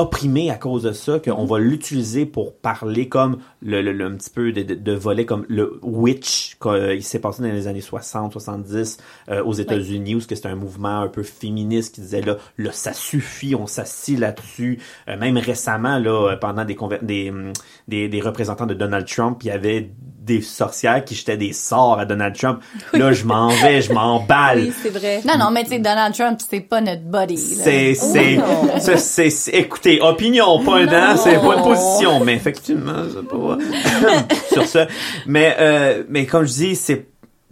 [0.00, 4.16] opprimé à cause de ça qu'on va l'utiliser pour parler comme le, le, le- un
[4.16, 7.80] petit peu de, de, de volets comme le witch qu'il s'est passé dans les années
[7.80, 8.98] 60 70
[9.30, 12.92] euh, aux États-Unis où c'était un mouvement un peu féministe qui disait là là ça
[12.92, 14.80] suffit on s'assit là-dessus.
[15.08, 17.52] Euh, même récemment là euh, pendant des, des, hum,
[17.88, 19.90] des des représentants de Donald Trump il y avait
[20.28, 22.60] des sorcières qui jetaient des sorts à Donald Trump
[22.92, 25.20] là je m'en vais je m'emballe Oui, c'est vrai.
[25.26, 27.56] Non, non, mais tu sais, Donald Trump, c'est pas notre buddy.
[27.56, 27.64] là.
[27.64, 33.58] c'est, c'est, écoutez, opinion, pas un c'est pas une position, mais effectivement, c'est pas,
[34.52, 34.86] sur ça.
[35.26, 37.08] Mais, euh, mais comme je dis, c'est,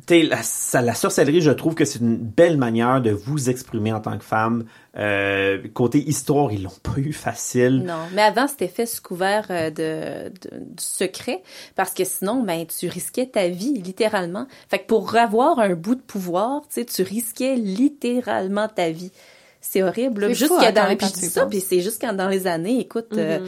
[0.07, 3.93] tu sais, la, la sorcellerie, je trouve que c'est une belle manière de vous exprimer
[3.93, 4.65] en tant que femme.
[4.99, 7.83] Euh, côté histoire, ils l'ont pas eu facile.
[7.85, 11.43] Non, mais avant, c'était fait sous couvert euh, de, de- du secret,
[11.75, 14.47] parce que sinon, ben, tu risquais ta vie, littéralement.
[14.71, 19.11] Fait que pour avoir un bout de pouvoir, tu sais, tu risquais littéralement ta vie.
[19.61, 20.23] C'est horrible.
[20.23, 20.29] là.
[20.29, 22.79] C'est Juste fou, que hein, dans puis ça, puis c'est juste quand dans les années,
[22.79, 23.41] écoute, euh,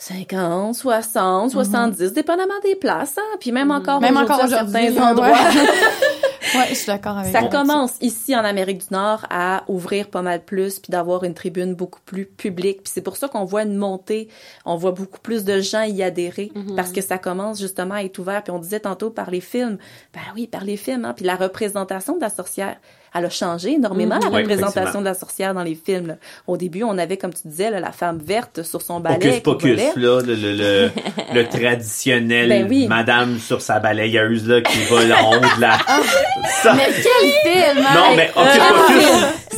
[0.00, 5.28] 50, 60, 70, dépendamment des places, hein, puis même encore Même encore certains endroits.
[6.54, 7.50] Ouais, je suis d'accord avec Ça toi.
[7.50, 11.74] commence ici en Amérique du Nord à ouvrir pas mal plus puis d'avoir une tribune
[11.74, 12.82] beaucoup plus publique.
[12.82, 14.28] Puis c'est pour ça qu'on voit une montée,
[14.64, 18.18] on voit beaucoup plus de gens y adhérer parce que ça commence justement à être
[18.18, 18.42] ouvert.
[18.42, 19.78] Puis on disait tantôt par les films,
[20.14, 21.04] ben oui, par les films.
[21.04, 21.12] Hein?
[21.14, 22.76] Puis la représentation de la sorcière,
[23.14, 26.06] elle a changé énormément la Oui, représentation de la sorcière dans les films.
[26.08, 26.14] là.
[26.46, 29.18] Au début, on avait comme tu disais là, la femme verte sur son balai.
[29.18, 30.90] Pocus qui pocus, là, le, le, le,
[31.34, 32.86] le traditionnel Ben oui.
[32.88, 35.78] madame sur sa balayeuse, là, qui vole en haut de la...
[36.62, 37.84] Ça, Mais quel film!
[37.86, 37.94] hein?
[37.94, 38.72] non, mais Hocus Ah,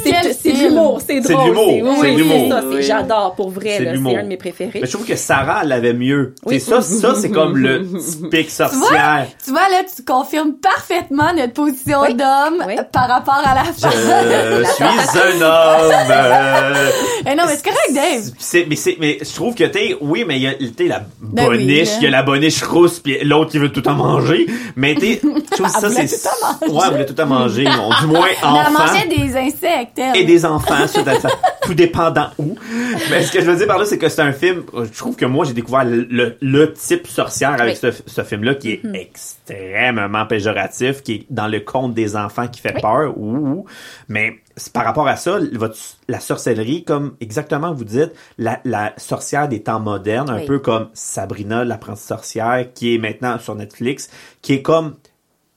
[0.02, 1.46] Pocus, c'est de l'humour, c'est C'est de drôle.
[1.48, 2.48] l'humour, oui, c'est oui, de l'humour.
[2.60, 2.82] c'est- Oui.
[2.82, 4.16] J'adore pour vrai, C'est là, l'humour.
[4.18, 4.80] un de mes préférés.
[4.80, 6.34] Mais je trouve que Sarah l'avait mieux.
[6.44, 6.58] Oui.
[6.58, 9.26] C'est ça, ça c'est comme le typique sorcière.
[9.44, 12.14] Tu vois, là, tu confirmes parfaitement notre position Oui.
[12.14, 12.74] d'homme Oui.
[12.92, 13.62] par rapport à la.
[13.64, 15.92] Je suis un homme.
[16.10, 16.90] euh,
[17.26, 18.30] Eh non, mais c'est correct, Dave.
[18.38, 21.02] c'est, mais c'est, mais je trouve que t'es, oui, mais il y a, t'es la
[21.20, 23.94] Ben oui, boniche, il y a la boniche rousse, puis l'autre qui veut tout en
[23.94, 24.46] manger.
[24.76, 26.72] Mais t'es, je trouve que ça Elle c'est, voulait tout en manger.
[26.74, 27.64] ouais, elle voulait tout en manger.
[27.64, 30.16] non, du moins Elle enfant mangeait des insectes, elle.
[30.16, 31.28] et des enfants, ça, ça,
[31.62, 32.54] tout dépendant où.
[33.10, 35.16] Mais ce que je veux dire par là, c'est que c'est un film, je trouve
[35.16, 38.82] que moi, j'ai découvert le, le, le type sorcière avec ce, ce film-là qui est
[38.94, 43.14] extrêmement péjoratif, qui est dans le conte des enfants qui fait peur.
[44.08, 44.34] Mais
[44.72, 45.76] par rapport à ça, votre,
[46.08, 50.46] la sorcellerie, comme exactement vous dites, la, la sorcière des temps modernes, un Oui.
[50.46, 54.10] peu comme Sabrina, l'apprentie sorcière, qui est maintenant sur Netflix,
[54.42, 54.94] qui est comme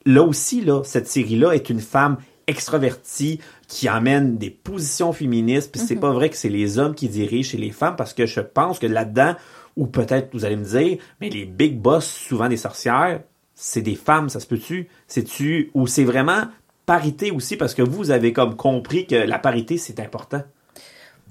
[0.05, 5.71] là aussi, là, cette série-là est une femme extravertie qui amène des positions féministes.
[5.71, 8.25] Puis c'est pas vrai que c'est les hommes qui dirigent chez les femmes parce que
[8.25, 9.35] je pense que là-dedans,
[9.75, 13.21] ou peut-être vous allez me dire, mais les big boss, souvent des sorcières,
[13.55, 14.87] c'est des femmes, ça se peut-tu?
[15.07, 16.43] C'est-tu, ou c'est vraiment
[16.85, 20.43] parité aussi parce que vous avez comme compris que la parité c'est important.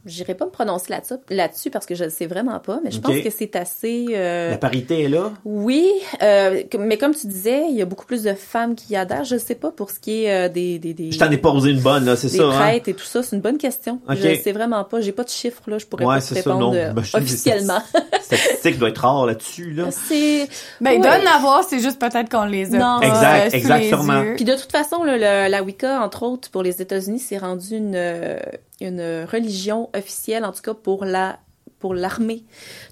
[0.07, 3.01] J'irai pas me prononcer là-dessus là-dessus parce que je ne sais vraiment pas, mais je
[3.01, 4.07] pense que c'est assez.
[4.11, 5.33] euh, La parité est là?
[5.45, 5.91] Oui,
[6.23, 9.25] euh, mais comme tu disais, il y a beaucoup plus de femmes qui y adhèrent.
[9.25, 11.71] Je sais pas pour ce qui est euh, des des des, Je t'en ai posé
[11.71, 12.45] une bonne là, c'est des ça.
[12.45, 12.59] hein?
[12.59, 13.23] prêtres et tout ça.
[13.23, 14.01] C'est une bonne question.
[14.09, 14.17] Ok.
[14.17, 15.01] Je sais vraiment pas.
[15.01, 15.79] J'ai pas de chiffres là.
[15.79, 16.75] Je pourrais Ouais, pas te c'est ça, répondre non.
[16.75, 17.81] euh, Ben, je te dis, officiellement.
[18.21, 19.85] Statistique doit être rare là-dessus là.
[19.91, 20.49] c'est
[20.81, 20.99] Ben, Ouais.
[21.01, 23.01] doit en avoir, c'est juste peut-être qu'on les a Non.
[23.01, 24.23] pas Exact, euh, sous exact, les sûrement.
[24.23, 24.35] yeux.
[24.37, 27.77] Puis de toute façon, là, le- la Wicca, entre autres, pour les États-Unis, c'est rendu
[27.77, 28.39] une, euh,
[28.85, 31.39] une religion officielle, en tout cas pour la
[31.81, 32.45] pour l'armée.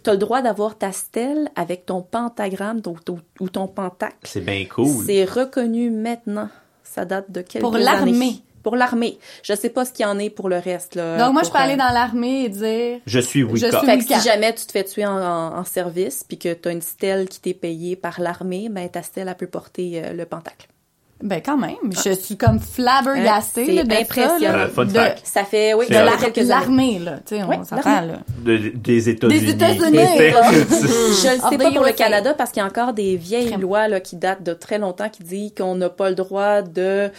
[0.04, 4.16] Tu as le droit d'avoir ta stèle avec ton pentagramme ton- ton- ou ton pentacle.
[4.24, 5.06] C'est bien cool.
[5.06, 6.50] C'est reconnu maintenant.
[6.84, 7.84] Ça date de quelques Pour années.
[7.84, 8.34] l'armée.
[8.62, 9.18] Pour l'armée.
[9.42, 10.94] Je sais pas ce qu'il y en est pour le reste.
[10.94, 13.00] Là, Donc, moi, je pour, peux aller euh, dans l'armée et dire...
[13.06, 13.70] Je suis Wicca.
[13.70, 16.38] Je suis- Fait que si jamais tu te fais tuer en, en- en service puis
[16.38, 19.46] que tu as une stèle qui t'est payée par l'armée, ben ta stèle, elle peut
[19.48, 20.68] porter euh, le pentacle.
[21.22, 21.76] Ben, quand même.
[22.04, 24.38] Je suis comme flabbergastée là, de impressionnant.
[24.40, 24.52] ça.
[24.56, 24.64] là.
[24.64, 25.20] Euh, fun de, fact.
[25.24, 26.04] Ça fait, oui, de la-
[26.44, 27.12] l'armée, là.
[27.26, 28.18] Tu sais, on Oui, s'entend, là.
[28.44, 29.40] De- des États-Unis.
[29.40, 30.52] Des États-Unis, là.
[30.52, 31.92] Je le sais the pas pour le.
[31.92, 33.60] Canada parce qu'il y a encore des vieilles Crème.
[33.60, 37.10] lois là, qui datent de très longtemps qui disent qu'on n'a pas le droit de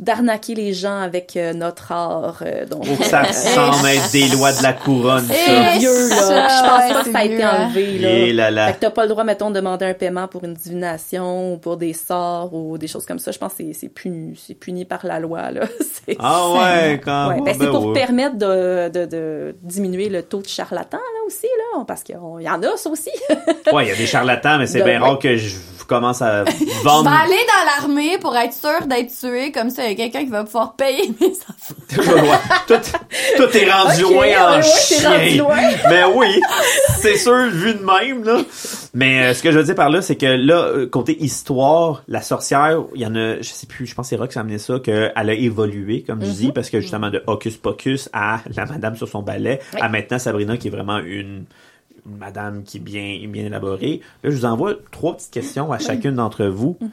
[0.00, 2.42] d'arnaquer les gens avec euh, notre art.
[2.42, 5.34] euh, donc, que ça ressemble être des lois de la couronne, ça.
[5.74, 6.16] Eh, vieux là.
[6.16, 7.66] ça, Je pense ouais, pas que ça a été hein.
[7.66, 8.08] enlevé là.
[8.10, 8.66] Et là là.
[8.68, 11.58] Fait que t'as pas le droit, mettons, de demander un paiement pour une divination ou
[11.58, 13.32] pour des sorts ou des choses comme ça.
[13.34, 15.62] Je pense que c'est- puni, c'est puni par la loi, là.
[16.18, 17.44] Ah ouais, quand Ouais, même.
[17.44, 17.92] ben, c'est pour ouais.
[17.94, 22.48] permettre de, de, de diminuer le taux de charlatans, là, aussi, là, parce qu'il y
[22.48, 23.10] en a, ça aussi.
[23.72, 25.08] Ouais, il y a des charlatans, mais c'est bien ouais.
[25.08, 25.56] rare que je
[25.88, 27.08] commence à Je vendre.
[27.10, 29.50] vais aller dans l'armée pour être sûre d'être tuée.
[29.52, 32.34] Comme ça, il y a quelqu'un qui va pouvoir payer mes enfants.
[32.66, 32.74] Tout,
[33.36, 35.10] tout est rendu loin en chien.
[35.10, 35.56] rendu loin.
[35.88, 36.40] Mais oui,
[37.00, 38.40] c'est sûr, vu de même, là.
[38.94, 42.02] Mais euh, ce que je veux dire par là, c'est que là, euh, côté histoire,
[42.08, 44.38] la sorcière, il y en a, je sais plus, je pense que c'est Rock qui
[44.38, 46.32] a amené ça, qu'elle a évolué, comme je Mhm.
[46.34, 49.80] dis, parce que justement, de Hocus Pocus à la madame sur son balai, Oui.
[49.82, 51.44] à maintenant Sabrina qui est vraiment une,
[52.06, 54.00] une madame qui est bien, bien élaborée.
[54.22, 56.76] Là, je vous envoie trois petites questions à chacune d'entre vous.
[56.80, 56.90] Mhm.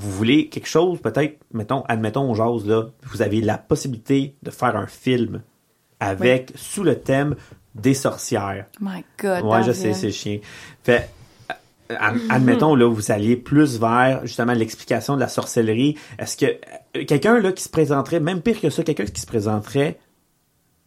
[0.00, 4.50] Vous voulez quelque chose, peut-être, mettons, admettons, on jase, là, vous avez la possibilité de
[4.50, 5.42] faire un film
[6.00, 7.34] avec, sous le thème
[7.74, 8.66] des sorcières.
[8.80, 9.44] My God.
[9.44, 10.38] Ouais, je sais, c'est chien.
[10.84, 11.00] Fait, euh,
[12.30, 15.96] admettons, là, vous alliez plus vers, justement, l'explication de la sorcellerie.
[16.18, 19.26] Est-ce que euh, quelqu'un, là, qui se présenterait, même pire que ça, quelqu'un qui se
[19.26, 19.98] présenterait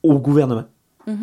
[0.04, 0.66] au gouvernement,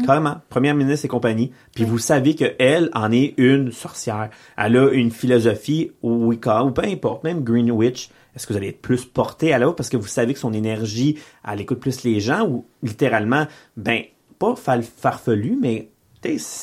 [0.04, 4.30] carrément, première ministre et compagnie, puis vous savez que elle en est une sorcière.
[4.56, 8.10] Elle a une philosophie ou Wicca, ou peu importe, même Greenwich.
[8.34, 10.52] Est-ce que vous allez être plus porté à l'autre parce que vous savez que son
[10.52, 11.18] énergie,
[11.48, 13.46] elle écoute plus les gens ou littéralement,
[13.76, 14.02] ben,
[14.38, 15.88] pas farfelu, mais,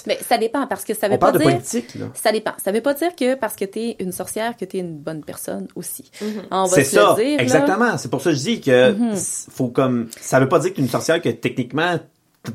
[0.08, 1.54] Mais ça dépend, parce que ça veut on pas parle de dire...
[1.54, 2.06] politique, là.
[2.14, 2.52] Ça dépend.
[2.64, 5.68] Ça veut pas dire que parce que t'es une sorcière, que t'es une bonne personne
[5.76, 6.12] aussi.
[6.52, 7.98] On va C'est ça, le dire, exactement.
[7.98, 9.14] C'est pour ça que je dis que Mhm.
[9.14, 11.98] s- faut comme ça veut pas dire que t'es une sorcière que techniquement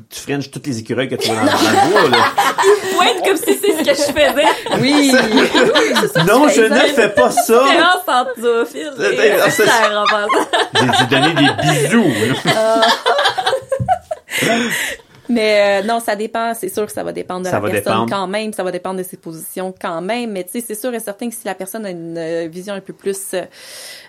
[0.09, 1.57] tu- frenches toutes les écureuils que tu vois dans, dans le
[1.91, 2.07] bois.
[2.17, 2.25] Là.
[2.95, 4.47] Pointe comme si c'est ce que je faisais.
[4.79, 5.11] Oui!
[6.27, 7.63] non, tu je ne fais pas ça.
[7.63, 9.37] Différence entre zoophile et.
[10.75, 12.13] J'ai dit donner des bisous.
[15.31, 16.53] Mais euh, non, ça dépend.
[16.53, 18.09] C'est sûr que ça va dépendre de Ça la personne dépendre.
[18.11, 18.53] quand même.
[18.53, 20.31] Ça va dépendre de ses positions quand même.
[20.31, 22.73] Mais tu sais, c'est sûr et certain que si la personne a une euh, vision
[22.73, 23.35] un peu plus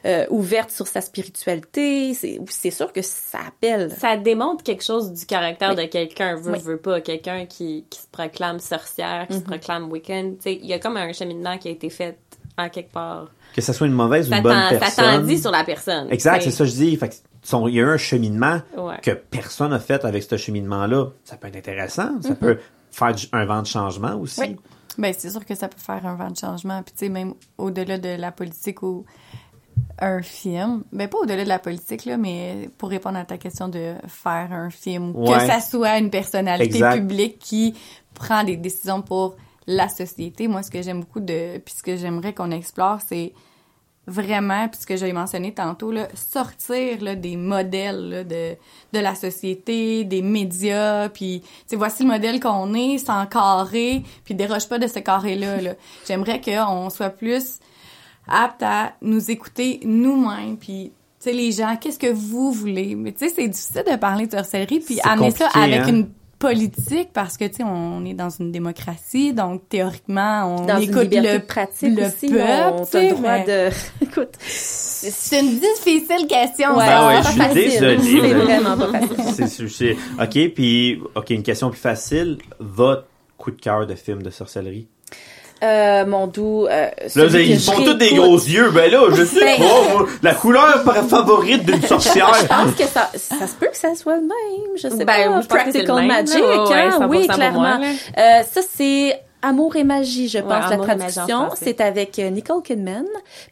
[0.05, 3.90] euh, ouverte sur sa spiritualité, c'est c'est sûr que ça appelle.
[3.99, 5.77] Ça démontre quelque chose du caractère Oui.
[5.77, 6.59] de quelqu'un, veut, Oui.
[6.65, 7.01] veut pas.
[7.01, 10.32] Quelqu'un qui, qui se proclame sorcière, qui se proclame Wiccan.
[10.36, 12.19] Tu sais, il y a comme un cheminement qui a été fait
[12.59, 13.28] en quelque part.
[13.55, 15.05] Que ça soit une mauvaise ou une bonne t'en- ça personne.
[15.20, 16.09] t'en dit sur la personne.
[16.11, 16.97] Exact, c'est ça que je dis.
[16.97, 18.98] Fait que son- il y a eu un cheminement Ouais.
[19.02, 21.06] que personne n'a fait avec ce cheminement-là.
[21.24, 22.20] Ça peut être intéressant.
[22.23, 22.59] Ça peut
[22.90, 24.40] faire du- un vent de changement aussi.
[24.40, 24.56] Oui.
[24.98, 26.82] Ben, c'est sûr que ça peut faire un vent de changement.
[26.82, 29.05] Puis, tu sais, même au-delà de la politique ou
[29.98, 33.69] un film, ben, pas au-delà de la politique, là, mais pour répondre à ta question
[33.69, 35.32] de faire un film, Ouais.
[35.32, 36.97] que ça soit une personnalité Exact.
[36.98, 37.74] publique qui
[38.14, 39.36] prend des décisions pour
[39.66, 40.47] la société.
[40.48, 43.32] Moi, ce que j'aime beaucoup de, puis ce que j'aimerais qu'on explore, c'est
[44.07, 48.57] vraiment, puis ce que j'ai mentionné tantôt, là, sortir là, des modèles là, de,
[48.93, 51.43] de la société, des médias, puis
[51.73, 55.61] voici le modèle qu'on est, sans carré, puis déroge pas de ce carré-là.
[55.61, 55.74] Là.
[56.07, 57.61] J'aimerais qu'on soit plus
[58.29, 62.97] apte à nous écouter nous-mêmes, puis tu sais, les gens, qu'est-ce que vous voulez?
[62.97, 65.89] Mais tu sais, c'est difficile de parler de sorcellerie, puis amener ça avec hein?
[65.89, 66.09] une
[66.43, 70.90] politique parce que tu sais on est dans une démocratie donc théoriquement on Dans une
[70.90, 73.74] écoute liberté le pratique le aussi, peuple, on tu a sais, le droit mais- de...
[74.05, 76.86] Écoute, c'est une difficile question Ouais.
[76.86, 77.55] Ben ouais, je suis facile.
[77.70, 77.98] désolé.
[78.28, 79.97] C'est vraiment pas facile.
[80.20, 82.39] OK, puis OK, une question plus facile.
[82.59, 83.06] Votre
[83.39, 84.86] coup de cœur de film de sorcellerie?
[85.62, 86.66] Euh, mon doux...
[86.68, 88.70] Euh, Là, ils font tous des gros yeux.
[88.70, 90.05] Ben là, je sais Ben- pas.
[90.22, 92.32] La couleur favorite d'une sorcière.
[92.40, 94.76] Je pense que ça, ça se peut que ça soit le même.
[94.76, 95.36] Je sais Ben, pas.
[95.36, 96.06] oui, je pense que c'est le Practical.
[96.06, 96.98] Magic, ouais, hein?
[97.01, 97.60] 100% oui, clairement.
[97.60, 97.78] moi.
[98.18, 101.51] Euh, ça, c'est Amour et magie, je Ouais, pense, la traduction.
[101.56, 103.05] C'est avec euh, Nicole Kidman,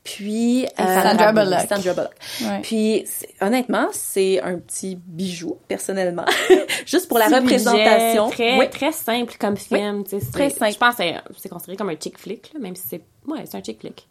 [0.05, 1.61] puis euh, Sandra Bullock.
[1.69, 2.15] Sandra Bullock.
[2.43, 2.61] Ouais.
[2.63, 3.05] Puis
[3.41, 6.25] honnêtement, c'est un petit bijou personnellement,
[6.87, 8.29] juste pour la Petit représentation.
[8.29, 8.71] budget, Très, Oui.
[8.71, 10.05] très simple comme film.
[10.07, 10.73] c'est- Très simple.
[10.73, 11.03] Je pense que
[11.39, 13.03] c'est- considéré comme un chick flick, là, même si c'est.
[13.27, 14.09] Ouais, c'est un chick flick.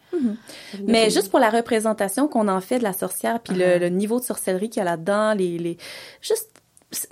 [0.86, 3.74] Mais juste pour la représentation qu'on en fait de la sorcière, puis Uh-huh.
[3.74, 5.78] le, le niveau de sorcellerie qu'il y a là-dedans, les, les,
[6.22, 6.50] juste,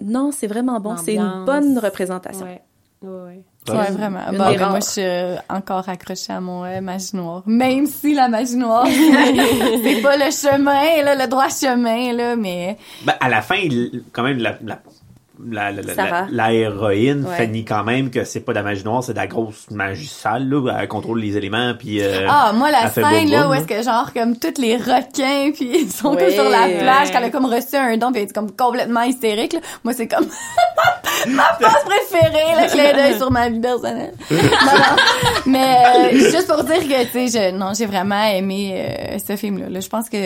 [0.02, 0.96] non, c'est vraiment bon.
[0.98, 2.46] C'est une bonne représentation.
[2.46, 2.62] Ouais.
[3.02, 3.44] Ouais, ouais.
[3.70, 4.22] Ouais, vraiment.
[4.32, 7.44] Bon, ben, moi, je suis euh, encore accrochée à mon euh, magie noire.
[7.46, 12.78] Même si la magie noire, c'est pas le chemin, là, le droit chemin, là, mais
[13.06, 14.80] Ben, à la fin, il- quand même, la, la,
[15.50, 17.36] la, la, la, la héroïne Ouais.
[17.38, 20.08] Fanny quand même que c'est pas de la magie noire, c'est de la grosse magie
[20.08, 20.78] sale, là.
[20.80, 22.02] Elle contrôle les éléments, puis...
[22.02, 24.78] euh, Ah, moi, la scène, boum, là, boum, où est-ce que, genre, comme, tous les
[24.78, 26.26] requins, puis ils sont Ouais.
[26.28, 27.12] tous sur la plage, Ouais.
[27.14, 29.60] qu'elle a comme reçu un don, puis elle est comme complètement hystérique, là.
[29.84, 30.26] Moi, c'est comme
[31.28, 34.14] ma passe préférée, le clin d'œil sur ma vie personnelle.
[34.32, 34.96] non, non.
[35.46, 35.76] Mais,
[36.14, 39.70] euh, juste pour dire que, tu sais, je, non, j'ai vraiment aimé euh, ce film-là.
[39.70, 39.80] Là.
[39.80, 40.18] Je pense que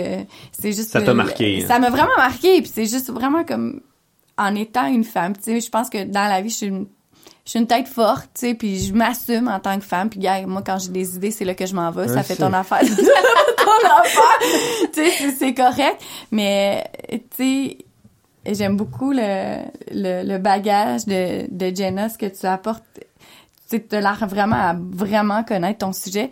[0.52, 0.90] c'est juste...
[0.90, 1.68] Ça t'a marqué, hein.
[1.68, 3.82] Ça m'a vraiment marqué, puis c'est juste vraiment comme,
[4.38, 6.88] en étant une femme, tu sais, je pense que dans la vie, je suis une
[7.44, 10.10] je suis une tête forte, tu sais, puis je m'assume en tant que femme.
[10.12, 12.08] Puis, gars, moi, quand j'ai des idées, c'est là que je m'en vais.
[12.08, 12.82] Ça fait ton affaire.
[13.58, 14.90] ton affaire.
[14.94, 16.00] tu sais, c'est- correct.
[16.32, 17.78] Mais, tu sais,
[18.46, 19.58] j'aime beaucoup le,
[19.92, 22.84] le, le bagage de, de Jenna, ce que tu apportes.
[23.70, 26.32] Tu sais, as l'air vraiment à vraiment connaître ton sujet.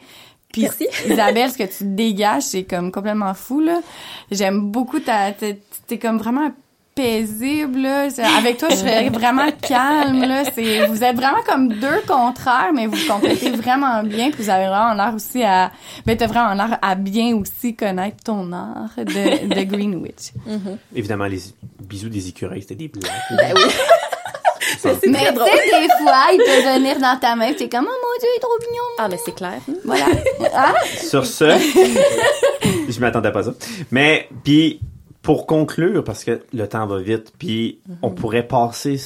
[0.53, 0.87] Puis, Merci.
[1.07, 3.81] Isabelle, ce que tu dégages, c'est comme complètement fou, là.
[4.29, 6.51] J'aime beaucoup ta, t'es t'es comme vraiment
[6.99, 8.07] paisible, là.
[8.37, 10.43] Avec toi, je serais vraiment calme, là.
[10.53, 14.31] C'est, vous êtes vraiment comme deux contraires, mais vous complétez vraiment bien.
[14.31, 15.71] Puis vous avez vraiment l'air aussi à,
[16.05, 20.33] ben, t'as vraiment l'air à bien aussi connaître ton art de, de Greenwich.
[20.93, 21.39] Évidemment, les
[21.79, 23.11] bisous des écureuils, c'était des blagues.
[23.37, 23.63] Ben oui.
[24.83, 28.19] Mais tu sais, des fois, il peut venir dans ta main, t'es comme, oh mon
[28.19, 28.83] dieu, il est trop mignon.
[28.99, 29.59] Ah, mais c'est clair.
[29.83, 30.05] Voilà.
[30.53, 31.45] Ah, Sur ce,
[32.89, 33.53] je m'attendais pas à ça.
[33.91, 34.79] Mais puis
[35.29, 38.97] pour conclure, parce que le temps va vite, puis on pourrait passer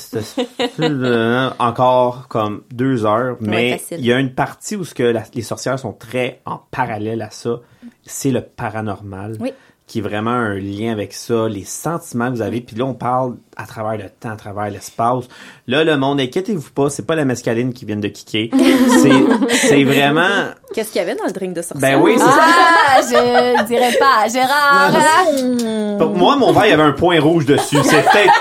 [0.79, 5.23] euh, encore comme deux heures, mais il y a une partie où ce que la-
[5.33, 7.59] les sorcières sont très en parallèle à ça,
[8.05, 9.35] c'est le paranormal.
[9.41, 9.51] Oui.
[9.93, 12.61] Qui est vraiment un lien avec ça, les sentiments que vous avez.
[12.61, 15.25] Puis là, on parle à travers le temps, à travers l'espace.
[15.67, 18.49] Là, le monde, inquiétez-vous pas, c'est pas la mescaline qui vient de kicker.
[19.03, 20.47] c'est, c'est vraiment...
[20.73, 21.99] Qu'est-ce qu'il y avait dans le drink de sorcière?
[21.99, 22.39] Ben oui, c'est ça.
[22.39, 25.97] ah, je dirais pas, Gérard.
[25.99, 27.77] Pour moi, mon verre, il y avait un point rouge dessus.
[27.83, 28.33] C'est peut-être,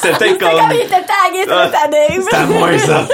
[0.00, 0.70] c'est peut-être Comme comme...
[0.70, 2.24] il était tagué sur Ah, ta Dave.
[2.30, 3.06] C'est à moi, ça.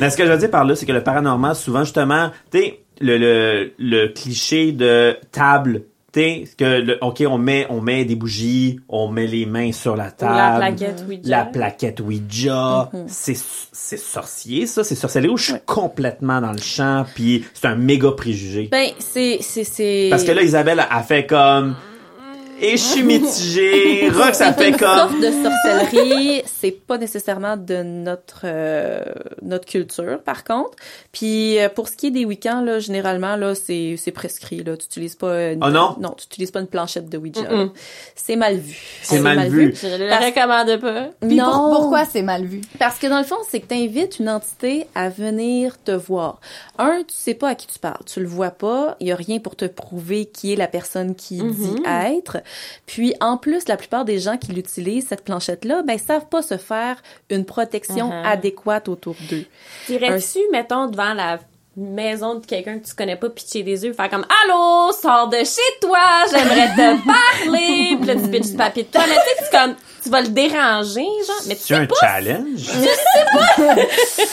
[0.00, 2.58] Mais ce que je veux dire par là, c'est que le paranormal, souvent, justement, tu
[2.58, 5.82] sais, le, le, le cliché de table,
[6.14, 9.96] tu que, le, OK, on met, on met des bougies, on met les mains sur
[9.96, 10.36] la Ou table.
[10.36, 11.20] la plaquette Ouija.
[11.24, 16.60] La plaquette Ouija, c'est c'est sorcier ça, c'est sorcellerie où je suis complètement dans le
[16.60, 18.68] champ puis c'est un méga préjugé.
[18.70, 20.06] Ben, c'est, c'est, c'est...
[20.10, 21.74] Parce que là Isabelle a fait comme
[22.66, 26.98] et je suis mitigée, Rox a c'est fait une comme sorte de sorcellerie, c'est pas
[26.98, 29.00] nécessairement de notre euh,
[29.42, 30.72] notre culture par contre.
[31.12, 34.76] Puis euh, pour ce qui est des week-ends là, généralement là, c'est c'est prescrit là,
[34.76, 35.96] tu utilises pas une, Oh non?
[36.00, 37.42] non, tu utilises pas une planchette de Ouija.
[38.14, 38.76] C'est mal vu.
[39.02, 39.74] C'est mal vu.
[39.80, 41.08] Je le Parce- recommande pas.
[41.26, 42.60] Puis pour- non, pourquoi c'est mal vu?
[42.78, 46.40] Parce que dans le fond, c'est que tu invites une entité à venir te voir.
[46.78, 49.16] Un, tu sais pas à qui tu parles, tu le vois pas, il y a
[49.16, 51.52] rien pour te prouver qui est la personne qui Mhm.
[51.52, 52.38] dit être.
[52.86, 56.42] Puis en plus, la plupart des gens qui l'utilisent cette planchette là, ben savent pas
[56.42, 56.96] se faire
[57.30, 58.26] une protection Mhm.
[58.26, 59.44] adéquate autour d'eux.
[59.86, 61.38] Tirais-tu, mettons, devant la
[61.76, 65.38] maison de quelqu'un que tu connais pas, pitcher des yeux, faire comme Allô, sors de
[65.38, 65.98] chez toi,
[66.30, 67.04] j'aimerais te
[67.44, 67.96] parler.
[67.96, 69.18] Puis là, tu pitches du papier de toilette.
[69.38, 71.36] Tu sais, tu comme, tu vas le déranger, genre.
[71.48, 72.56] Mais tu c'est sais un pas, challenge?
[72.58, 73.76] tu sais pas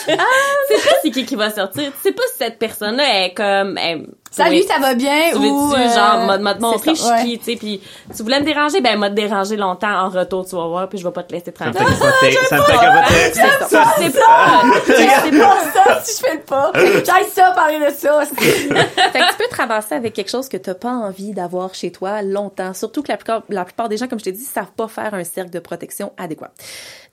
[1.02, 1.90] c'est qui qui va sortir.
[1.92, 4.66] Tu sais pas si cette personne-là est comme, elle, Salut, Oui.
[4.66, 5.30] ça va bien?
[5.32, 7.80] Tu ou, veux-tu, euh, genre, m'a m'a te montrer, je suis qui, tu sais, puis
[8.16, 10.98] tu voulais me déranger, ben, m'a te déranger longtemps en retour, tu vas voir, puis
[10.98, 11.94] je vais pas te laisser Ça me tranquille.
[11.96, 12.48] fait capoter.
[12.48, 13.14] Ça me fait capoter.
[13.34, 16.72] C'est ça, c'est pas, C'est pas ça si je fais le pas.
[16.74, 18.20] J'aille ça, parler de ça.
[18.26, 21.92] fait que tu peux te ramasser avec quelque chose que t'as pas envie d'avoir chez
[21.92, 22.72] toi longtemps.
[22.72, 25.12] Surtout que la plupart, la plupart des gens, comme je t'ai dit, savent pas faire
[25.12, 26.50] un cercle de protection adéquat.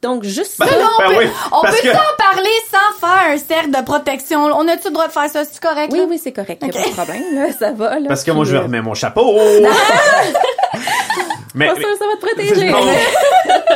[0.01, 0.65] Donc, juste ça.
[0.65, 3.71] Là, on Ben peut, oui, on parce peut que- t'en parler sans faire un cercle
[3.71, 4.43] de protection.
[4.45, 5.43] On a-tu le droit de faire ça?
[5.43, 5.89] C'est correct?
[5.91, 6.05] Oui, là?
[6.09, 6.63] oui, c'est correct.
[6.65, 7.47] Y a pas de problème, là.
[7.57, 8.07] Ça va, là.
[8.07, 9.38] Parce que moi, je euh, remets mon chapeau.
[11.55, 12.69] mais, Pas sûr, ça va te protéger.
[12.71, 12.80] Non,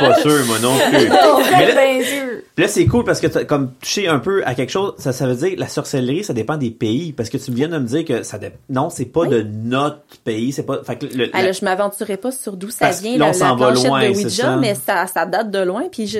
[0.00, 1.08] pas sûr, moi non plus.
[1.58, 2.38] Mais là, bien sûr.
[2.54, 4.94] Puis là, c'est cool parce que t'as comme touché un peu à quelque chose.
[4.98, 7.12] Ça, ça veut dire la sorcellerie, ça dépend des pays.
[7.12, 8.50] Parce que tu viens de me dire que ça dé...
[8.70, 10.52] non, c'est pas de notre pays.
[10.52, 10.80] C'est pas.
[10.84, 13.24] Fait que le, Ah, la- je m'aventurais pas sur d'où ça Parce que vient, là,
[13.24, 14.56] on la, s'en la va loin, de c'est Ouija, ça.
[14.56, 15.84] mais ça, ça date de loin.
[15.90, 16.18] Puis je,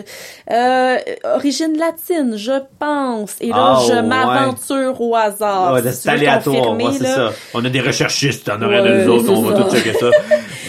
[0.50, 0.96] euh,
[1.36, 3.36] origine latine, je pense.
[3.40, 4.02] Et là, Ah, je ouais.
[4.02, 5.74] m'aventure au hasard.
[5.74, 7.32] Ouais, Si c'est aléatoire, c'est ça.
[7.54, 10.10] On a des recherchistes en arrière Ouais, de nous autres, on va tout checker ça.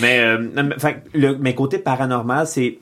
[0.02, 0.38] mais, euh,
[0.80, 2.80] fait le, mais côté paranormal, c'est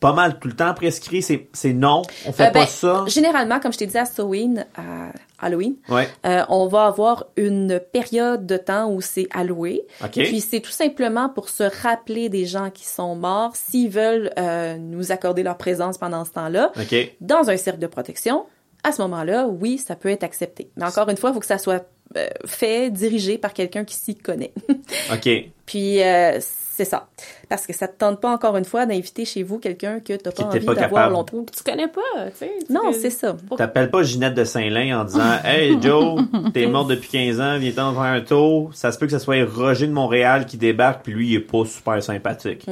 [0.00, 3.04] pas mal tout le temps prescrit, c'est, c'est non, on fait Euh, pas ben, ça.
[3.06, 5.12] Généralement, comme je t'ai dit à Halloween, à
[5.46, 6.08] Halloween, Ouais.
[6.26, 9.82] euh, on va avoir une période de temps où c'est alloué.
[10.10, 14.76] Puis c'est tout simplement pour se rappeler des gens qui sont morts, s'ils veulent euh,
[14.76, 16.72] nous accorder leur présence pendant ce temps-là,
[17.20, 18.44] dans un cercle de protection.
[18.82, 20.68] À ce moment-là, oui, ça peut être accepté.
[20.76, 21.86] Mais encore une fois, il faut que ça soit
[22.16, 24.52] euh, fait, dirigé par quelqu'un qui s'y connaît.
[25.12, 25.28] OK.
[25.66, 27.06] Puis euh, c'est ça.
[27.48, 30.30] Parce que ça te tente pas encore une fois d'inviter chez vous quelqu'un que t'as
[30.32, 31.12] Qui pas t'es envie pas d'avoir capable.
[31.14, 31.44] longtemps.
[31.54, 32.52] tu connais pas, tu sais.
[32.66, 33.36] tu- Non, c'est ça.
[33.56, 36.22] T'appelles pas Ginette de Saint-Lin en disant Hey Joe,
[36.54, 38.70] t'es mort depuis 15 ans, viens-t'en faire un tour.
[38.74, 41.40] Ça se peut que ce soit Roger de Montréal qui débarque, puis lui, il est
[41.40, 42.66] pas super sympathique.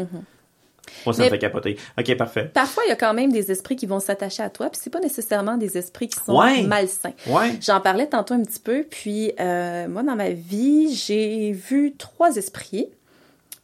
[1.07, 1.77] Moi, ça Mais- me fait capoter.
[1.99, 2.51] Ok, parfait.
[2.53, 4.91] Parfois, il y a quand même des esprits qui vont s'attacher à toi, puis c'est
[4.91, 6.63] pas nécessairement des esprits qui sont Ouais.
[6.63, 7.13] malsains.
[7.27, 7.59] Ouais.
[7.61, 12.37] J'en parlais tantôt un petit peu, puis euh, moi, dans ma vie, j'ai vu trois
[12.37, 12.89] esprits.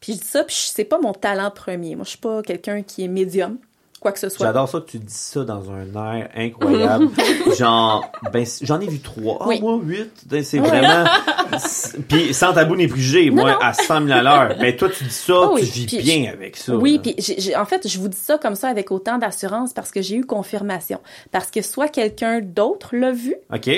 [0.00, 1.96] Puis je dis ça, puis c'est pas mon talent premier.
[1.96, 3.58] Moi, je suis pas quelqu'un qui est médium,
[4.06, 4.46] quoi que ce soit.
[4.46, 7.08] J'adore ça que tu dis ça dans un air incroyable.
[7.58, 9.38] Genre, ben, j'en ai vu trois.
[9.40, 9.60] Ah, Oui.
[9.60, 10.12] moi, huit.
[10.26, 11.04] Ben, C'est vraiment.
[12.08, 13.58] Puis sans tabou ni préjugé, moi, non.
[13.60, 14.56] à 100 000 à l'heure.
[14.60, 16.76] Mais toi, tu dis ça, oui, tu vis puis bien avec ça.
[16.76, 17.16] Oui, puis
[17.56, 20.24] en fait, je vous dis ça comme ça avec autant d'assurance parce que j'ai eu
[20.24, 21.00] confirmation.
[21.32, 23.70] Parce que soit quelqu'un d'autre l'a vu, OK?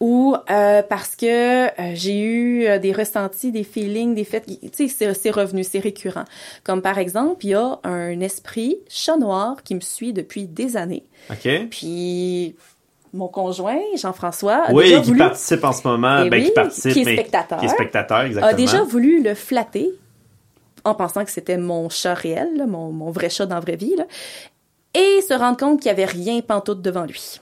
[0.00, 4.88] Ou euh, parce que euh, j'ai eu euh, des ressentis, des feelings, des faits, tu
[4.88, 6.24] sais, c'est- revenu, c'est récurrent.
[6.64, 10.76] Comme par exemple, il y a un esprit chat noir qui me suit depuis des
[10.78, 11.04] années.
[11.30, 11.48] OK?
[11.70, 12.56] Puis
[13.12, 16.22] mon conjoint, Jean-François, a Oui, déjà qui voulu, participe en ce moment.
[16.24, 17.58] Eh ben, oui, qui participe, qui est mais spectateur.
[17.58, 18.52] Qui est spectateur, exactement.
[18.52, 19.90] a déjà voulu le flatter
[20.84, 23.76] en pensant que c'était mon chat réel, là, mon, mon vrai chat dans la vraie
[23.76, 24.04] vie, là,
[24.94, 27.40] et se rendre compte qu'il n'y avait rien pantoute devant lui.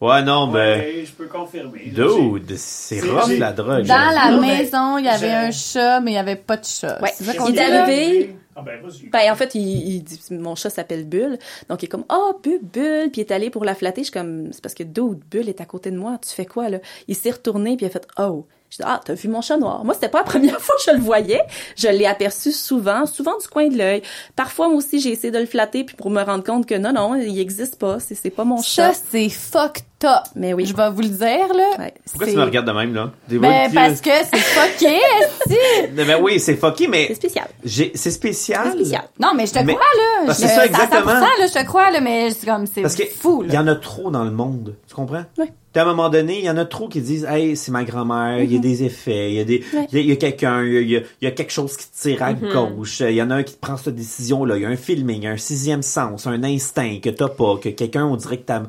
[0.00, 0.80] Ouais, non, ben.
[0.80, 1.92] Ouais, je peux confirmer.
[1.94, 3.86] Dude, c'est rough la drogue.
[3.86, 6.56] Dans la Non, mais maison, il y avait un chat, mais il y avait pas
[6.56, 7.00] de chat.
[7.02, 7.10] Ouais.
[7.14, 8.80] C'est ça Il dit, est arrivé- Ah ben.
[9.12, 9.62] Ben, en fait, il,
[9.96, 11.38] il dit, mon chat s'appelle Bulle.
[11.68, 13.10] Donc, il est comme, oh, Bulle, Bulle.
[13.12, 14.00] Puis, il est allé pour la flatter.
[14.02, 16.18] Je suis comme, c'est parce que dude, Bulle est à côté de moi.
[16.26, 16.78] Tu fais quoi, là?
[17.08, 18.46] Il s'est retourné, puis il a fait, oh.
[18.70, 19.84] Je dis, ah, t'as vu mon chat noir.
[19.84, 21.42] Moi, c'était pas la première fois que je le voyais.
[21.76, 24.02] Je l'ai aperçu souvent, souvent du coin de l'œil.
[24.36, 26.92] Parfois, moi aussi, j'ai essayé de le flatter, puis pour me rendre compte que non,
[26.92, 27.98] non, il existe pas.
[27.98, 29.00] C'est, c'est pas mon Ça, chat.
[29.10, 30.22] c'est fucked up.
[30.36, 30.66] Mais oui.
[30.66, 31.68] Je vais vous le dire, là.
[31.80, 31.94] Ouais.
[32.10, 33.10] Pourquoi C'est- tu me regardes de même, là?
[33.28, 34.86] Des Ben, parce que c'est fucké,
[35.20, 35.56] esti.
[35.92, 37.48] Ben oui, c'est fucké, mais C'est spécial.
[37.64, 38.62] j'ai- c'est spécial.
[38.70, 39.02] C'est spécial.
[39.18, 40.26] Non, mais je te Mais- crois, là.
[40.26, 41.10] Parce Je- que c'est ça, exactement.
[41.10, 43.54] 100%, là, je te crois, là, mais c'est comme, c'est Parce que fou, il y
[43.54, 43.62] là.
[43.62, 44.76] en a trop dans le monde.
[44.90, 45.24] Tu comprends?
[45.38, 45.46] Oui.
[45.72, 47.84] Puis à un moment donné, il y en a trop qui disent Hey, c'est ma
[47.84, 49.62] grand-mère, il y a des effets, il y a des.
[49.92, 52.34] Il y a, quelqu'un, il y a, il y quelque chose qui te tire à
[52.34, 54.74] gauche, il y en a un qui te prend cette décision-là, il y a un
[54.74, 58.64] feeling, un sixième sens, un instinct que t'as pas, que quelqu'un on dirait que t'as.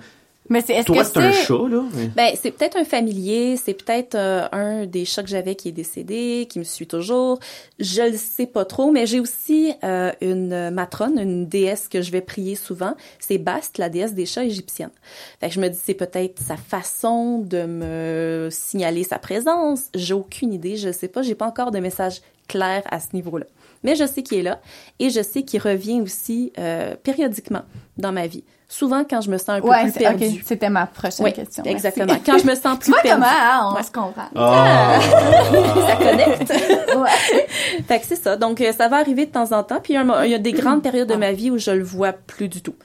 [0.52, 1.84] Mais c'est, est-ce Toi, que c'est un chat, là.
[2.14, 5.72] Ben, c'est peut-être un familier, c'est peut-être euh, un des chats que j'avais qui est
[5.72, 7.40] décédé, qui me suit toujours.
[7.80, 12.12] Je le sais pas trop, mais j'ai aussi euh, une matrone, une déesse que je
[12.12, 12.96] vais prier souvent.
[13.18, 14.92] C'est Bast, la déesse des chats égyptienne.
[15.40, 19.84] Fait que je me dis c'est peut-être sa façon de me signaler sa présence.
[19.96, 23.46] J'ai aucune idée, je sais pas, j'ai pas encore de message clair à ce niveau-là.
[23.84, 24.60] Mais je sais qu'il est là
[25.00, 27.64] et je sais qu'il revient aussi euh, périodiquement
[27.98, 28.44] dans ma vie.
[28.74, 30.42] Souvent quand je me sens un peu Ouais, plus perdue.
[30.46, 31.62] c'était ma prochaine question.
[31.66, 31.70] merci.
[31.76, 32.18] exactement.
[32.26, 33.22] Quand je me sens plus vois perdue.
[33.22, 33.84] comment, hein, on Ouais.
[33.84, 34.30] se comprend.
[34.34, 34.98] Ah!
[35.88, 36.50] ça connecte.
[36.96, 37.46] Ouais.
[37.86, 38.38] fait que c'est ça.
[38.38, 39.82] Donc, euh, ça va arriver de temps en temps.
[39.84, 42.48] Puis, il y a des grandes périodes de ma vie où je le vois plus
[42.48, 42.76] du tout.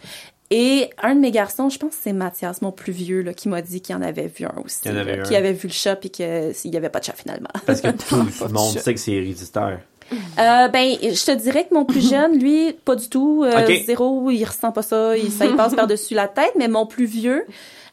[0.50, 3.48] Et un de mes garçons, je pense que c'est Mathias, mon plus vieux, là, qui
[3.48, 4.80] m'a dit qu'il en avait vu un aussi.
[4.80, 5.26] Qu'il y en avait là, un.
[5.26, 7.48] Qui avait vu le chat puis qu'il n'y avait pas de chat finalement.
[7.64, 9.80] Parce que tout le monde sait que c'est héréditaire.
[10.12, 13.42] Euh, ben, je te dirais que mon plus jeune, lui, pas du tout.
[13.44, 13.50] euh.
[13.84, 15.16] Zéro, il ressent pas ça.
[15.16, 16.52] Il, ça il passe par-dessus la tête.
[16.58, 17.44] Mais mon plus vieux,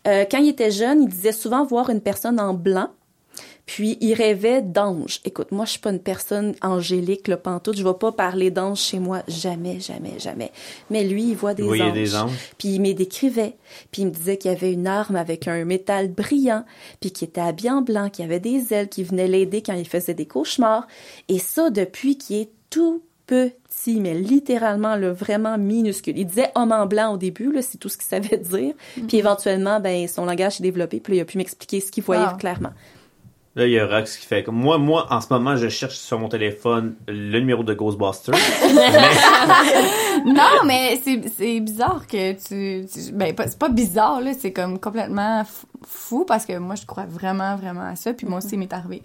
[0.08, 2.90] euh, quand il était jeune, il disait souvent voir une personne en blanc.
[3.66, 5.22] Puis il rêvait d'anges.
[5.24, 8.80] Écoute, moi je suis pas une personne angélique le pantoute, je vais pas parler d'anges
[8.82, 10.52] chez moi jamais, jamais, jamais.
[10.90, 11.94] Mais lui, il voit des Vous voyez anges.
[11.94, 12.32] des anges.
[12.58, 13.56] Puis il me décrivait,
[13.92, 16.66] puis il me disait qu'il y avait une arme avec un métal brillant,
[17.00, 19.88] puis qu'il était habillé en blanc, qu'il avait des ailes qui venaient l'aider quand il
[19.88, 20.86] faisait des cauchemars.
[21.30, 26.18] Et ça depuis qu'il est tout petit, mais littéralement là, vraiment minuscule.
[26.18, 28.74] Il disait homme en blanc au début, là, c'est tout ce qu'il savait dire.
[29.08, 32.26] Puis éventuellement, ben son langage s'est développé, puis il a pu m'expliquer ce qu'il voyait
[32.26, 32.38] Wow.
[32.38, 32.72] clairement.
[33.56, 35.96] Là, il y a Rox qui fait comme moi, moi, en ce moment, je cherche
[35.96, 38.34] sur mon téléphone le numéro de Ghostbusters.
[40.26, 44.54] Non, mais c'est c'est bizarre que tu, tu- ben pas- c'est pas bizarre là, c'est
[44.54, 45.44] comme complètement
[45.86, 48.72] fou parce que moi je crois vraiment vraiment à ça puis moi aussi il m'est
[48.72, 49.02] arrivé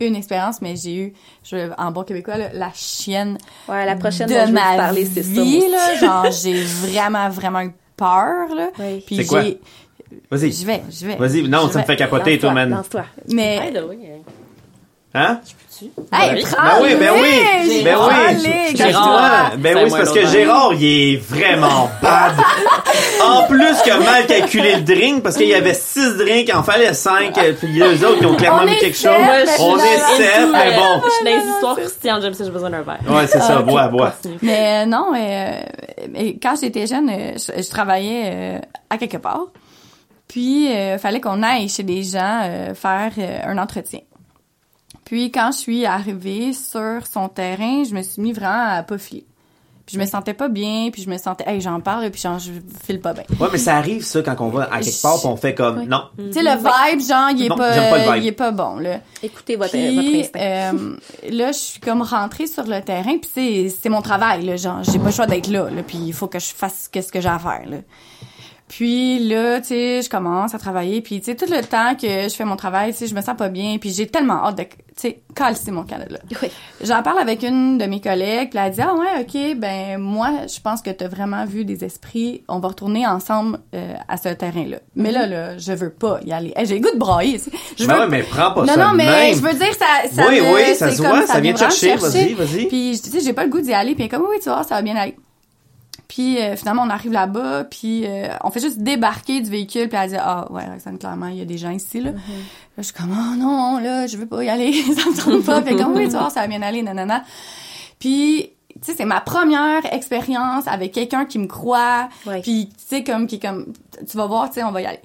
[0.00, 1.12] une expérience mais j'ai eu
[1.42, 3.38] je, en bon québécois là, la chienne
[3.68, 5.42] Ouais, la prochaine de dont je vais ma parler, c'est ça.
[5.42, 8.68] vie là, genre j'ai vraiment vraiment eu peur là.
[8.78, 9.02] Oui.
[9.06, 9.42] Puis C'est quoi?
[9.42, 9.60] j'ai
[10.30, 10.52] Vas-y.
[10.52, 11.16] je vais, je vais.
[11.16, 12.70] Vas-y, non, Je ça me fait capoter, toi, man.
[12.70, 13.04] lance-toi.
[13.30, 14.18] Mais euh,
[15.14, 15.40] Hein?
[16.12, 16.44] hey, oui.
[16.50, 18.76] prends-le, Ben oui, ben oui, ben oui.
[18.76, 22.32] Gérard, ben oui, c'est parce que Gérard, il est vraiment bad.
[23.24, 26.62] en plus a mal calculé le drink, parce qu'il y avait six drinks, il en
[26.62, 29.08] fallait cinq, euh, puis les autres qui ont clairement On mis quelque chose.
[29.60, 31.00] On est sept, mais bon.
[31.04, 31.76] Je suis dans les histoires
[32.34, 32.98] ça, j'ai besoin d'un verre.
[33.08, 34.10] Ouais, c'est ça, bois, bois.
[34.10, 34.38] Continue.
[34.42, 35.60] Mais euh, non, euh,
[36.12, 38.58] mais quand j'étais jeune, je, je travaillais euh,
[38.90, 39.46] à quelque part.
[40.28, 44.00] Puis, euh, fallait qu'on aille chez des gens euh, faire euh, un entretien.
[45.04, 48.98] Puis, quand je suis arrivée sur son terrain, je me suis mis vraiment à pas
[48.98, 49.24] filer.
[49.86, 52.38] Puis, je me sentais pas bien, puis je me sentais, hey, j'en parle, puis genre,
[52.38, 52.50] je
[52.84, 53.22] file pas bien.
[53.40, 55.84] Ouais, mais ça arrive, ça, quand on va à quelque part, pis on fait comme,
[55.84, 56.02] non.
[56.18, 58.22] Tu sais, le vibe, genre, il est Non, pas, j'aime pas le vibe.
[58.24, 59.00] il est pas bon, là.
[59.22, 60.40] Écoutez votre, Puis, votre instinct.
[60.42, 60.96] euh,
[61.30, 64.82] là, je suis comme rentrée sur le terrain, puis c'est c'est mon travail, là, genre,
[64.82, 67.22] j'ai pas le choix d'être là, là, puis il faut que je fasse qu'est-ce que
[67.22, 67.78] j'ai à faire, là.
[68.68, 72.06] Puis là, tu sais, je commence à travailler, puis tu sais, tout le temps que
[72.28, 74.58] je fais mon travail, tu sais, je me sens pas bien, puis j'ai tellement hâte
[74.58, 76.18] de, tu sais, calcer mon Canada.
[76.42, 76.48] Oui.
[76.84, 80.30] J'en parle avec une de mes collègues, puis elle dit ah ouais, ok, ben moi,
[80.54, 82.42] je pense que t'as vraiment vu des esprits.
[82.48, 84.78] On va retourner ensemble euh, à ce terrain-là.
[84.94, 86.52] Mais là, là, je veux pas y aller.
[86.54, 87.38] Hey, j'ai le goût de brailler.
[87.38, 87.56] tu sais.
[87.78, 89.34] Je veux ouais, mais prends pas non, ça non, de mais même.
[89.34, 91.54] je veux dire, ça, ça Oui, me- oui, ça c'est se comme, voit, ça vient
[91.54, 92.66] te chercher, vas-y, vas-y.
[92.66, 94.48] Puis, tu sais, j'ai pas le goût d'y aller, puis elle est comme, oui, tu
[94.50, 95.16] vois, ça va bien aller.
[96.08, 99.98] Puis, euh, finalement, on arrive là-bas, puis euh, on fait juste débarquer du véhicule, puis
[100.02, 102.12] elle dit, ah, ouais, Roxane, clairement, il y a des gens ici, là.
[102.12, 102.18] Là,
[102.78, 105.70] je suis comme, oh non, là, je veux pas y aller, ça me tente pas.
[105.70, 107.24] Est comme, oui, tu vois, ça va bien aller, nanana.
[107.98, 112.40] Puis, tu sais, c'est ma première expérience avec quelqu'un qui me croit, Ouais.
[112.40, 113.72] puis, tu sais, comme, qui est comme,
[114.10, 115.00] tu vas voir, tu sais, on va y aller.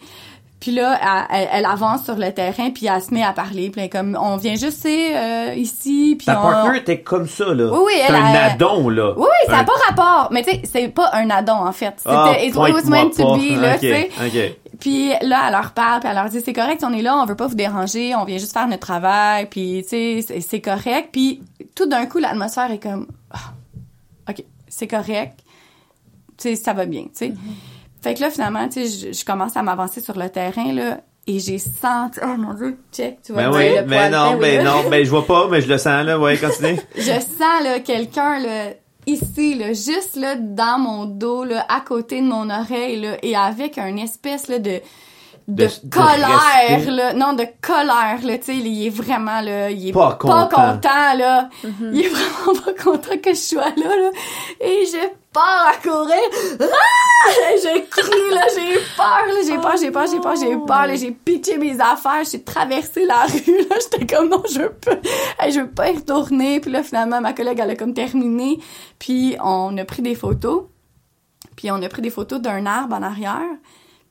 [0.64, 0.98] Puis là,
[1.30, 3.70] elle, elle- elle avance sur le terrain, puis elle se met à parler.
[3.70, 6.44] Puis elle est comme, on vient juste tu sais, euh, ici, puis Ta on...
[6.44, 7.70] partner était comme ça, là.
[7.70, 9.12] Oui, oui, C'est elle un a- addon, là.
[9.18, 10.30] Oui, oui, ça Un- n'a pas rapport.
[10.32, 11.94] Mais tu sais, c'est pas un addon, en fait.
[11.98, 13.38] C'était Ah, It was meant to pas.
[13.38, 14.10] be, là, Ok, tu sais.
[14.26, 14.58] ok.
[14.80, 17.26] Puis là, elle leur parle, puis elle leur dit, c'est correct, on est là, on
[17.26, 21.10] veut pas vous déranger, on vient juste faire notre travail, puis tu sais, c'est- correct.
[21.12, 21.42] Puis
[21.76, 23.52] tout d'un coup, l'atmosphère est comme, ah,
[24.30, 25.40] OK, c'est correct,
[26.38, 27.34] tu sais, ça va bien, tu sais.
[28.04, 31.00] Fait que là, finalement, tu sais, je, je commence à m'avancer sur le terrain, là,
[31.26, 33.44] et j'ai senti, oh mon Dieu, check, tu vois.
[33.44, 34.12] Ben oui, le ben poil.
[34.12, 36.20] non, Ben oui, ben non, ben je vois pas, mais je le sens, là.
[36.20, 36.78] Ouais, continue.
[36.98, 38.74] je sens là quelqu'un là
[39.06, 43.36] ici là juste là dans mon dos là à côté de mon oreille là et
[43.36, 44.80] avec un espèce là de
[45.48, 46.40] de, De- de colère
[46.70, 46.92] respect.
[46.92, 47.14] là.
[47.14, 50.48] Non de colère là tu sais il est vraiment là il est Pas pas, content.
[50.74, 51.50] content là.
[51.92, 54.12] Il est vraiment pas content que je sois là là.
[54.62, 54.98] Et je
[55.34, 56.16] pars à courir.
[56.62, 57.50] Ah!
[57.62, 59.34] j'ai cru là j'ai peur là.
[59.46, 60.96] J'ai peur j'ai peur j'ai peur j'ai peur là.
[60.96, 63.76] J'ai pitché mes affaires j'ai traversé la rue là.
[63.82, 64.92] J'étais comme non je veux pas.
[65.40, 66.60] Hey, je veux pas y retourner.
[66.62, 68.60] Puis là finalement ma collègue elle a comme terminé.
[68.98, 70.64] Puis on a pris des photos.
[71.58, 73.42] Puis on a pris des photos d'un arbre en arrière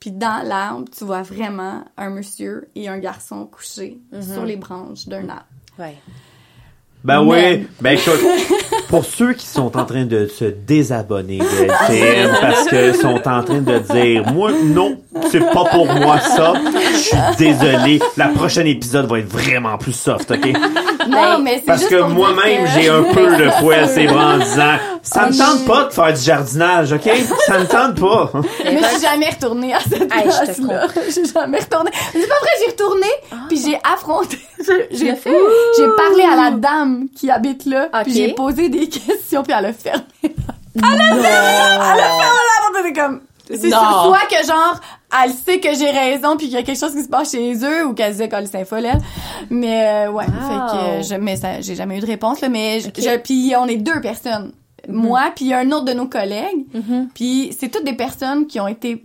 [0.02, 4.00] puis dans l'arbre tu vois vraiment un monsieur et un garçon couchés
[4.32, 5.46] sur les branches d'un arbre.
[5.78, 5.94] Ouais.
[7.04, 8.20] Ben Mais- oui, ben écoute,
[8.88, 13.44] pour ceux qui sont en train de se désabonner de LTM parce qu'ils sont en
[13.44, 15.00] train de dire moi non,
[15.30, 16.54] c'est pas pour moi ça.
[16.94, 20.52] Je suis désolé, la prochaine épisode va être vraiment plus soft, OK?
[21.08, 24.24] Non mais c'est Parce juste que moi-même, que- j'ai un peu de poil c'est vrai
[24.24, 27.10] en disant ça me tente pas de faire du jardinage, OK?
[27.46, 28.30] Ça me tente pas.
[28.64, 30.86] Mais je suis jamais retournée à cette Hey, je place-là.
[31.14, 31.90] J'ai jamais retourné.
[32.12, 33.06] C'est pas vrai, j'ai retourné,
[33.48, 34.38] puis j'ai affronté.
[34.92, 35.34] J'ai fait?
[35.76, 39.66] J'ai parlé à la dame qui habite là, puis j'ai posé des questions, puis elle
[39.66, 40.02] a fermé.
[40.22, 40.30] Elle
[40.82, 41.26] a fermé.
[41.26, 42.94] Elle a fermé la porte.
[42.94, 43.20] Comme.
[43.58, 44.80] C'est soit que genre
[45.24, 47.54] elle sait que j'ai raison puis qu'il y a quelque chose qui se passe chez
[47.64, 49.00] eux ou qu'elle disait qu'elle est folle elle.
[49.50, 52.48] Mais euh, ouais, fait que euh, je mais ça j'ai jamais eu de réponse là
[52.48, 54.52] mais je- puis on est deux personnes.
[54.88, 56.66] Moi puis un autre de nos collègues.
[56.74, 57.08] Mhm.
[57.14, 59.04] Puis c'est toutes des personnes qui ont été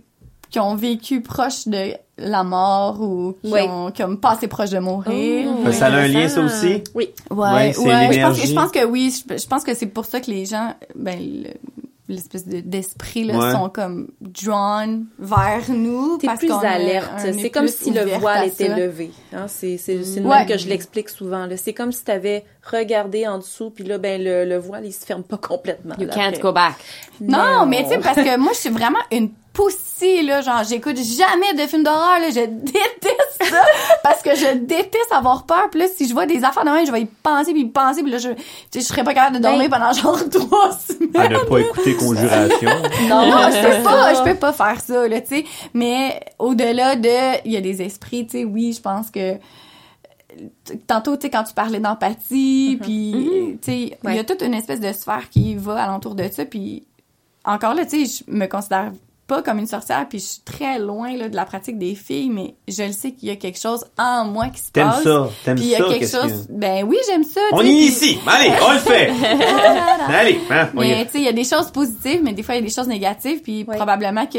[0.50, 3.60] qui ont vécu proche de la mort ou qui Oui.
[3.68, 5.50] ont comme passé proche de mourir.
[5.54, 5.60] Oh.
[5.62, 6.82] Ben, ça a un lien, ça aussi?
[6.94, 7.10] Oui.
[7.30, 7.72] Ouais, Ouais, ouais.
[7.74, 8.46] je, pense que, l'énergie.
[8.48, 9.14] je pense que oui.
[9.30, 11.50] Je, je pense que c'est pour ça que les gens, ben, le-
[12.08, 13.52] l'espèce de- d'esprit là Ouais.
[13.52, 17.10] sont comme drawn vers nous T'es parce plus qu'on alerte.
[17.38, 19.10] C'est comme si le voile était levé.
[19.32, 20.38] Hein, c'est c'est c'est le Ouais.
[20.38, 21.46] même que je l'explique souvent.
[21.46, 21.56] là.
[21.56, 24.92] C'est comme si tu avais regardé en dessous, puis là, ben le, le voile, il
[24.92, 25.94] se ferme pas complètement.
[25.98, 26.40] You là, can't après.
[26.40, 26.74] go back.
[27.20, 30.40] Non, mais tu sais, parce que moi, je suis vraiment une poussie, là.
[30.40, 32.30] Genre, j'écoute jamais de films d'horreur, là.
[32.30, 33.62] Je déteste ça.
[34.02, 35.68] parce que je déteste avoir peur.
[35.70, 37.68] Puis là, si je vois des affaires de même, je vais y penser, puis y
[37.68, 38.36] penser, puis là, je, tu
[38.70, 41.16] sais, je serais pas capable de dormir pendant genre trois semaines.
[41.16, 42.70] À ne pas écouter Conjuration.
[43.08, 45.44] Non, non, je peux pas, je peux pas faire ça, là, tu sais.
[45.74, 49.36] Mais au-delà de, il y a des esprits, tu sais, oui, je pense que
[50.86, 54.54] tantôt, tu sais, quand tu parlais d'empathie, puis, tu sais, il y a toute une
[54.54, 56.86] espèce de sphère qui va alentour de ça, puis
[57.44, 58.92] encore là, tu sais, je me considère
[59.28, 62.30] pas comme une sorcière, puis je suis très loin là, de la pratique des filles,
[62.30, 65.04] mais je le sais qu'il y a quelque chose en moi qui se T'aimes passe.
[65.04, 65.28] ça?
[65.44, 65.84] T'aimes Puis il y a ça?
[65.84, 66.46] quelque Qu'est-ce chose...
[66.48, 67.40] que- Ben oui, j'aime ça.
[67.52, 68.18] On tu y sais, est puis- ici!
[68.26, 69.10] Allez, on le fait!
[70.08, 71.04] Allez, hein, on y mais est.
[71.06, 72.72] tu sais, il y a des choses positives, mais des fois il y a des
[72.74, 73.76] choses négatives, puis Ouais.
[73.76, 74.38] probablement que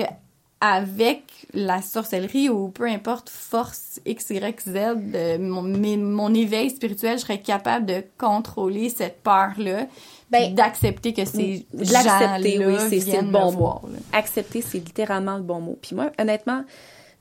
[0.61, 6.69] avec la sorcellerie ou peu importe force X Y Z, de mon, mes- mon éveil
[6.69, 9.85] spirituel, je serais capable de contrôler cette peur là,
[10.31, 13.57] Ben, d'accepter que ces de l'accepter, oui, c'est- c'est le bon mot.
[13.57, 13.81] voir.
[14.13, 15.77] Accepter, c'est littéralement le bon mot.
[15.81, 16.63] Puis moi, honnêtement,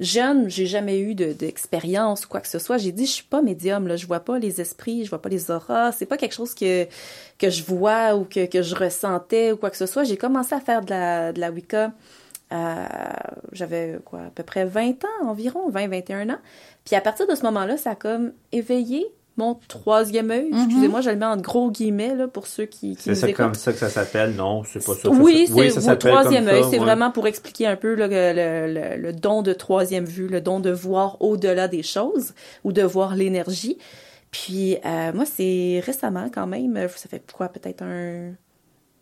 [0.00, 2.78] jeune, j'ai jamais eu de- d'expérience ou quoi que ce soit.
[2.78, 3.96] J'ai dit, je suis pas médium, là.
[3.96, 5.90] Je vois pas les esprits, je vois pas les auras.
[5.92, 6.86] C'est pas quelque chose que,
[7.38, 10.04] que je vois ou que, que je ressentais ou quoi que ce soit.
[10.04, 11.92] J'ai commencé à faire de la, de la Wicca.
[12.52, 12.84] euh,
[13.52, 16.38] j'avais quoi à peu près 20 ans environ 20 21 ans
[16.82, 19.06] puis à partir de ce moment-là ça a comme éveillé
[19.38, 23.14] mon troisième œil excusez-moi je le mets en gros guillemets là pour ceux qui, qui
[23.16, 24.34] C'est comme ça que ça s'appelle?
[24.34, 25.08] Non, c'est pas ça.
[25.08, 26.62] oui, ça, c'est au s'appelle troisième œil.
[26.64, 26.84] C'est ouais.
[26.84, 30.40] vraiment pour expliquer un peu là, le, le- le- le don de troisième vue, le
[30.40, 32.34] don de voir au-delà des choses
[32.64, 33.78] ou de voir l'énergie.
[34.30, 36.76] Puis euh, moi, c'est récemment quand même.
[36.96, 38.32] Ça fait quoi, peut-être un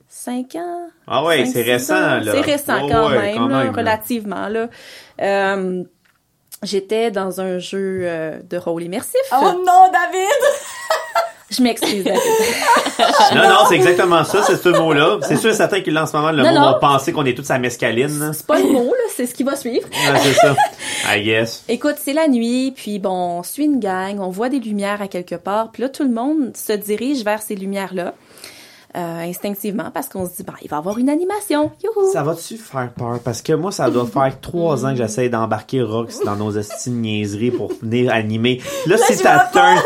[0.08, 0.86] cinq ans?
[1.06, 2.20] Ah ouais, c'est récent, ans?
[2.20, 2.32] là.
[2.32, 3.78] C'est récent quand, ouais, même, quand là, même, là.
[3.80, 4.68] relativement là.
[5.20, 5.82] Euh,
[6.62, 9.20] J'étais dans un jeu euh, de rôle immersif.
[9.32, 10.28] Oh non, David!
[11.50, 12.02] Je m'excuse.
[12.02, 12.20] David.
[13.34, 15.18] Non, non, c'est exactement ça, c'est ce mot-là.
[15.22, 16.72] C'est sûr et certain que là, en ce moment, le Non, monde non.
[16.72, 18.32] va penser qu'on est tous à mescaline.
[18.32, 19.86] C'est pas le mot, là, c'est ce qui va suivre.
[19.88, 20.56] Ouais, c'est ça.
[21.14, 21.62] I guess.
[21.68, 25.08] Écoute, c'est la nuit, puis bon, on suit une gang, on voit des lumières à
[25.08, 28.14] quelque part, puis là, tout le monde se dirige vers ces lumières-là,
[28.96, 31.70] euh, instinctivement, parce qu'on se dit, ben, il va y avoir une animation.
[31.84, 32.10] Youhou!
[32.12, 33.18] Ça va-tu faire peur?
[33.24, 37.00] Parce que moi, ça doit faire trois ans que j'essaie d'embarquer Rox dans nos estimes
[37.00, 38.60] niaiseries pour venir animer.
[38.86, 39.78] Là, si je t'as vais turn,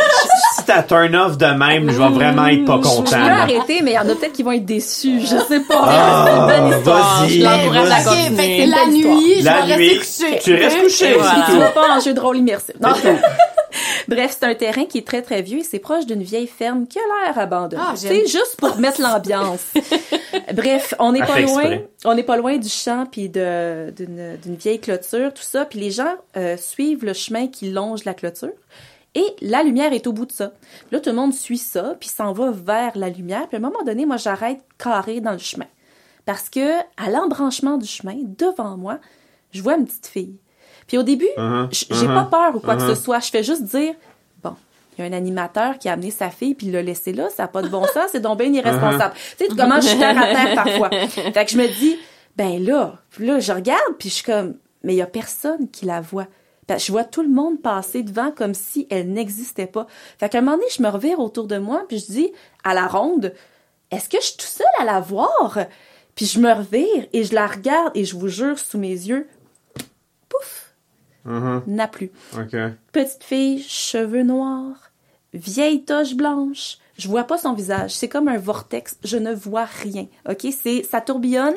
[0.58, 3.02] si t'as turn off de même, je vais vraiment être pas Je content.
[3.16, 3.42] peux là.
[3.42, 5.82] arrêter, mais il y en a peut-être qui vont être déçus, je sais pas.
[5.82, 7.20] Ah, c'est une bonne histoire.
[7.22, 8.66] vas-y, Je l'encourage à continuer.
[8.66, 8.88] la histoire.
[9.16, 10.38] nuit, je La vais nuit, rester couché.
[10.42, 11.16] tu restes couché.
[11.50, 12.74] Tu vas pas en jeu de rôle immersif.
[12.80, 12.90] Non.
[14.10, 16.88] Bref, c'est un terrain qui est très très vieux et c'est proche d'une vieille ferme
[16.88, 17.80] qui a l'air abandonnée.
[17.86, 19.64] Ah, sais, juste pour mettre l'ambiance.
[20.52, 21.88] Bref, on n'est pas loin, exprès.
[22.04, 25.64] on n'est pas loin du champ puis d'une vieille clôture, tout ça.
[25.64, 28.50] Puis les gens euh, suivent le chemin qui longe la clôture.
[29.14, 30.54] Et la lumière est au bout de ça.
[30.90, 33.46] Là, tout le monde suit ça, puis s'en va vers la lumière.
[33.46, 35.66] Puis à un moment donné, moi, j'arrête carré dans le chemin.
[36.26, 38.98] Parce que à l'embranchement du chemin, devant moi,
[39.52, 40.36] je vois une petite fille.
[40.90, 42.96] Puis au début, Uh-huh, j'ai uh-huh, pas peur ou quoi que uh-huh.
[42.96, 43.20] ce soit.
[43.20, 43.94] Je fais juste dire,
[44.42, 44.56] bon,
[44.98, 47.28] il y a un animateur qui a amené sa fille puis il l'a laissé là,
[47.30, 49.14] ça n'a pas de bon sens, c'est donc bien irresponsable.
[49.38, 50.90] Tu sais, comment je suis terre à terre parfois.
[50.90, 51.96] Fait que je me dis,
[52.34, 55.86] ben là, là, je regarde puis je suis comme, mais il y a personne qui
[55.86, 56.26] la voit.
[56.68, 59.86] Je vois tout le monde passer devant comme si elle n'existait pas.
[60.18, 62.32] Fait qu'à un moment donné, je me revire autour de moi puis je dis
[62.64, 63.32] à la ronde,
[63.92, 65.56] est-ce que je suis tout seule à la voir?
[66.16, 69.28] Puis je me revire et je la regarde et je vous jure, sous mes yeux,
[71.24, 72.10] Mhm, n'a plus.
[72.92, 74.90] Petite fille, cheveux noirs,
[75.34, 76.78] vieille toche blanche.
[76.98, 77.92] Je vois pas son visage.
[77.92, 78.98] C'est comme un vortex.
[79.04, 80.06] Je ne vois rien.
[80.28, 80.46] OK?
[80.62, 81.54] C'est, ça tourbillonne.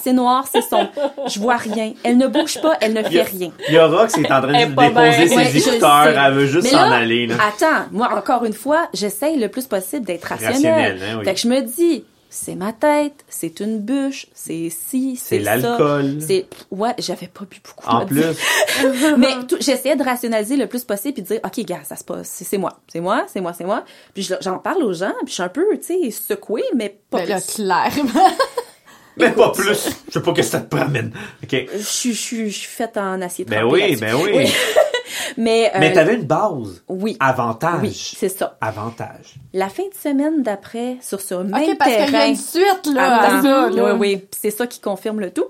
[0.00, 0.88] C'est noir, c'est sombre.
[1.26, 1.94] Je vois rien.
[2.04, 3.50] Elle ne bouge pas, elle ne fait rien.
[3.68, 5.34] Il y a Rox qui est en train de déposer.
[5.34, 6.06] Ouais, ses écouteurs.
[6.06, 7.34] Elle veut juste s'en aller, là.
[7.44, 10.54] Attends, moi, encore une fois, j'essaye le plus possible d'être rationnelle.
[10.54, 11.24] Rationnelle, hein, oui.
[11.24, 12.04] Fait que je me dis,
[12.34, 15.56] c'est ma tête, c'est une bûche, c'est ci, C'est c'est ça.
[15.56, 16.18] l'alcool.
[16.20, 17.88] C'est, ouais, j'avais pas bu beaucoup.
[17.88, 18.22] En plus.
[19.18, 22.04] Mais tout- j'essayais de rationaliser le plus possible puis de dire, OK, gars, ça se
[22.04, 23.84] passe, c'est c'est moi, c'est moi, c'est moi, c'est moi.
[24.14, 26.98] Puis je- j'en parle aux gens, puis je suis un peu, tu sais, secouée, mais
[27.10, 27.54] pas Ben là, plus.
[27.54, 28.30] clairement.
[29.16, 29.88] mais pas plus.
[30.08, 31.12] Je sais pas que ça te promène.
[31.42, 31.66] OK.
[31.74, 34.30] Je suis- je suis je suis faite en acier Ben trempé oui, ben oui.
[34.34, 34.52] Oui.
[35.36, 36.82] Mais, euh, Mais t'avais une base.
[36.88, 37.80] oui, Avantage.
[37.82, 38.56] oui, c'est ça.
[38.60, 39.34] Avantage.
[39.52, 42.26] La fin de semaine d'après, sur ce même ok, parce qu'il y a terrain...
[42.28, 43.94] une suite, là, à ça, là.
[43.94, 44.24] Oui, oui.
[44.36, 45.46] C'est ça qui confirme le tout.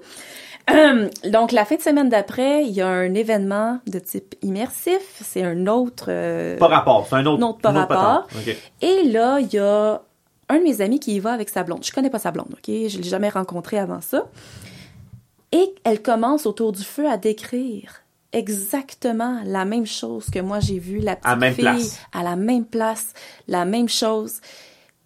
[1.25, 5.01] Donc, la fin de semaine d'après, il y a un événement de type immersif.
[5.23, 6.07] C'est un autre...
[6.09, 7.41] euh, Pas rapport, c'est un autre.
[7.41, 8.27] Non, pas une autre rapport.
[8.29, 8.47] patente.
[8.49, 8.57] OK.
[8.83, 10.01] Et là, il y a
[10.49, 11.85] un de mes amis qui y va avec sa blonde.
[11.85, 12.67] Je connais pas sa blonde, OK?
[12.67, 14.29] Je l'ai jamais rencontrée avant ça.
[15.53, 18.03] Et elle commence autour du feu à décrire
[18.33, 21.99] exactement la même chose que moi j'ai vu la petite À même fille place.
[22.13, 23.13] à la même place,
[23.47, 24.41] la même chose.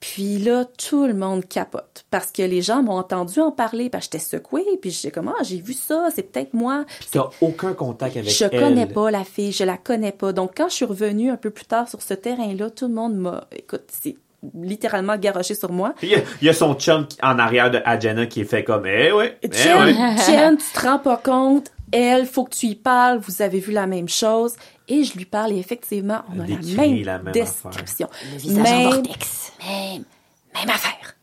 [0.00, 4.06] Puis là, tout le monde capote parce que les gens m'ont entendu en parler, parce
[4.06, 6.84] que j'étais secouée, puis j'étais comme ah, j'ai vu ça, c'est peut-être moi.
[7.00, 8.58] Puis t'as aucun contact avec Je elle.
[8.60, 10.32] connais pas la fille, je la connais pas.
[10.32, 13.16] Donc, quand je suis revenue un peu plus tard sur ce terrain-là, tout le monde
[13.16, 14.16] m'a, écoute, c'est
[14.60, 15.94] littéralement garoché sur moi.
[16.02, 18.64] Il y, a, il y a son chum en arrière de Adjana qui est fait
[18.64, 19.94] comme Eh ouais, eh Jen, ouais.
[20.26, 23.72] Jen, tu te rends pas compte, elle, faut que tu y parles, vous avez vu
[23.72, 24.54] la même chose.
[24.88, 28.08] Et je lui parle et effectivement, on a la même, la même description.
[28.32, 29.52] Le visage en Même- vortex.
[29.66, 30.04] Même,
[30.54, 31.14] même affaire.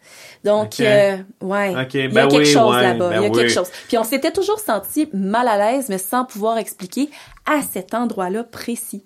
[0.43, 3.09] Donc, euh, ouais, Ok, il y a ben quelque oui, chose ouais, là-bas.
[3.09, 3.49] ben il y a quelque oui.
[3.49, 3.69] chose.
[3.87, 7.09] Puis on s'était toujours senti mal à l'aise, mais sans pouvoir expliquer
[7.47, 9.03] à cet endroit-là précis.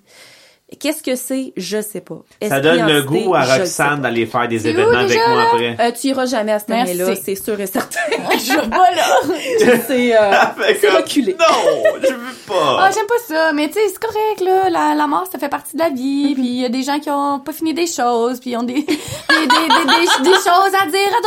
[0.80, 1.54] Qu'est-ce que c'est?
[1.58, 2.20] Je sais pas.
[2.48, 5.44] Ça donne le goût à Roxane d'aller faire des événements avec moi là?
[5.52, 5.78] après.
[5.80, 6.96] Euh, tu iras jamais à ce Merci.
[6.98, 8.00] terrain-là, c'est sûr et certain.
[8.38, 9.78] Je veux pas, là.
[9.88, 11.36] c'est euh, reculé.
[11.40, 11.46] Non,
[12.02, 12.20] je veux
[12.52, 12.91] Ah, pas.
[12.91, 14.70] j'aime pas ça, mais tu sais, c'est correct, là.
[14.70, 17.00] La, la mort, ça fait partie de la vie, puis il y a des gens
[17.00, 19.86] qui ont pas fini des choses, puis ils ont des, des, des, des,
[20.24, 21.22] des, des choses à dire à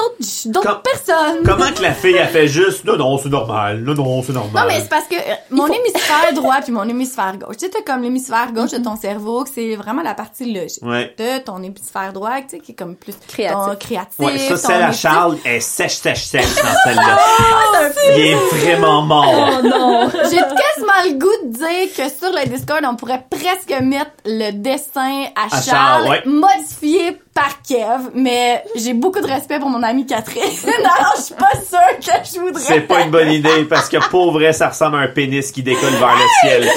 [0.55, 1.43] d'autres, personnes.
[1.45, 4.63] Comment que la fille a fait juste non non c'est normal non non c'est normal?
[4.63, 7.71] Non, mais c'est parce que euh, mon hémisphère droit puis mon hémisphère gauche, tu sais,
[7.73, 10.83] t'as comme l'hémisphère gauche de ton cerveau, que c'est vraiment la partie logique.
[10.83, 11.13] Ouais.
[11.17, 13.57] T'as ton hémisphère droit, tu sais, qui est comme plus Créatif.
[13.67, 14.19] ton créatif.
[14.19, 14.93] Ouais, ça celle à.
[14.93, 17.19] Charles est sèche sèche sèche dans celle-là.
[18.17, 19.51] Il est vraiment mort.
[19.59, 20.11] Oh non!
[20.31, 24.53] J'ai quasiment le goût de dire que sur le Discord, on pourrait presque mettre le
[24.53, 26.23] dessin à, À Charles, Charles, ouais.
[26.27, 30.43] modifié par Kev, mais j'ai beaucoup de respect pour mon amie Catherine.
[30.67, 32.63] Alors, je suis pas sûre que je voudrais.
[32.63, 35.63] C'est pas une bonne idée parce que pour vrai, ça ressemble à un pénis qui
[35.63, 36.71] décolle vers le ciel.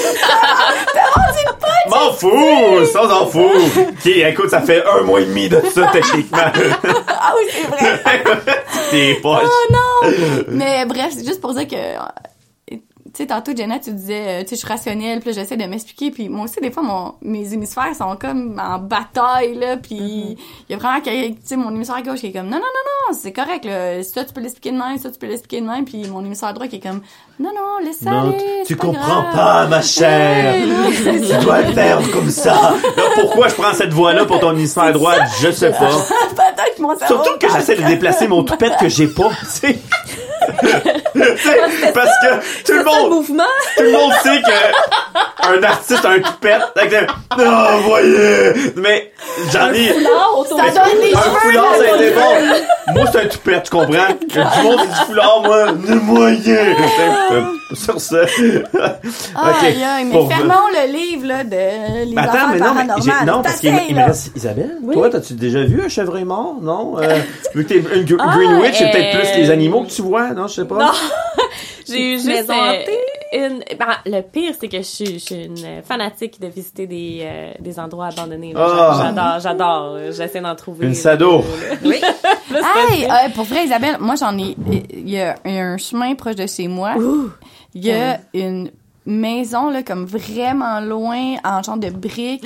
[1.88, 2.84] M'en fous!
[2.92, 3.50] Ça, on s'en fout!
[3.76, 6.38] Ok, écoute, ça fait un mois et demi de ça, techniquement.
[7.08, 8.02] Ah oui, c'est vrai.
[8.90, 9.42] T'es poche.
[9.44, 10.10] Oh non!
[10.48, 11.76] Mais bref, c'est juste pour dire que,
[13.16, 15.56] tu sais, tantôt, Jenna, tu disais, euh, tu sais, je suis rationnelle, puis là, j'essaie
[15.56, 19.78] de m'expliquer, puis moi aussi, des fois, mon, mes hémisphères sont comme en bataille, là,
[19.78, 20.36] puis il
[20.68, 21.10] y a vraiment, tu
[21.42, 24.22] sais, mon hémisphère gauche qui est comme, non, non, non, non, c'est correct, là, ça,
[24.22, 26.66] tu peux l'expliquer de même, ça, tu peux l'expliquer de même, puis mon hémisphère droit
[26.66, 27.00] qui est comme,
[27.40, 29.34] non, non, laisse ça Non, aller, tu comprends grave.
[29.34, 30.54] pas, ma chère.
[31.06, 32.52] Ouais, Tu dois le faire comme ça.
[32.96, 35.14] Là, pourquoi je prends cette voie-là pour ton hémisphère droit?
[35.40, 35.78] Je sais pas.
[36.36, 37.22] Peut-être que mon cerveau...
[37.24, 39.78] Surtout que j'essaie de déplacer mon toupette que j'ai pas, tu sais.
[41.16, 43.42] Tu sais, Parce que tout le C'est monde, mouvement!
[43.76, 46.62] tout le monde sait que un artiste a un toupette.
[46.74, 48.72] Que, Non, voyez!
[48.76, 49.12] Mais
[49.52, 49.88] j'en ai.
[49.88, 52.94] Foulard autour Ça donne des Un foulard, ça a été bon.
[52.94, 53.92] Moi, c'est un toupette, tu comprends?
[54.26, 56.56] Du monde, c'est du foulard, moi, le moyen.
[57.32, 57.42] Euh,
[57.74, 58.18] Sur ça.
[58.22, 62.84] Aïe, aïe, mais Pour- fermons le livre, là, de les Mais attends, mais non, mais
[62.84, 64.76] non, C'est parce qu'il me- reste Isabelle.
[64.92, 66.56] Toi, t'as-tu déjà vu un chevreuil mort?
[66.62, 66.94] Non?
[66.98, 67.18] Euh,
[67.54, 70.02] vu que t'es une gr- Ah, Greenwich, c'est peut-être euh, plus les animaux que tu
[70.02, 70.46] vois, non?
[70.46, 70.76] Je sais pas.
[70.76, 70.90] Non.
[71.88, 72.98] J'ai eu juste Maison euh, hantée?
[73.32, 73.58] une.
[73.78, 77.52] Ben, le pire, c'est que je suis, je suis une fanatique de visiter des, euh,
[77.60, 78.52] des endroits abandonnés.
[78.56, 79.02] Ah.
[79.02, 79.94] J'adore, j'adore.
[79.94, 80.10] là.
[80.10, 80.86] J'essaie d'en trouver.
[80.86, 81.44] Une sado.
[81.84, 82.00] Oui.
[82.88, 84.56] Hey, euh, pour vrai, Isabelle, moi, j'en ai...
[84.90, 86.94] Il y a un chemin proche de chez moi.
[87.74, 88.70] Il y a une
[89.06, 92.44] maison, là, comme vraiment loin, en genre de briques,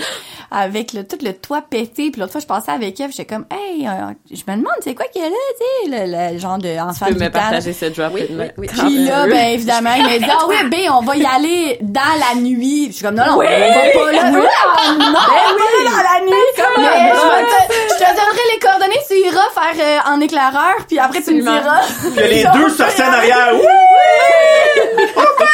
[0.50, 2.10] avec le, tout le toit pété.
[2.10, 4.94] Puis l'autre fois, je passais avec elle, j'étais comme, hey, euh, je me demande, c'est
[4.94, 7.30] quoi qu'il y a là, tu sais, le, le genre de enfant Tu peux me
[7.30, 8.66] partager ce drop Oui, oui, oui.
[8.66, 12.00] Puis là, ben évidemment, il m'a dit ah oui, ben on va y aller dans
[12.18, 12.88] la nuit.
[12.88, 14.30] Je suis comme non non, on va pas là.
[14.30, 14.46] Non, non,
[14.90, 16.46] on va pas là dans la nuit.
[16.56, 16.88] Comment?
[16.88, 21.34] Mais je, te, donnerai les coordonnées, tu iras faire euh, en éclaireur, puis après tu
[21.34, 21.80] me diras.
[22.00, 23.54] Puis il y a les deux sorciers en arrière.
[23.54, 23.80] Ouh!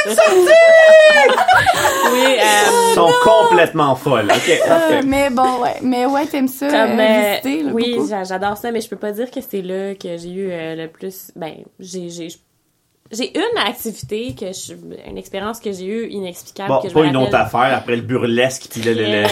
[0.07, 0.15] Oui,
[2.13, 4.31] euh, Ils sont complètement folles.
[4.31, 5.03] OK, Euh, parfait.
[5.05, 8.71] mais bon ouais, mais ouais t'aimes ça Comme, euh, euh, visiter, là, oui, j'adore ça,
[8.71, 11.31] mais je peux pas dire que c'est là que j'ai eu euh, le plus.
[11.37, 12.29] Ben, j'ai
[13.13, 14.75] j'ai une activité que je,
[15.09, 18.03] une expérience que j'ai eue inexplicable Bon, que je pas une autre affaire après le
[18.03, 19.29] burlesque puis le- le- le- Euh,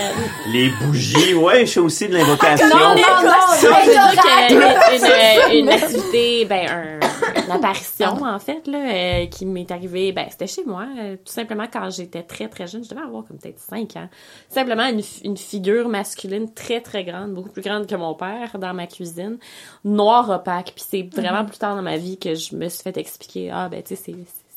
[0.52, 1.34] les bougies.
[1.34, 2.66] Ouais, je fais aussi de l'invocation.
[2.68, 8.78] non, non, non, non, une, une, une activité, ben, un- une apparition, en fait, là,
[8.78, 12.66] euh, qui m'est arrivée, ben, c'était chez moi, euh, tout simplement quand j'étais très, très
[12.66, 12.84] jeune.
[12.84, 14.08] Je devais avoir comme peut-être 5 ans.
[14.48, 14.86] Simplement
[15.24, 19.38] une, figure masculine très, très grande, beaucoup plus grande que mon père, dans ma cuisine,
[19.84, 20.72] noire opaque.
[20.74, 23.63] Puis c'est vraiment plus tard dans ma vie que je me suis fait expliquer, ah,
[23.68, 24.14] ben, tu sais,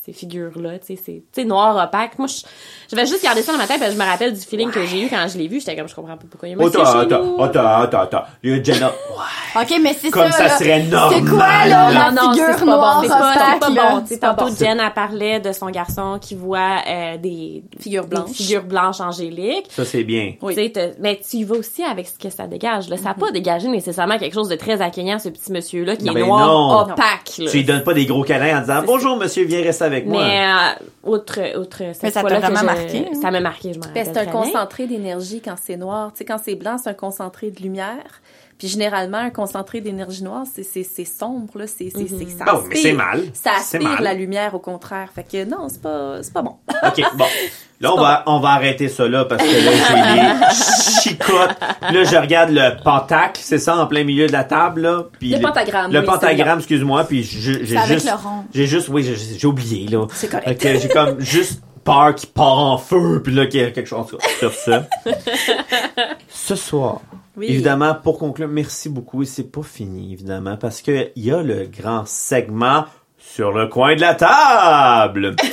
[0.07, 2.17] ces figures-là, tu sais, c'est, tu sais, noir opaque.
[2.17, 2.41] Moi, je,
[2.89, 4.71] je vais juste garder ça dans ma tête, parce que je me rappelle du feeling
[4.71, 5.59] que j'ai eu quand je l'ai vu.
[5.59, 8.23] J'étais comme, je comprends pas pourquoi il y a Attends, attends, attends, attends, attends.
[8.43, 8.87] Il y a Jenna.
[8.87, 9.61] Ouais.
[9.63, 10.57] OK, mais c'est Comme ça, ça là.
[10.57, 13.01] serait normal, C'est quoi, là, Non, non, c'est figure pas noire bon.
[13.03, 13.89] C'est pas, pas là?
[13.91, 14.03] bon.
[14.07, 14.55] C'est pas tantôt, bon.
[14.57, 18.31] Jen, elle parlait de son garçon qui voit euh, des Figures des blanches.
[18.31, 19.65] figures blanches angéliques.
[19.69, 20.33] Ça, c'est bien.
[20.41, 20.55] Oui.
[20.55, 22.87] Tu sais, t'as- mais tu y vas aussi avec ce que ça dégage.
[22.89, 22.97] Là.
[22.97, 26.11] Ça n'a pas dégagé nécessairement quelque chose de très accueillant, ce petit monsieur-là, qui Non,
[26.13, 26.79] est ben noir, non.
[26.93, 27.37] opaque.
[27.39, 27.49] là.
[27.49, 30.25] Tu lui donnes pas des gros câlins en disant Bonjour, monsieur, viens rester avec moi.
[30.25, 33.19] Mais euh, outre, outre cette Mais ça t'a vraiment je- marqué, hein?
[33.21, 34.05] Ça m'a marqué, je m'en rappelle.
[34.05, 36.11] c'est un concentré d'énergie quand c'est noir.
[36.13, 38.21] Tu sais, quand c'est blanc, c'est un concentré de lumière.
[38.57, 42.45] Puis généralement, un concentré d'énergie noire, c'est c'est c'est sombre là, c'est c'est c'est ça
[42.45, 43.23] Bon, mais c'est mal.
[43.33, 44.03] Ça aspire mal.
[44.03, 45.11] la lumière au contraire.
[45.13, 46.55] Fait que non, c'est pas c'est pas bon.
[46.83, 47.25] OK, bon.
[47.79, 51.55] Là, on va, on va arrêter ça là parce que là, j'ai les chicottes.
[51.81, 55.03] Puis Là, je regarde le pentacle, c'est ça, en plein milieu de la table, là.
[55.19, 57.03] Puis Le pentagramme, Le oui, pentagramme, excuse-moi.
[57.03, 57.39] Puis j'ai
[57.87, 58.09] juste...
[58.51, 59.03] J'ai juste, oui,
[59.37, 60.07] j'ai oublié, là.
[60.13, 60.59] C'est correct.
[60.81, 64.07] J'ai comme juste peur qu'il part en feu, puis là, qu'il y a quelque chose
[64.39, 64.87] sur ça.
[66.29, 67.01] Ce soir,
[67.37, 67.45] Oui.
[67.49, 69.21] évidemment, pour conclure, merci beaucoup.
[69.23, 72.85] Et c'est pas fini, évidemment, parce que il y a le grand segment
[73.19, 75.35] sur le coin de la table.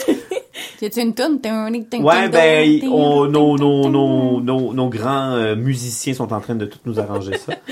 [0.81, 1.39] Y a-tu une toune?
[2.03, 6.67] Ouais, ben, on- nos, nos, nos, nos, nos grands euh, musiciens sont en train de
[6.67, 7.55] tout nous arranger ça.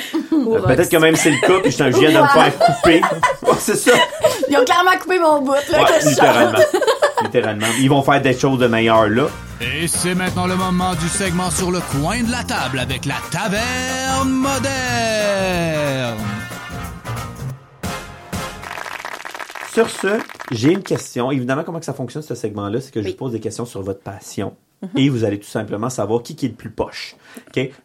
[0.45, 3.01] Euh, Peut-être que même c'est le cas, puis je viens de me faire couper.
[3.43, 3.93] Ouais, c'est ça.
[4.51, 6.59] Ils ont clairement coupé mon bout, là, Ouais, que je littéralement.
[7.23, 7.67] littéralement.
[7.79, 9.27] Ils vont faire des choses de meilleures là.
[9.61, 13.15] Et c'est maintenant le moment du segment sur le coin de la table avec la
[13.31, 16.19] taverne moderne.
[19.73, 20.19] Sur ce,
[20.51, 21.31] j'ai une question.
[21.31, 23.81] Évidemment, comment que ça fonctionne ce segment-là, c'est que je vous pose des questions sur
[23.83, 24.55] votre passion.
[24.97, 27.17] Et vous allez tout simplement savoir qui, qui est le plus poche.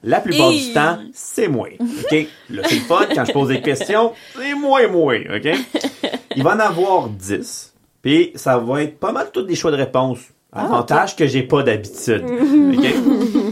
[0.04, 1.70] La plupart du temps, c'est moi.
[1.80, 2.28] OK?
[2.50, 3.06] Là, c'est le fun.
[3.14, 5.16] Quand je pose des questions, c'est moi et moi.
[5.16, 5.48] OK?
[6.36, 7.74] Il va en avoir 10.
[8.02, 10.20] Puis ça va être pas mal tous des choix de réponse.
[10.52, 12.26] Avantage que j'ai pas d'habitude.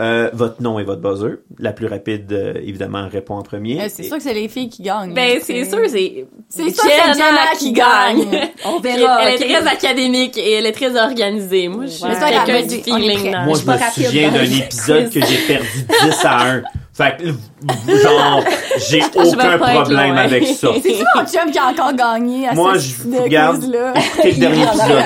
[0.00, 1.38] Euh, votre nom et votre buzzer.
[1.58, 3.80] La plus rapide, euh, évidemment, répond en premier.
[3.80, 5.12] Euh, C'est sûr que c'est les filles qui gagnent.
[5.14, 8.26] Ben, tu c'est sûr, c'est C'est sûr que c'est Jenna qui gagne.
[8.64, 9.22] On Elle, verra.
[9.28, 11.68] elle est très académique et elle est très organisée.
[11.68, 13.34] Moi, je suis quelqu'un du feeling.
[13.44, 15.66] Moi, je me souviens d'un épisode que j'ai perdu
[16.04, 16.62] 10 à 1.
[16.92, 18.44] Fait que, genre,
[18.90, 20.16] j'ai aucun problème loin.
[20.16, 20.68] avec ça.
[20.82, 23.94] C'est ça mon chum qui a encore gagné à Moi, ce je de regarde, quiz-là.
[23.96, 25.04] écoutez le dernier épisode.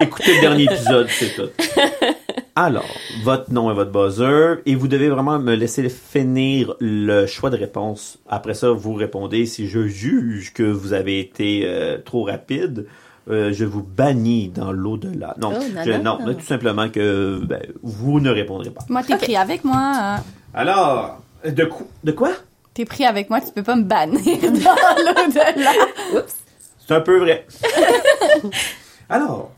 [0.00, 1.50] Écoutez le dernier épisode, c'est tout.
[2.54, 2.84] Alors,
[3.24, 7.56] votre nom et votre buzzer, et vous devez vraiment me laisser finir le choix de
[7.56, 8.18] réponse.
[8.28, 9.46] Après ça, vous répondez.
[9.46, 12.86] Si je juge que vous avez été euh, trop rapide,
[13.30, 15.34] euh, je vous bannis dans l'au-delà.
[15.40, 16.18] Non, Oh, non, je- non.
[16.26, 18.82] non, tout simplement que ben, vous ne répondrez pas.
[18.90, 19.78] Moi, t'es pris avec moi.
[19.80, 20.22] hein.
[20.52, 21.86] Alors, de, quoi?
[22.04, 22.32] De quoi?
[22.74, 24.50] T'es pris avec moi, tu peux pas me bannir dans
[25.06, 25.72] l'au-delà.
[26.86, 27.46] C'est un peu vrai.
[29.08, 29.52] Alors,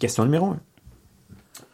[0.00, 0.58] question numéro un.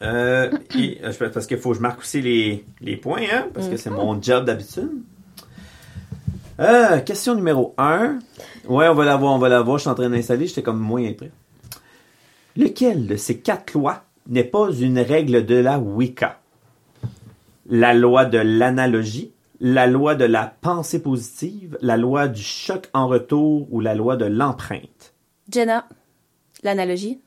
[0.03, 3.69] Euh, et, euh, parce qu'il faut que je marque aussi les, les points, hein, parce
[3.69, 4.91] que c'est mon job d'habitude.
[6.61, 8.19] Euh, question numéro un.
[8.67, 9.79] Ouais, on va la voir, on va la voir.
[9.79, 11.31] Je suis en train d'installer, j'étais comme moyen prêt.
[12.57, 16.41] Lequel de ces quatre lois n'est pas une règle de la Wicca?
[17.67, 23.07] La loi de l'analogie, la loi de la pensée positive, la loi du choc en
[23.07, 25.15] retour ou la loi de l'empreinte?
[25.51, 25.89] Jenna,
[26.63, 27.21] l'analogie.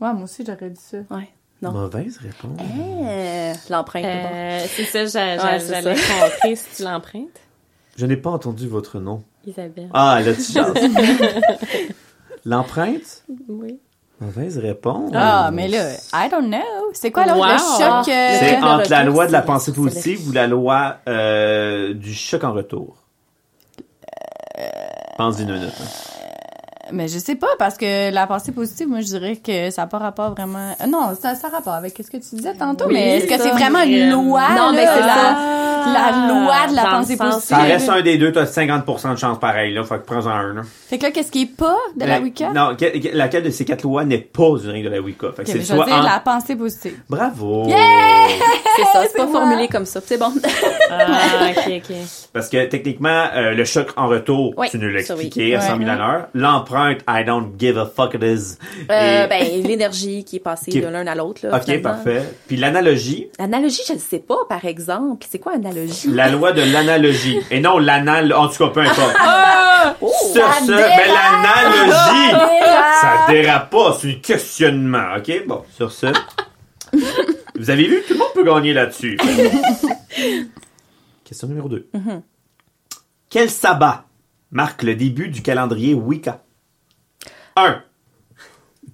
[0.00, 0.98] Ouais, moi aussi, j'aurais dit ça.
[1.10, 1.28] Ouais.
[1.62, 1.70] Non.
[1.72, 2.58] Mauvaise réponse.
[2.60, 4.02] Euh, L'empreinte.
[4.04, 4.28] bon.
[4.34, 6.12] Euh, c'est ça, j'a- j'a- Ouais, c'est j'allais ça.
[6.30, 7.28] contrer si tu l'empruntes.
[7.96, 9.22] Je n'ai pas entendu votre nom.
[9.46, 9.88] Isabelle.
[9.94, 10.58] Ah, là, tu.
[12.44, 13.22] L'empreinte?
[13.48, 13.78] Oui.
[14.20, 15.10] Mauvaise réponse.
[15.14, 16.58] Ah, mais là, I don't know.
[16.92, 17.38] C'est quoi l'autre?
[17.38, 17.46] Wow.
[17.46, 18.08] Le choc...
[18.08, 22.14] euh, C'est entre la loi de la pensée le- positive ou la loi euh, du
[22.14, 22.96] choc en retour?
[25.16, 25.70] Pense d'une minute.
[25.80, 26.21] hein.
[26.92, 29.86] Mais je sais pas, parce que la pensée positive, moi, je dirais que ça n'a
[29.88, 30.74] pas rapport vraiment...
[30.80, 33.26] Euh, Non, ça, ça a rapport avec ce que tu disais tantôt, Oui, mais est-ce
[33.26, 36.90] que c'est vraiment une loi, Non, là, mais c'est la, la loi de la Dans
[36.90, 37.46] pensée positive?
[37.56, 39.82] Ça reste un des deux, t'as 50% de chance pareil, là.
[39.84, 40.62] Faut que prends-en un, là.
[40.88, 42.50] Fait que là, qu'est-ce qui est pas de la Wicca?
[42.52, 45.28] Non, que- que- laquelle de ces quatre lois n'est pas une règle de la Wicca?
[45.36, 46.98] Fait que c'est je veux soit dire en- la pensée positive.
[47.08, 47.66] Bravo!
[47.68, 49.40] C'est ça, c'est pas moi.
[49.40, 50.00] formulé comme ça.
[50.04, 50.32] C'est bon.
[50.94, 51.96] Ah, ok, ok.
[52.34, 55.78] Parce que techniquement, euh, le choc en retour, Oui, tu nous l'as expliqué à 100
[55.78, 56.26] 000 à l'heure.
[56.34, 58.58] L'empreinte, I don't give a fuck it is.
[58.90, 61.46] Euh, Et- ben, l'énergie qui est passée Qui- de l'un à l'autre.
[61.46, 61.82] là, ok, finalement.
[61.90, 62.22] parfait.
[62.46, 65.26] Puis l'analogie, L'analogie, je ne sais pas, par exemple.
[65.30, 66.08] C'est quoi analogie?
[66.08, 67.38] la loi de l'analogie.
[67.50, 69.16] Et non l'anal, en tout cas, peu importe.
[70.00, 70.08] Oh!
[70.32, 72.34] Sur ce, mais l'analogie,
[72.64, 72.98] Ah!
[73.26, 75.46] ça dérape pas, c'est un questionnement, ok?
[75.46, 76.06] Bon, sur ce,
[77.56, 79.18] vous avez vu, tout le monde peut gagner là-dessus.
[81.24, 81.88] Question numéro 2.
[83.30, 84.04] Quel sabbat
[84.50, 86.41] marque le début du calendrier Wicca?
[87.56, 87.82] 1.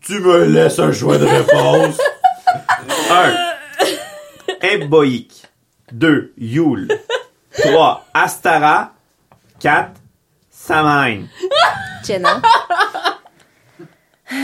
[0.01, 1.99] Tu me laisses un choix de réponse.
[3.11, 3.35] 1.
[4.63, 5.47] Eboïk.
[5.93, 6.33] 2.
[6.37, 6.89] Yule.
[7.59, 8.07] 3.
[8.15, 8.93] Astara.
[9.61, 9.93] 4.
[10.51, 11.27] Samhain.
[12.05, 12.41] Jenna.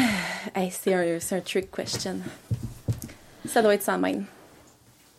[0.55, 2.19] hey, c'est un, c'est un trick question.
[3.49, 4.23] Ça doit être sa main.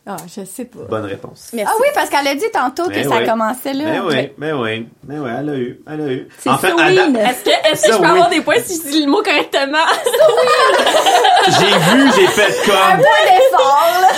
[0.07, 0.80] Ah, je sais pas.
[0.88, 1.49] Bonne réponse.
[1.52, 1.72] Merci.
[1.73, 3.26] Ah oui, parce qu'elle a dit tantôt que Mais ça oui.
[3.26, 3.86] commençait là.
[3.86, 6.27] Mais oui, mais oui, mais oui, elle a eu, elle a eu.
[6.38, 6.72] C'est En fait.
[6.73, 8.10] Ada- Est-ce que, est-ce que je peux oui.
[8.11, 9.80] avoir des points si je dis le mot correctement?
[11.48, 14.10] j'ai vu, j'ai fait comme, d'effort, là.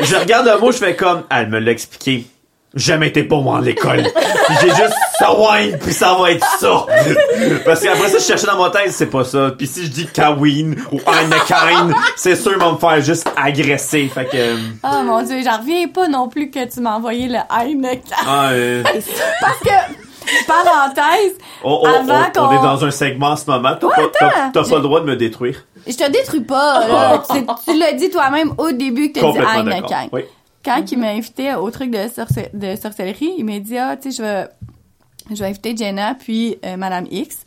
[0.02, 2.26] je regarde le mot, je fais comme, elle me l'a expliqué.
[2.74, 4.04] Jamais été pour moi à l'école.
[4.62, 6.86] J'ai juste ça wine, puis ça va être ça.
[7.66, 9.52] Parce qu'après ça, je cherchais dans ma tête, c'est pas ça.
[9.56, 14.08] Puis si je dis Kawin ou Heineken, c'est sûr, ils vont me faire juste agresser.
[14.08, 17.38] Fait que, Oh mon dieu, j'en reviens pas non plus que tu m'as envoyé le
[17.50, 18.00] Heineken.
[18.26, 18.82] ah, euh,
[19.40, 19.94] Parce que,
[20.46, 21.32] parenthèse,
[21.64, 23.74] on, on- Avant on- on qu'on- est dans un segment en ce moment.
[23.78, 25.64] T'as pas, t'as- t'as pas le droit de me détruire.
[25.86, 27.22] je te détruis pas, là.
[27.30, 30.08] tu, tu l'as dit toi-même au début que tu dit Complètement d'accord.
[30.64, 34.10] Quand il m'a invité au truc de, sorce- de sorcellerie, il m'a dit, ah, tu
[34.12, 34.46] sais, je vais,
[35.34, 37.38] je vais inviter Jenna puis euh, Madame X,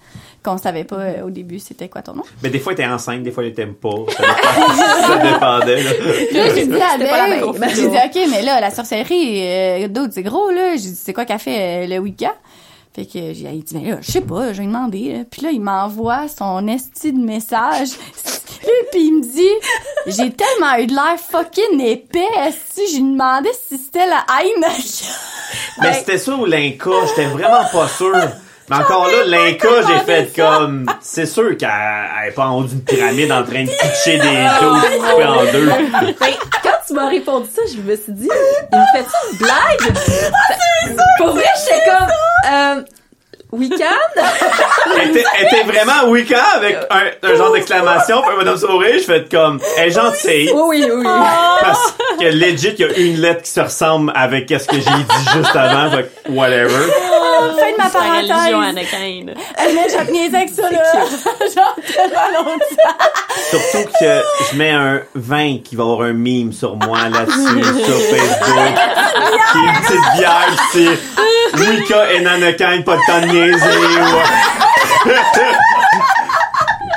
[0.44, 2.24] qu'on savait pas euh, au début c'était quoi ton nom.
[2.44, 3.90] Mais des fois, elle était enceinte, des fois, elle t'aime pas.
[4.18, 5.92] Ça, dépend- ça dépendait, là.
[6.34, 9.88] Là, j'ai dit à la Dave, même j'ai dit, OK, mais là, la sorcellerie, euh,
[9.88, 10.72] d'autres, c'est gros, là.
[10.76, 12.34] J'ai dit, c'est quoi qu'elle fait euh, le Wicca?
[12.96, 15.14] Fait que j'ai il dit, mais là, je sais pas, je vais lui demander.
[15.18, 15.24] là.
[15.30, 17.90] Puis là, il m'envoie son esti de message.
[18.92, 22.84] Puis il me dit, j'ai tellement eu de l'air fucking épais, esti.
[22.90, 25.10] J'ai demandé si c'était la Heineken.
[25.82, 28.16] Mais c'était ça ou l'Inca, j'étais vraiment pas sûr.
[28.70, 30.86] Mais encore là, l'Inca, j'ai fait comme...
[31.02, 34.48] C'est sûr qu'elle elle est pas en haut d'une pyramide en train de pitcher des
[34.62, 35.66] dos coupés en deux.
[35.68, 36.16] Ben,
[36.64, 38.30] quand tu m'as répondu ça, je me suis dit,
[38.72, 39.98] il me fait une blague?
[41.18, 42.10] Pour vrai, j'étais comme,
[42.52, 42.82] euh,
[43.52, 44.22] week-end?
[45.02, 48.96] Elle était, elle était vraiment Wicca avec un, un genre d'exclamation, puis un bonhomme sourire,
[48.98, 49.60] je fais comme...
[49.78, 50.52] Elle est gentille.
[50.54, 51.04] Oui, oui, oui.
[51.62, 54.82] Parce que legit, il y a une lettre qui se ressemble avec ce que j'ai
[54.82, 56.92] dit juste avant, fait que whatever.
[57.36, 58.94] Fin de ma La religion parenthèse.
[58.94, 59.34] Anakin.
[59.58, 60.84] Elle m'a j'ai niaisé avec ça, là.
[61.56, 62.98] Genre, tellement longtemps.
[63.50, 64.22] Surtout que
[64.52, 68.74] je mets un 20 qui va avoir un meme sur moi là-dessus, sur Facebook.
[69.52, 73.78] qui est une petite bière, c'est Wicca et Nanakin, pas de temps de niaiser.
[73.78, 75.10] ou-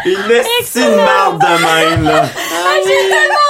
[0.04, 2.22] Une esti de marde de même, là.
[2.84, 3.47] J'ai tellement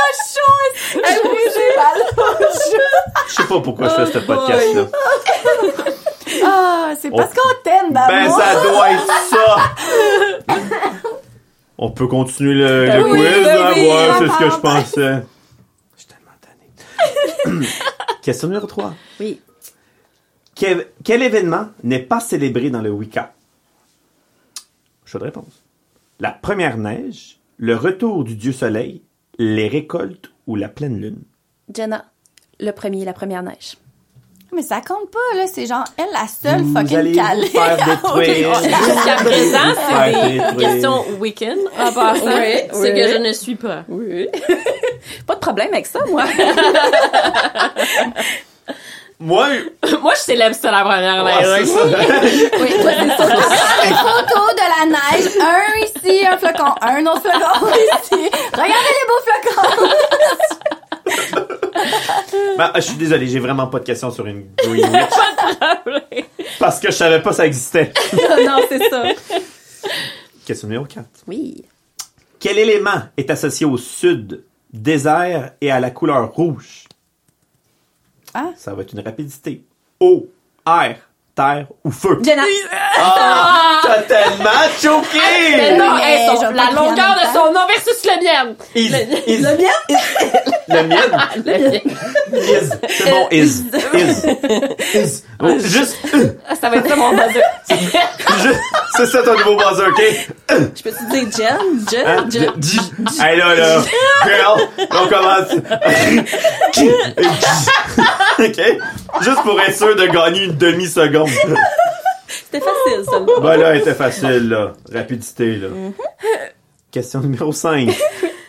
[0.75, 1.31] chaud.
[1.55, 2.47] J'ai mal chaud.
[3.29, 4.87] Je sais pas pourquoi je fais ce podcast-là.
[6.45, 7.41] Ah, c'est parce Oh.
[7.41, 8.39] qu'on t'aime Ben, d'amour.
[8.39, 9.57] ça doit être ça!
[11.79, 13.73] On peut continuer le, le oui, quiz, ben là?
[13.75, 15.23] oui, Ouais, la c'est ce que je pensais.
[15.97, 17.66] Je suis tellement tanné.
[18.23, 18.95] Question numéro 3.
[19.20, 19.41] Oui.
[20.55, 23.33] Quel, quel événement n'est pas célébré dans le Wicca?
[25.05, 25.62] Choix de réponse.
[26.20, 29.03] La première neige, le retour du dieu soleil,
[29.39, 31.23] les récoltes ou la pleine lune?
[31.74, 32.05] Jenna,
[32.60, 33.77] le premier, la première neige.
[34.55, 35.47] Mais ça compte pas, là.
[35.47, 37.47] C'est genre, elle, la seule Vous fucking allez vous calée.
[37.48, 38.55] faire détruire.
[38.62, 41.55] Jusqu'à présent, c'est des questions Wiccan.
[41.78, 42.98] En passant, Oui, c'est oui.
[42.98, 43.85] que je ne suis pas.
[43.89, 44.27] Oui.
[45.27, 46.24] Pas de problème avec ça, moi.
[49.20, 49.49] Moi,
[50.01, 51.69] Moi, je célèbre ça la première ouais, c'est neige.
[51.69, 51.85] ça.
[52.61, 53.27] Oui, toi, c'est ça.
[53.27, 55.27] Des photos de la neige.
[55.40, 56.73] Un ici, un flocon.
[56.81, 58.31] Un autre flocon ici.
[58.53, 59.89] Regardez les beaux flocons.
[62.59, 65.15] Ben, je suis désolé, j'ai vraiment pas de questions sur une Green Witch.
[66.59, 67.93] Parce que je savais pas ça existait.
[68.45, 69.03] non, c'est ça.
[70.45, 71.05] Question numéro 4.
[71.28, 71.65] Oui.
[72.40, 74.43] Quel élément est associé au sud,
[74.73, 76.88] désert et à la couleur rouge?
[78.35, 78.53] Ah.
[78.57, 79.63] Ça va être une rapidité.
[80.01, 80.29] Eau,
[80.67, 81.08] air,
[81.39, 82.19] terre ou feu?
[82.24, 82.43] Jenna.
[82.98, 83.81] Ah!
[83.85, 85.19] T'as tellement choqué!
[85.56, 88.55] Mais non, Mais hey, son- je vais la longueur de son nom versus le mien.
[88.74, 88.90] Is,
[89.27, 89.77] is, Le mien?
[90.69, 91.06] le mien?
[92.35, 92.70] Is.
[92.89, 93.62] C'est bon, is.
[93.94, 94.15] Is.
[94.94, 95.23] Is.
[95.40, 95.97] Oh, juste,
[96.60, 97.43] Ça va être ça mon buzzer.
[98.43, 98.60] juste,
[98.97, 100.02] c'est ça ton nouveau buzzer, ok?
[100.51, 101.86] Je peux te dire Jen?
[101.89, 102.06] Jen?
[102.06, 102.27] Hein?
[102.28, 102.51] Jen?
[103.24, 103.82] Hey là, là.
[104.27, 104.59] Girl,
[104.90, 105.52] on commence.
[108.39, 108.60] ok?
[109.23, 111.28] Juste pour être sûr de gagner une demi-seconde.
[112.29, 113.21] C'était facile, ça.
[113.41, 114.73] Ben là, elle était facile, là.
[114.93, 115.69] Rapidité, là.
[116.91, 117.91] Question numéro 5.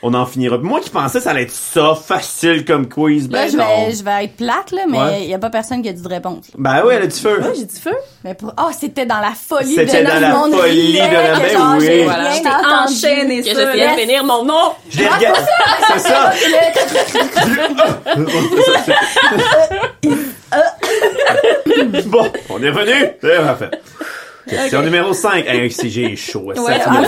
[0.01, 0.57] On en finira.
[0.57, 3.29] Moi qui pensais que ça allait être ça, facile comme quiz.
[3.29, 3.65] Là, Ben je non.
[3.87, 5.27] vais, je vais être plate, là, mais il Ouais.
[5.27, 6.45] y a pas personne qui a dit de réponse.
[6.47, 6.53] là.
[6.57, 7.37] Ben oui, elle a du feu.
[7.41, 7.91] Moi, j'ai du feu.
[8.23, 10.97] Mais pour, oh, c'était dans la folie C'était de dans notre la monde folie de
[10.99, 11.85] la- que ben genre, oui.
[11.85, 12.29] j'ai Voilà.
[12.29, 12.93] rien Je t'ai entendu.
[12.93, 13.53] enchaîné Que ça.
[13.65, 13.95] j'essayais là.
[13.95, 14.71] de finir mon nom.
[14.89, 15.39] Je l'ai regardé.
[15.97, 16.31] C'est ça.
[22.05, 23.11] bon, on est revenu.
[23.21, 23.71] C'est parfait.
[24.47, 25.45] Question numéro 5.
[25.47, 26.51] Hey, si j'ai chaud.
[26.55, 27.03] ça, Ouais, ah,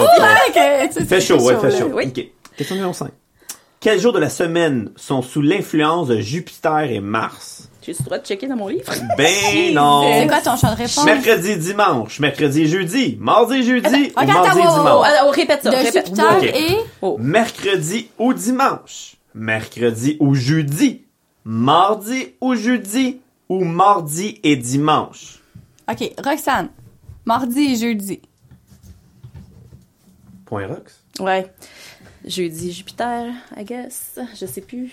[0.92, 1.92] sais, Fait chaud, ouais, fait chaud.
[1.94, 2.06] Oui.
[2.08, 2.26] OK.
[2.56, 3.10] Question numéro 5.
[3.80, 7.68] Quels jours de la semaine sont sous l'influence de Jupiter et Mars?
[7.82, 8.94] J'ai le droit de checker dans mon livre?
[9.18, 10.04] Ben non.
[10.20, 11.04] C'est quoi ton champ de réponse?
[11.04, 15.08] Mercredi, dimanche, mercredi, jeudi, mardi, jeudi, ou Attends, mardi, attends, wow, wow, dimanche.
[15.10, 16.06] Ah, oh, répète ça, De répète.
[16.06, 16.78] Jupiter et...
[17.02, 17.18] Oh.
[17.20, 21.06] Mercredi ou dimanche, mercredi ou jeudi,
[21.44, 23.20] mardi ou jeudi,
[23.52, 25.40] ou mardi et dimanche?
[25.92, 26.70] OK, Roxane.
[27.26, 28.22] Mardi et jeudi.
[30.46, 31.04] Point Rox?
[31.20, 31.52] Ouais.
[32.24, 34.18] Jeudi, Jupiter, I guess.
[34.40, 34.92] Je sais plus.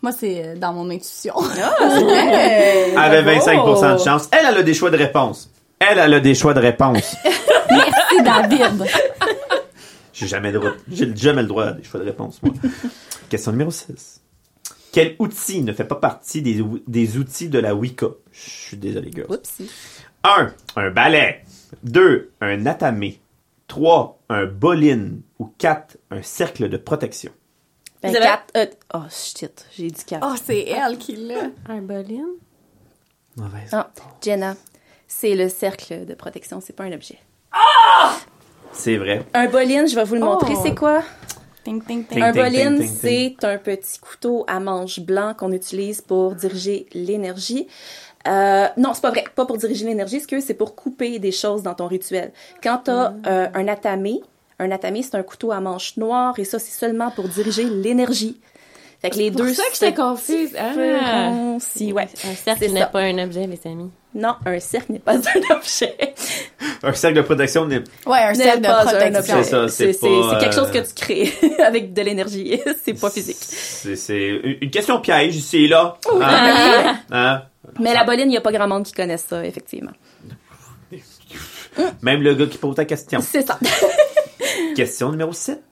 [0.00, 1.34] Moi, c'est euh, dans mon intuition.
[1.78, 4.30] Elle avait 25% de chance.
[4.32, 5.50] Elle, elle a des choix de réponse.
[5.78, 7.16] Elle, elle a des choix de réponse.
[7.70, 8.86] Merci, David.
[10.14, 12.54] J'ai jamais le droit, j'ai jamais le droit à des choix de réponse, moi.
[13.28, 14.21] Question numéro 6.
[14.92, 18.08] Quel outil ne fait pas partie des, des outils de la Wicca?
[18.30, 19.24] Je suis désolé, gars.
[19.28, 19.70] Oupsie.
[20.22, 20.52] 1.
[20.76, 21.44] Un balai.
[21.82, 22.30] 2.
[22.42, 23.20] Un atamé.
[23.68, 24.18] 3.
[24.28, 25.22] Un boline.
[25.38, 25.96] Ou 4.
[26.10, 27.32] Un cercle de protection.
[28.02, 29.66] Ben, Vous avez- quatre, euh, oh, shit.
[29.76, 30.26] J'ai dit quatre.
[30.30, 31.50] Oh, c'est elle qui l'a.
[31.68, 32.26] Un boline?
[33.36, 33.70] Mauvaise.
[33.72, 33.90] Ah,
[34.20, 34.56] Jenna,
[35.08, 37.18] c'est le cercle de protection, c'est pas un objet.
[38.72, 39.24] C'est vrai.
[39.34, 40.60] Un boline, je vais vous le montrer, Oh.
[40.62, 41.02] c'est quoi?
[41.64, 42.06] Ting, ting, ting.
[42.08, 47.68] Ting, Un boline, c'est un petit couteau à manche blanc qu'on utilise pour diriger l'énergie.
[48.28, 51.32] Euh, non, c'est pas vrai, pas pour diriger l'énergie, ce que c'est pour couper des
[51.32, 52.32] choses dans ton rituel.
[52.62, 53.22] Quand t'as Mm.
[53.26, 54.20] euh, un atamé,
[54.58, 58.40] un atamé, c'est un couteau à manche noire et ça, c'est seulement pour diriger l'énergie.
[59.00, 60.56] Fait que les pour deux ça que j'étais confuse.
[60.56, 61.56] Ah.
[61.58, 62.04] Si, ouais.
[62.24, 62.86] Un cercle C'est n'est ça.
[62.86, 63.90] pas un objet, les amis.
[64.14, 65.96] Non, un cercle n'est pas un objet.
[66.82, 69.34] Un cercle de protection n'est Ouais, un cercle de pas un protection.
[69.38, 69.42] objet.
[69.44, 71.32] C'est ça, c'est pas, c'est quelque chose euh, que tu crées
[71.66, 72.60] avec de l'énergie.
[72.84, 73.36] c'est pas physique.
[73.38, 74.28] C'est
[74.60, 75.96] une question piège ici, là.
[76.20, 76.98] Hein?
[77.10, 77.42] Hein?
[77.80, 79.92] Mais la boline, il y a pas grand monde qui connaît ça, effectivement.
[82.02, 83.20] Même le gars qui pose ta question.
[83.22, 83.58] C'est ça.
[84.76, 85.62] Question numéro 7.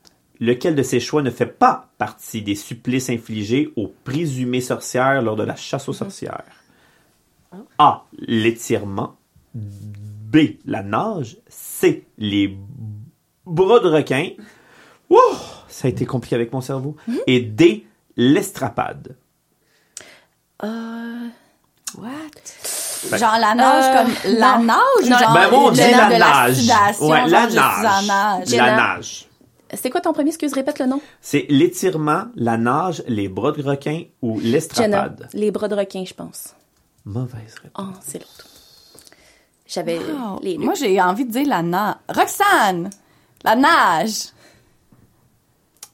[0.42, 5.36] Lequel de ces choix ne fait pas partie des supplices infligés aux présumées sorcières lors
[5.36, 6.44] de la chasse aux sorcières?
[7.78, 8.04] A.
[8.18, 9.16] L'étirement.
[9.54, 10.36] B.
[10.64, 11.38] La nage.
[11.48, 12.06] C.
[12.18, 12.56] Les
[13.46, 14.30] bras de requin.
[15.10, 15.16] Ouh,
[15.68, 16.96] ça a été compliqué avec mon cerveau.
[17.26, 17.86] Et D.
[18.16, 19.16] L'estrapade.
[20.62, 21.28] Euh,
[21.98, 23.16] What?
[23.18, 24.64] Genre la nage Euh, comme la non.
[24.64, 25.08] nage?
[25.08, 25.18] Non.
[25.18, 27.00] Genre ben la- la nage.
[27.00, 27.54] Ouais, la nage.
[28.06, 28.50] nage.
[28.54, 29.26] La nage.
[29.74, 30.28] c'est quoi ton premier?
[30.28, 31.00] Excuse, répète le nom.
[31.20, 34.52] C'est l'étirement, la nage, les bras de requin ou Jenna.
[34.52, 35.28] l'estrapade.
[35.32, 36.54] Les bras de requin, je pense.
[37.10, 37.86] Mauvaise réponse.
[37.88, 38.46] Oh, c'est l'autre.
[39.66, 40.38] J'avais Wow.
[40.42, 40.64] les deux.
[40.64, 41.94] Moi, j'ai envie de dire la nage.
[42.08, 42.90] Roxane!
[43.44, 44.26] La nage!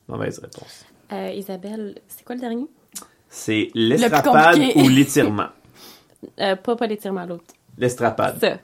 [0.08, 0.84] Mauvaise réponse.
[1.12, 2.66] Euh, Isabelle, c'est quoi le dernier?
[3.30, 5.48] C'est l'estrapade ou l'étirement.
[6.40, 7.44] Euh, pas, pas l'étirement, l'autre.
[7.78, 8.40] L'estrapade.
[8.40, 8.56] Ça.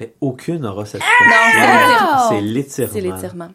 [0.00, 2.92] Mais aucune aura cette Non, c'est l'étirement.
[2.92, 3.48] C'est l'étirement.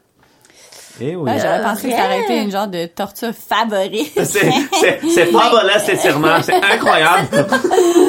[1.01, 1.29] Eh oui.
[1.29, 4.13] Ouais, J'aurais pensé que ça aurait été une genre de torture favorite.
[4.23, 6.41] C'est, c'est, c'est fabuleux, cet étirement.
[6.43, 7.27] C'est incroyable.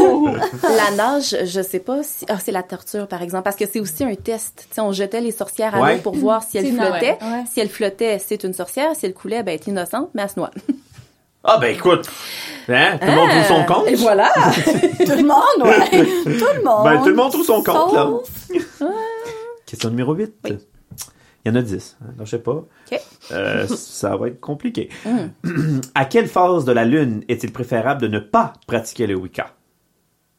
[0.62, 2.24] La nage, je sais pas si.
[2.28, 4.66] Ah, c'est la torture, par exemple, parce que c'est aussi un test.
[4.78, 5.97] On jetait les sorcières à Ouais.
[5.97, 7.18] l'eau pour voir si elles flottaient.
[7.20, 7.44] ouais, ouais.
[7.52, 8.94] Si elles flottaient, c'est une sorcière.
[8.97, 10.51] Si elle coulait, ben, elle est innocente, mais elle se noie.
[11.43, 12.06] Ah, ben, écoute.
[12.68, 12.98] Hein?
[13.01, 13.86] Tout le monde trouve son compte?
[13.89, 14.31] Et voilà!
[14.35, 16.05] tout le monde, ouais.
[16.24, 16.85] Tout le monde.
[16.85, 18.10] Ben, tout le monde trouve son compte, là.
[19.64, 20.35] Question numéro 8.
[20.44, 20.59] Oui.
[21.44, 21.97] Il y en a 10.
[22.02, 22.52] hein, donc je sais pas.
[22.52, 23.01] OK.
[23.32, 24.90] Euh, ça va être compliqué.
[25.94, 29.55] à quelle phase de la lune est-il préférable de ne pas pratiquer le Wicca?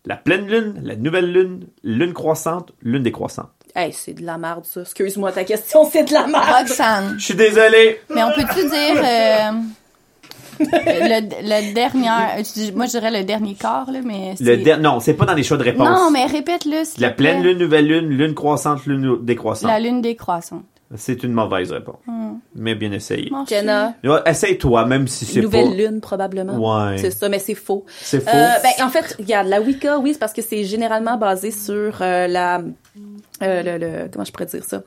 [0.05, 3.49] La pleine lune, la nouvelle lune, lune croissante, lune décroissante.
[3.75, 4.81] Hey, c'est de la merde, ça.
[4.81, 6.43] Excuse-moi, ta question, c'est de la merde.
[6.43, 7.15] Roxane.
[7.19, 8.01] Je suis désolé.
[8.13, 9.51] Mais on peut-tu dire euh,
[10.59, 12.09] le, le dernier.
[12.75, 14.33] Moi, je dirais le dernier quart, là, mais.
[14.39, 15.87] Le der- Non, c'est pas dans les choix de réponse.
[15.87, 16.81] Non, mais répète-le.
[16.99, 19.69] La pleine lune, nouvelle lune, lune croissante, lune décroissante.
[19.69, 20.63] La lune décroissante.
[20.95, 21.97] C'est une mauvaise réponse.
[22.55, 23.31] Mais bien essayé.
[23.47, 23.93] Jenna,
[24.25, 25.73] Essaye-toi, même si c'est nouvelle pas...
[25.75, 26.57] lune, probablement.
[26.89, 26.97] Ouais.
[26.97, 27.85] C'est ça, mais c'est faux.
[28.01, 28.29] C'est faux.
[28.35, 32.01] Euh, ben, en fait, regarde, la Wicca, oui, c'est parce que c'est généralement basé sur
[32.01, 32.59] euh, la...
[32.59, 34.83] euh, le, le- comment je pourrais dire ça?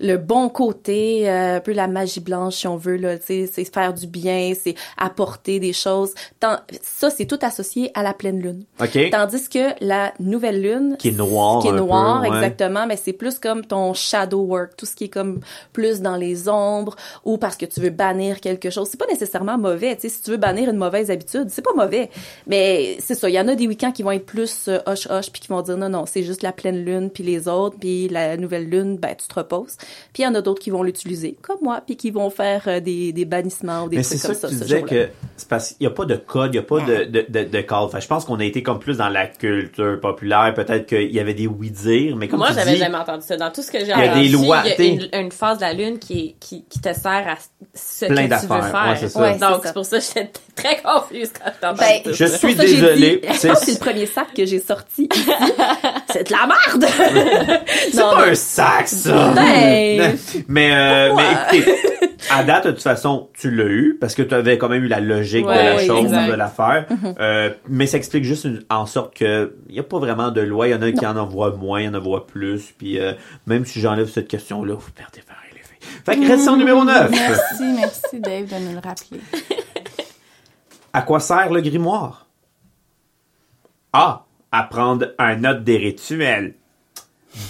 [0.00, 3.50] Le bon côté, euh, un peu la magie blanche, si on veut, là, tu sais,
[3.52, 6.14] c'est faire du bien, c'est apporter des choses.
[6.40, 8.64] Tant- ça, c'est tout associé à la pleine lune.
[8.80, 9.10] OK.
[9.10, 12.28] Tandis que la nouvelle lune, Qui est noire qui est peu, noire, ouais.
[12.28, 15.40] exactement, mais c'est plus comme ton shadow work, tout ce qui est comme
[15.72, 18.88] plus dans les ombres ou parce que tu veux bannir quelque chose.
[18.90, 21.74] C'est pas nécessairement mauvais, tu sais, si tu veux bannir une mauvaise habitude, c'est pas
[21.74, 22.10] mauvais.
[22.46, 25.06] Mais c'est ça, il y en a des week-ends qui vont être plus euh, hush
[25.10, 27.76] hush puis qui vont dire non non, c'est juste la pleine lune puis les autres
[27.78, 29.76] puis la nouvelle lune, ben tu te reposes.
[30.12, 32.62] Puis il y en a d'autres qui vont l'utiliser, comme moi, puis qui vont faire
[32.66, 34.48] euh, des, des bannissements ou des Mais c'est trucs ça comme que ça.
[34.48, 36.62] tu ce disais que c'est parce qu'il n'y a pas de code, il n'y a
[36.62, 37.88] pas de, de, de, de call.
[37.90, 40.52] Fait, je pense qu'on a été comme plus dans la culture populaire.
[40.54, 43.36] Peut-être qu'il y avait des oui-dire, mais comme Moi, tu j'avais jamais entendu ça.
[43.36, 45.24] Dans tout ce que j'ai Il y a entendu, des lois, il y a une,
[45.26, 47.36] une phase de la lune qui, est- qui, qui te sert à
[47.74, 48.70] ce Plein que tu veux d'affaires.
[48.70, 48.90] faire.
[48.90, 49.20] Ouais, c'est ça.
[49.20, 50.30] Ouais, c'est Donc, c'est pour ça que j'étais
[50.62, 53.20] très confuse quand je t'entends Ben, Je suis C'est pour ça que j'ai désolé.
[53.22, 55.08] dit, Je C'est- pense que c'est le premier sac que j'ai sorti.
[56.12, 56.86] c'est de la merde!
[57.90, 58.32] c'est Non, pas non.
[58.32, 59.32] un sac, ça!
[59.34, 60.16] Ben.
[60.48, 61.78] mais, euh, mais écoutez,
[62.30, 64.88] à date, de toute façon, tu l'as eu, parce que tu avais quand même eu
[64.88, 66.28] la logique de la oui, chose, exact.
[66.28, 66.86] de l'affaire.
[66.90, 67.14] Mm-hmm.
[67.20, 70.40] Euh, mais ça explique juste une- en sorte que il n'y a pas vraiment de
[70.40, 70.68] loi.
[70.68, 72.72] Il y en a qui en envoient moins, il y en envoient plus.
[72.78, 73.12] Puis euh,
[73.46, 75.40] même si j'enlève cette question-là, vous perdez pareil.
[76.06, 77.10] Fait que question numéro 9.
[77.10, 79.20] Merci, merci Dave de nous le rappeler.
[80.94, 82.26] À quoi sert le grimoire?
[83.92, 84.24] A.
[84.52, 86.54] À prendre un note des rituels.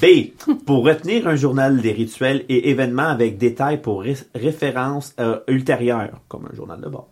[0.01, 0.33] B.
[0.67, 6.19] Pour retenir un journal des rituels et événements avec détails pour ré- références euh, ultérieures,
[6.29, 7.09] comme un journal de bord.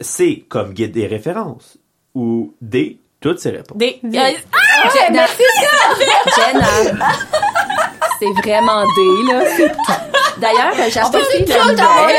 [0.00, 0.46] C.
[0.48, 1.76] Comme guide des références.
[2.14, 2.98] Ou D.
[3.20, 3.76] Toutes ces réponses.
[3.76, 4.00] Des...
[4.14, 4.30] Ah,
[4.94, 5.26] Jenna,
[6.36, 6.66] Jenna,
[8.18, 9.44] c'est vraiment D, là.
[10.38, 11.76] D'ailleurs, j'ai acheté aussi la nouvelle.
[11.76, 12.18] Avez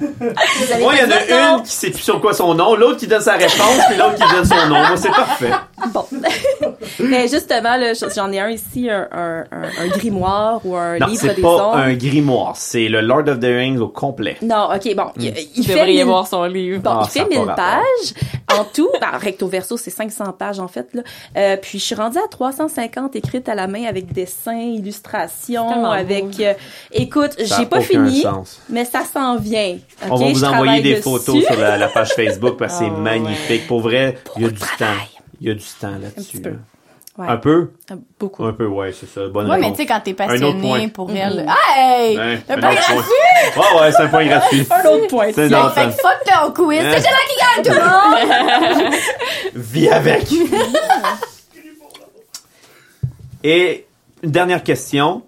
[0.00, 1.58] Moi, il y en a non?
[1.58, 4.14] une qui sait plus sur quoi son nom, l'autre qui donne sa réponse, puis l'autre
[4.14, 4.76] qui donne son nom.
[4.78, 5.50] Moi, c'est parfait.
[5.92, 6.04] Bon.
[7.00, 11.06] Mais justement, là, j'en ai un ici, un, un, un, un grimoire ou un Non,
[11.06, 12.56] livre c'est des pas un grimoire.
[12.56, 14.36] C'est le Lord of the Rings au complet.
[14.42, 15.06] Non, ok, bon.
[15.16, 16.80] Il, il Tu fait mille- voir son livre.
[16.80, 17.54] Bon, Ah, il fait pas 1000 rapport.
[17.56, 18.58] pages.
[18.58, 21.02] En tout, ben, recto verso, c'est 500 pages, en fait, là.
[21.36, 26.40] Euh, puis, je suis rendue à 350 écrites à la main avec dessins, illustrations, avec...
[26.40, 26.54] euh,
[26.92, 28.60] écoute, j'ai pas fini, sens.
[28.68, 29.78] mais ça s'en vient.
[30.08, 31.02] On va vous envoyer des dessus.
[31.02, 33.66] photos sur la, la page Facebook parce que c'est Oh, magnifique.
[33.66, 34.78] Pour vrai, il y a du travail.
[34.96, 35.04] temps.
[35.40, 36.42] Il y a du temps là-dessus.
[37.18, 37.26] Ouais.
[37.28, 37.72] Un peu?
[38.18, 38.44] Beaucoup.
[38.44, 39.26] Un peu, ouais, c'est ça.
[39.28, 41.46] Bonne Ouais, mais tu sais, quand t'es passionné pour elle.
[41.76, 42.16] Hey!
[42.16, 42.94] Ouais, Un un point gratuit!
[43.54, 43.62] point.
[43.74, 44.66] Ouais, ouais, c'est un point gratuit.
[44.70, 45.26] Un autre point.
[45.34, 46.80] C'est dans Fait que fuck ton quiz.
[46.80, 46.92] Hein?
[46.94, 48.94] C'est Jenna qui gagne tout le monde!
[49.54, 50.28] Vis avec.
[53.42, 53.86] Et
[54.22, 55.22] une dernière question.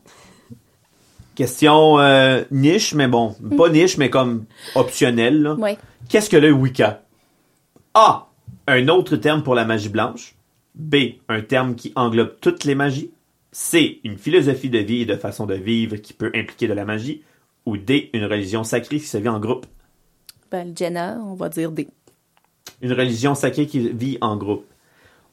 [1.35, 4.45] Question euh, niche, mais bon, pas niche, mais comme
[4.75, 5.57] optionnelle.
[6.09, 7.03] Qu'est-ce que le Wicca?
[7.95, 8.29] A.
[8.67, 10.35] Un autre terme pour la magie blanche.
[10.75, 10.97] B.
[11.29, 13.11] Un terme qui englobe toutes les magies.
[13.51, 14.01] C.
[14.05, 17.23] Une philosophie de vie et de façon de vivre qui peut impliquer de la magie.
[17.67, 18.11] Ou D.
[18.13, 19.67] Une religion sacrée qui se vit en groupe.
[20.51, 21.89] Ben, Jenna, on va dire D.
[22.83, 24.67] Une religion sacrée qui vit en groupe.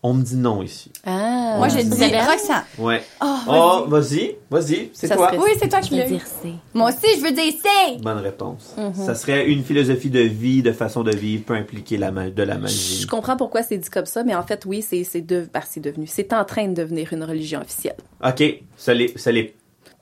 [0.01, 0.91] On me dit non ici.
[1.05, 1.55] Ah.
[1.57, 2.21] Moi, je dis Isabelle?
[2.25, 2.63] Roxane.
[2.77, 3.03] Ouais.
[3.21, 5.27] Oh, Oh, vas-y, vas-y, c'est Ça toi.
[5.27, 6.03] serait- Oui, c'est toi qui eu.
[6.05, 6.53] dire C.
[6.73, 7.97] Moi aussi, je veux dire C.
[8.01, 8.75] Bonne réponse.
[8.93, 12.57] Ça serait une philosophie de vie, de façon de vivre, peut impliquer la de la
[12.57, 12.99] magie.
[13.01, 15.61] Je comprends pourquoi c'est dit comme ça, mais en fait, oui, c'est c'est de, ben,
[15.69, 17.97] c'est devenu, c'est en train de devenir une religion officielle.
[18.25, 18.41] Ok,
[18.77, 19.53] ça l'est, ça l'est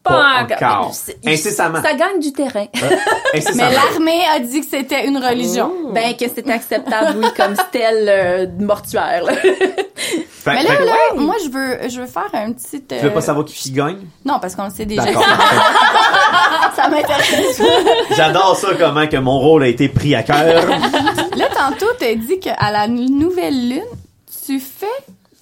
[0.03, 0.93] Pas pas encore.
[0.93, 1.81] C'est- Incessamment.
[1.81, 2.67] Ça gagne du terrain.
[3.33, 3.71] Mais Incessamment.
[3.71, 5.71] l'armée a dit que c'était une religion.
[5.93, 9.23] Ben que c'est acceptable, oui, comme stèle euh, de mortuaire.
[10.51, 12.81] Fait- Mais là, fait- là, moi, je veux, je veux faire un petit.
[12.83, 13.97] tu veux euh, pas savoir qui qui gagne?
[14.25, 15.03] Non, parce qu'on le sait déjà.
[15.03, 15.23] D'accord.
[16.75, 17.61] Ça m'intéresse.
[18.15, 20.67] J'adore ça, comment que mon rôle a été pris à cœur.
[21.35, 23.83] Là, tantôt, t'as dit qu'à la nouvelle lune,
[24.45, 24.85] tu fais,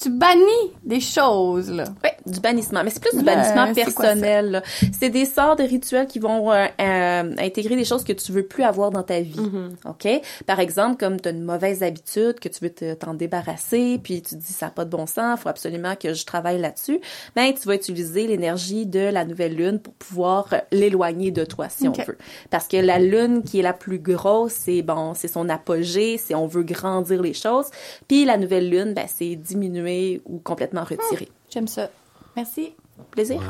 [0.02, 1.84] tu bannis des choses, là.
[2.04, 2.84] Oui, du bannissement.
[2.84, 3.74] Mais c'est plus du Ouais, bannissement ça?
[3.74, 4.64] personnel.
[4.98, 8.44] C'est des sorts de rituels qui vont euh, euh, intégrer des choses que tu veux
[8.44, 9.40] plus avoir dans ta vie.
[9.86, 10.08] OK?
[10.46, 14.22] Par exemple, comme tu as une mauvaise habitude, que tu veux te- t'en débarrasser, puis
[14.22, 17.00] tu te dis ça n'a pas de bon sens, faut absolument que je travaille là-dessus,
[17.36, 21.68] ben tu vas utiliser l'énergie de la nouvelle lune pour pouvoir euh, l'éloigner de toi,
[21.70, 22.18] si on veut.
[22.50, 26.36] Parce que la lune qui est la plus grosse, c'est bon, c'est son apogée, c'est
[26.36, 27.68] on veut grandir les choses.
[28.08, 31.30] Puis la nouvelle lune, ben c'est diminuer ou complètement retirer.
[31.50, 31.90] J'aime ça.
[32.36, 32.74] Merci.
[33.12, 33.42] Plaisir.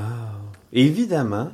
[0.73, 1.49] Évidemment,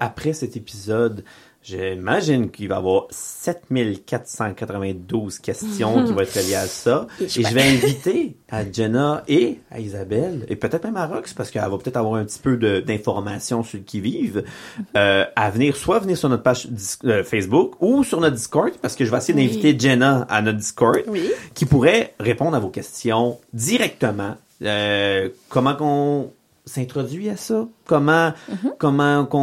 [0.00, 1.22] après cet épisode,
[1.62, 7.06] j'imagine qu'il va y avoir 7492 questions qui vont être liées à ça.
[7.20, 11.50] Et je vais inviter à Jenna et à Isabelle, et peut-être même à Rox, parce
[11.50, 14.44] qu'elle va peut-être avoir un petit peu d'informations sur le qui-vive,
[14.96, 16.68] euh, à venir, soit venir sur notre page
[17.04, 19.46] euh, Facebook ou sur notre Discord, parce que je vais essayer Oui.
[19.48, 21.30] d'inviter Jenna à notre Discord, Oui.
[21.54, 24.36] qui pourrait répondre à vos questions directement.
[24.62, 26.32] Euh, comment qu'on
[26.66, 27.66] s'introduit à ça?
[27.86, 28.72] Comment, Mhm.
[28.78, 29.38] comment qu'on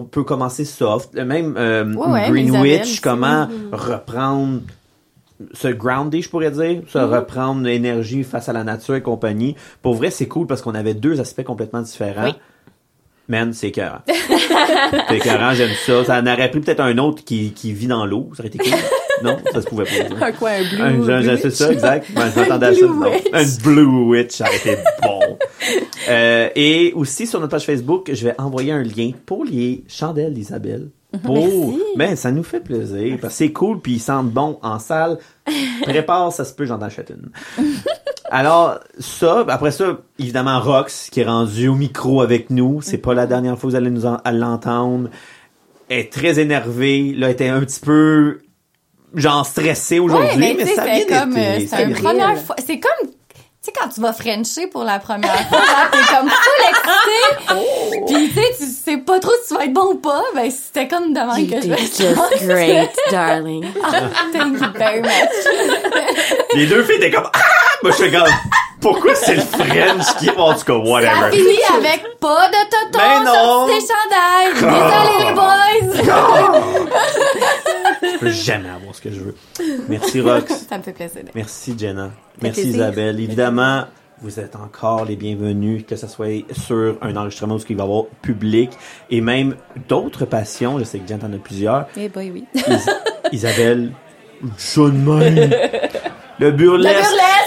[0.00, 1.14] on peut commencer soft?
[1.14, 3.00] Même euh, Ouais, ouais, Green Isabelle Witch, aussi.
[3.00, 4.60] comment reprendre
[5.54, 7.04] se grounder, je pourrais dire, se Mhm.
[7.14, 9.54] reprendre l'énergie face à la nature et compagnie.
[9.82, 12.24] Pour vrai, c'est cool parce qu'on avait deux aspects complètement différents.
[12.24, 12.34] Oui.
[13.28, 13.98] Man, c'est écœurant.
[14.06, 16.04] c'est écœurant, j'aime ça.
[16.04, 18.30] Ça en aurait pris peut-être un autre qui, qui vit dans l'eau.
[18.34, 18.72] Ça aurait été cool.
[19.22, 20.26] non, ça se pouvait pas.
[20.26, 20.80] Un bleu.
[21.12, 22.06] Un, je- je- c'est ça, exact.
[22.14, 22.80] Ben, je m'attendais à ça.
[22.86, 23.10] Blue non.
[23.10, 23.26] Witch.
[23.32, 25.20] Un Blue Witch, ça aurait été bon.
[26.08, 30.32] Euh, et aussi sur notre page Facebook, je vais envoyer un lien pour les chandelles
[30.32, 30.88] d'Isabelle.
[31.24, 31.74] Pour...
[31.96, 33.16] Ben, ça nous fait plaisir.
[33.20, 35.18] Parce que c'est cool, puis ils sentent bon en salle.
[35.82, 37.30] Prépare, ça se peut, j'en achète une.
[38.30, 42.82] Alors, ça, après ça, évidemment, Rox, qui est rendu au micro avec nous.
[42.82, 45.08] C'est pas la dernière fois que vous allez nous l'entendre.
[45.88, 47.14] Elle est très énervée.
[47.16, 48.40] Là, elle était un petit peu,
[49.14, 51.64] genre, stressée aujourd'hui, Ouais, mais, mais ça c'est comme, été.
[51.64, 52.56] euh, Ça c'est première fois.
[52.64, 53.14] C'est comme, tu
[53.60, 58.04] sais, quand tu vas frencher pour la première fois, là, t'es comme full excité.
[58.06, 60.22] Puis, tu sais, tu sais pas trop si tu vas être bon ou pas.
[60.34, 63.64] Ben, c'était comme de même que je vais great, darling.
[64.32, 65.10] Thank you very much.
[66.54, 67.38] Les deux filles étaient comme, ah!
[67.82, 68.28] Moi, je comme,
[68.80, 71.30] pourquoi c'est le French qui est, en tout cas, Ça whatever.
[71.32, 73.66] finit avec pas de tonton Ben non.
[73.66, 74.54] sur tes chandails.
[74.54, 76.12] Désolé, les boys.
[78.14, 79.34] Je peux jamais avoir ce que je veux.
[79.88, 80.52] Merci, Rox.
[80.68, 81.22] Ça me fait plaisir.
[81.34, 82.10] Merci Jenna.
[82.42, 82.76] Merci plaisir.
[82.80, 83.20] Isabelle.
[83.20, 83.84] Évidemment,
[84.20, 87.86] vous êtes encore les bienvenus, que ce soit sur un enregistrement où il va y
[87.86, 88.70] avoir public
[89.10, 89.54] et même
[89.88, 90.78] d'autres passions.
[90.78, 91.86] Je sais que Jen en a plusieurs.
[91.96, 92.44] Eh boy, oui.
[92.54, 92.90] Is-
[93.32, 93.92] Isabelle,
[94.56, 95.50] même.
[96.40, 96.94] Le burlesque.
[96.96, 97.37] Le burlesque.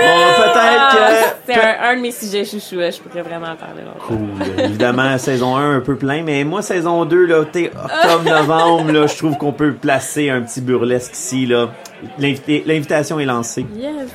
[0.00, 1.38] Bon, peut-être que...
[1.46, 4.06] C'est un, un de mes sujets chouchous, là, je pourrais vraiment en parler longtemps.
[4.06, 4.64] Cool.
[4.64, 9.16] Évidemment, saison 1 un peu plein, mais moi, saison 2, là, t'es octobre-novembre, là, je
[9.16, 11.70] trouve qu'on peut placer un petit burlesque ici, là.
[12.18, 13.66] L'invitation est lancée.
[13.74, 14.08] Yes.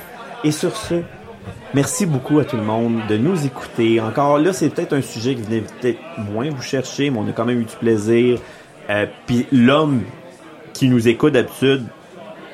[0.44, 0.94] Et sur ce,
[1.74, 4.00] merci beaucoup à tout le monde de nous écouter.
[4.00, 7.28] Encore là, c'est peut-être un sujet que vous venez peut-être moins vous chercher, mais on
[7.28, 8.38] a quand même eu du plaisir.
[8.90, 10.02] Euh, Puis l'homme
[10.72, 11.84] qui nous écoute d'habitude,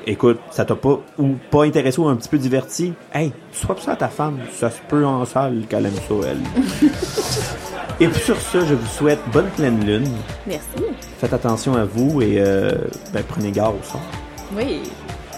[0.07, 3.93] écoute, ça t'a pas ou pas intéressé ou un petit peu diverti, hey, sois ça
[3.93, 6.41] à ta femme, ça se peut en salle qu'elle aime ça, elle.
[7.99, 10.09] et puis sur ce, je vous souhaite bonne pleine lune.
[10.47, 10.83] Merci.
[11.19, 12.71] Faites attention à vous et euh,
[13.13, 13.99] ben, prenez garde au son.
[14.55, 14.81] Oui.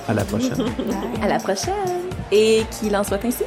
[0.08, 0.66] À la prochaine.
[1.22, 1.74] À la prochaine.
[2.32, 3.44] Et qu'il en soit ainsi.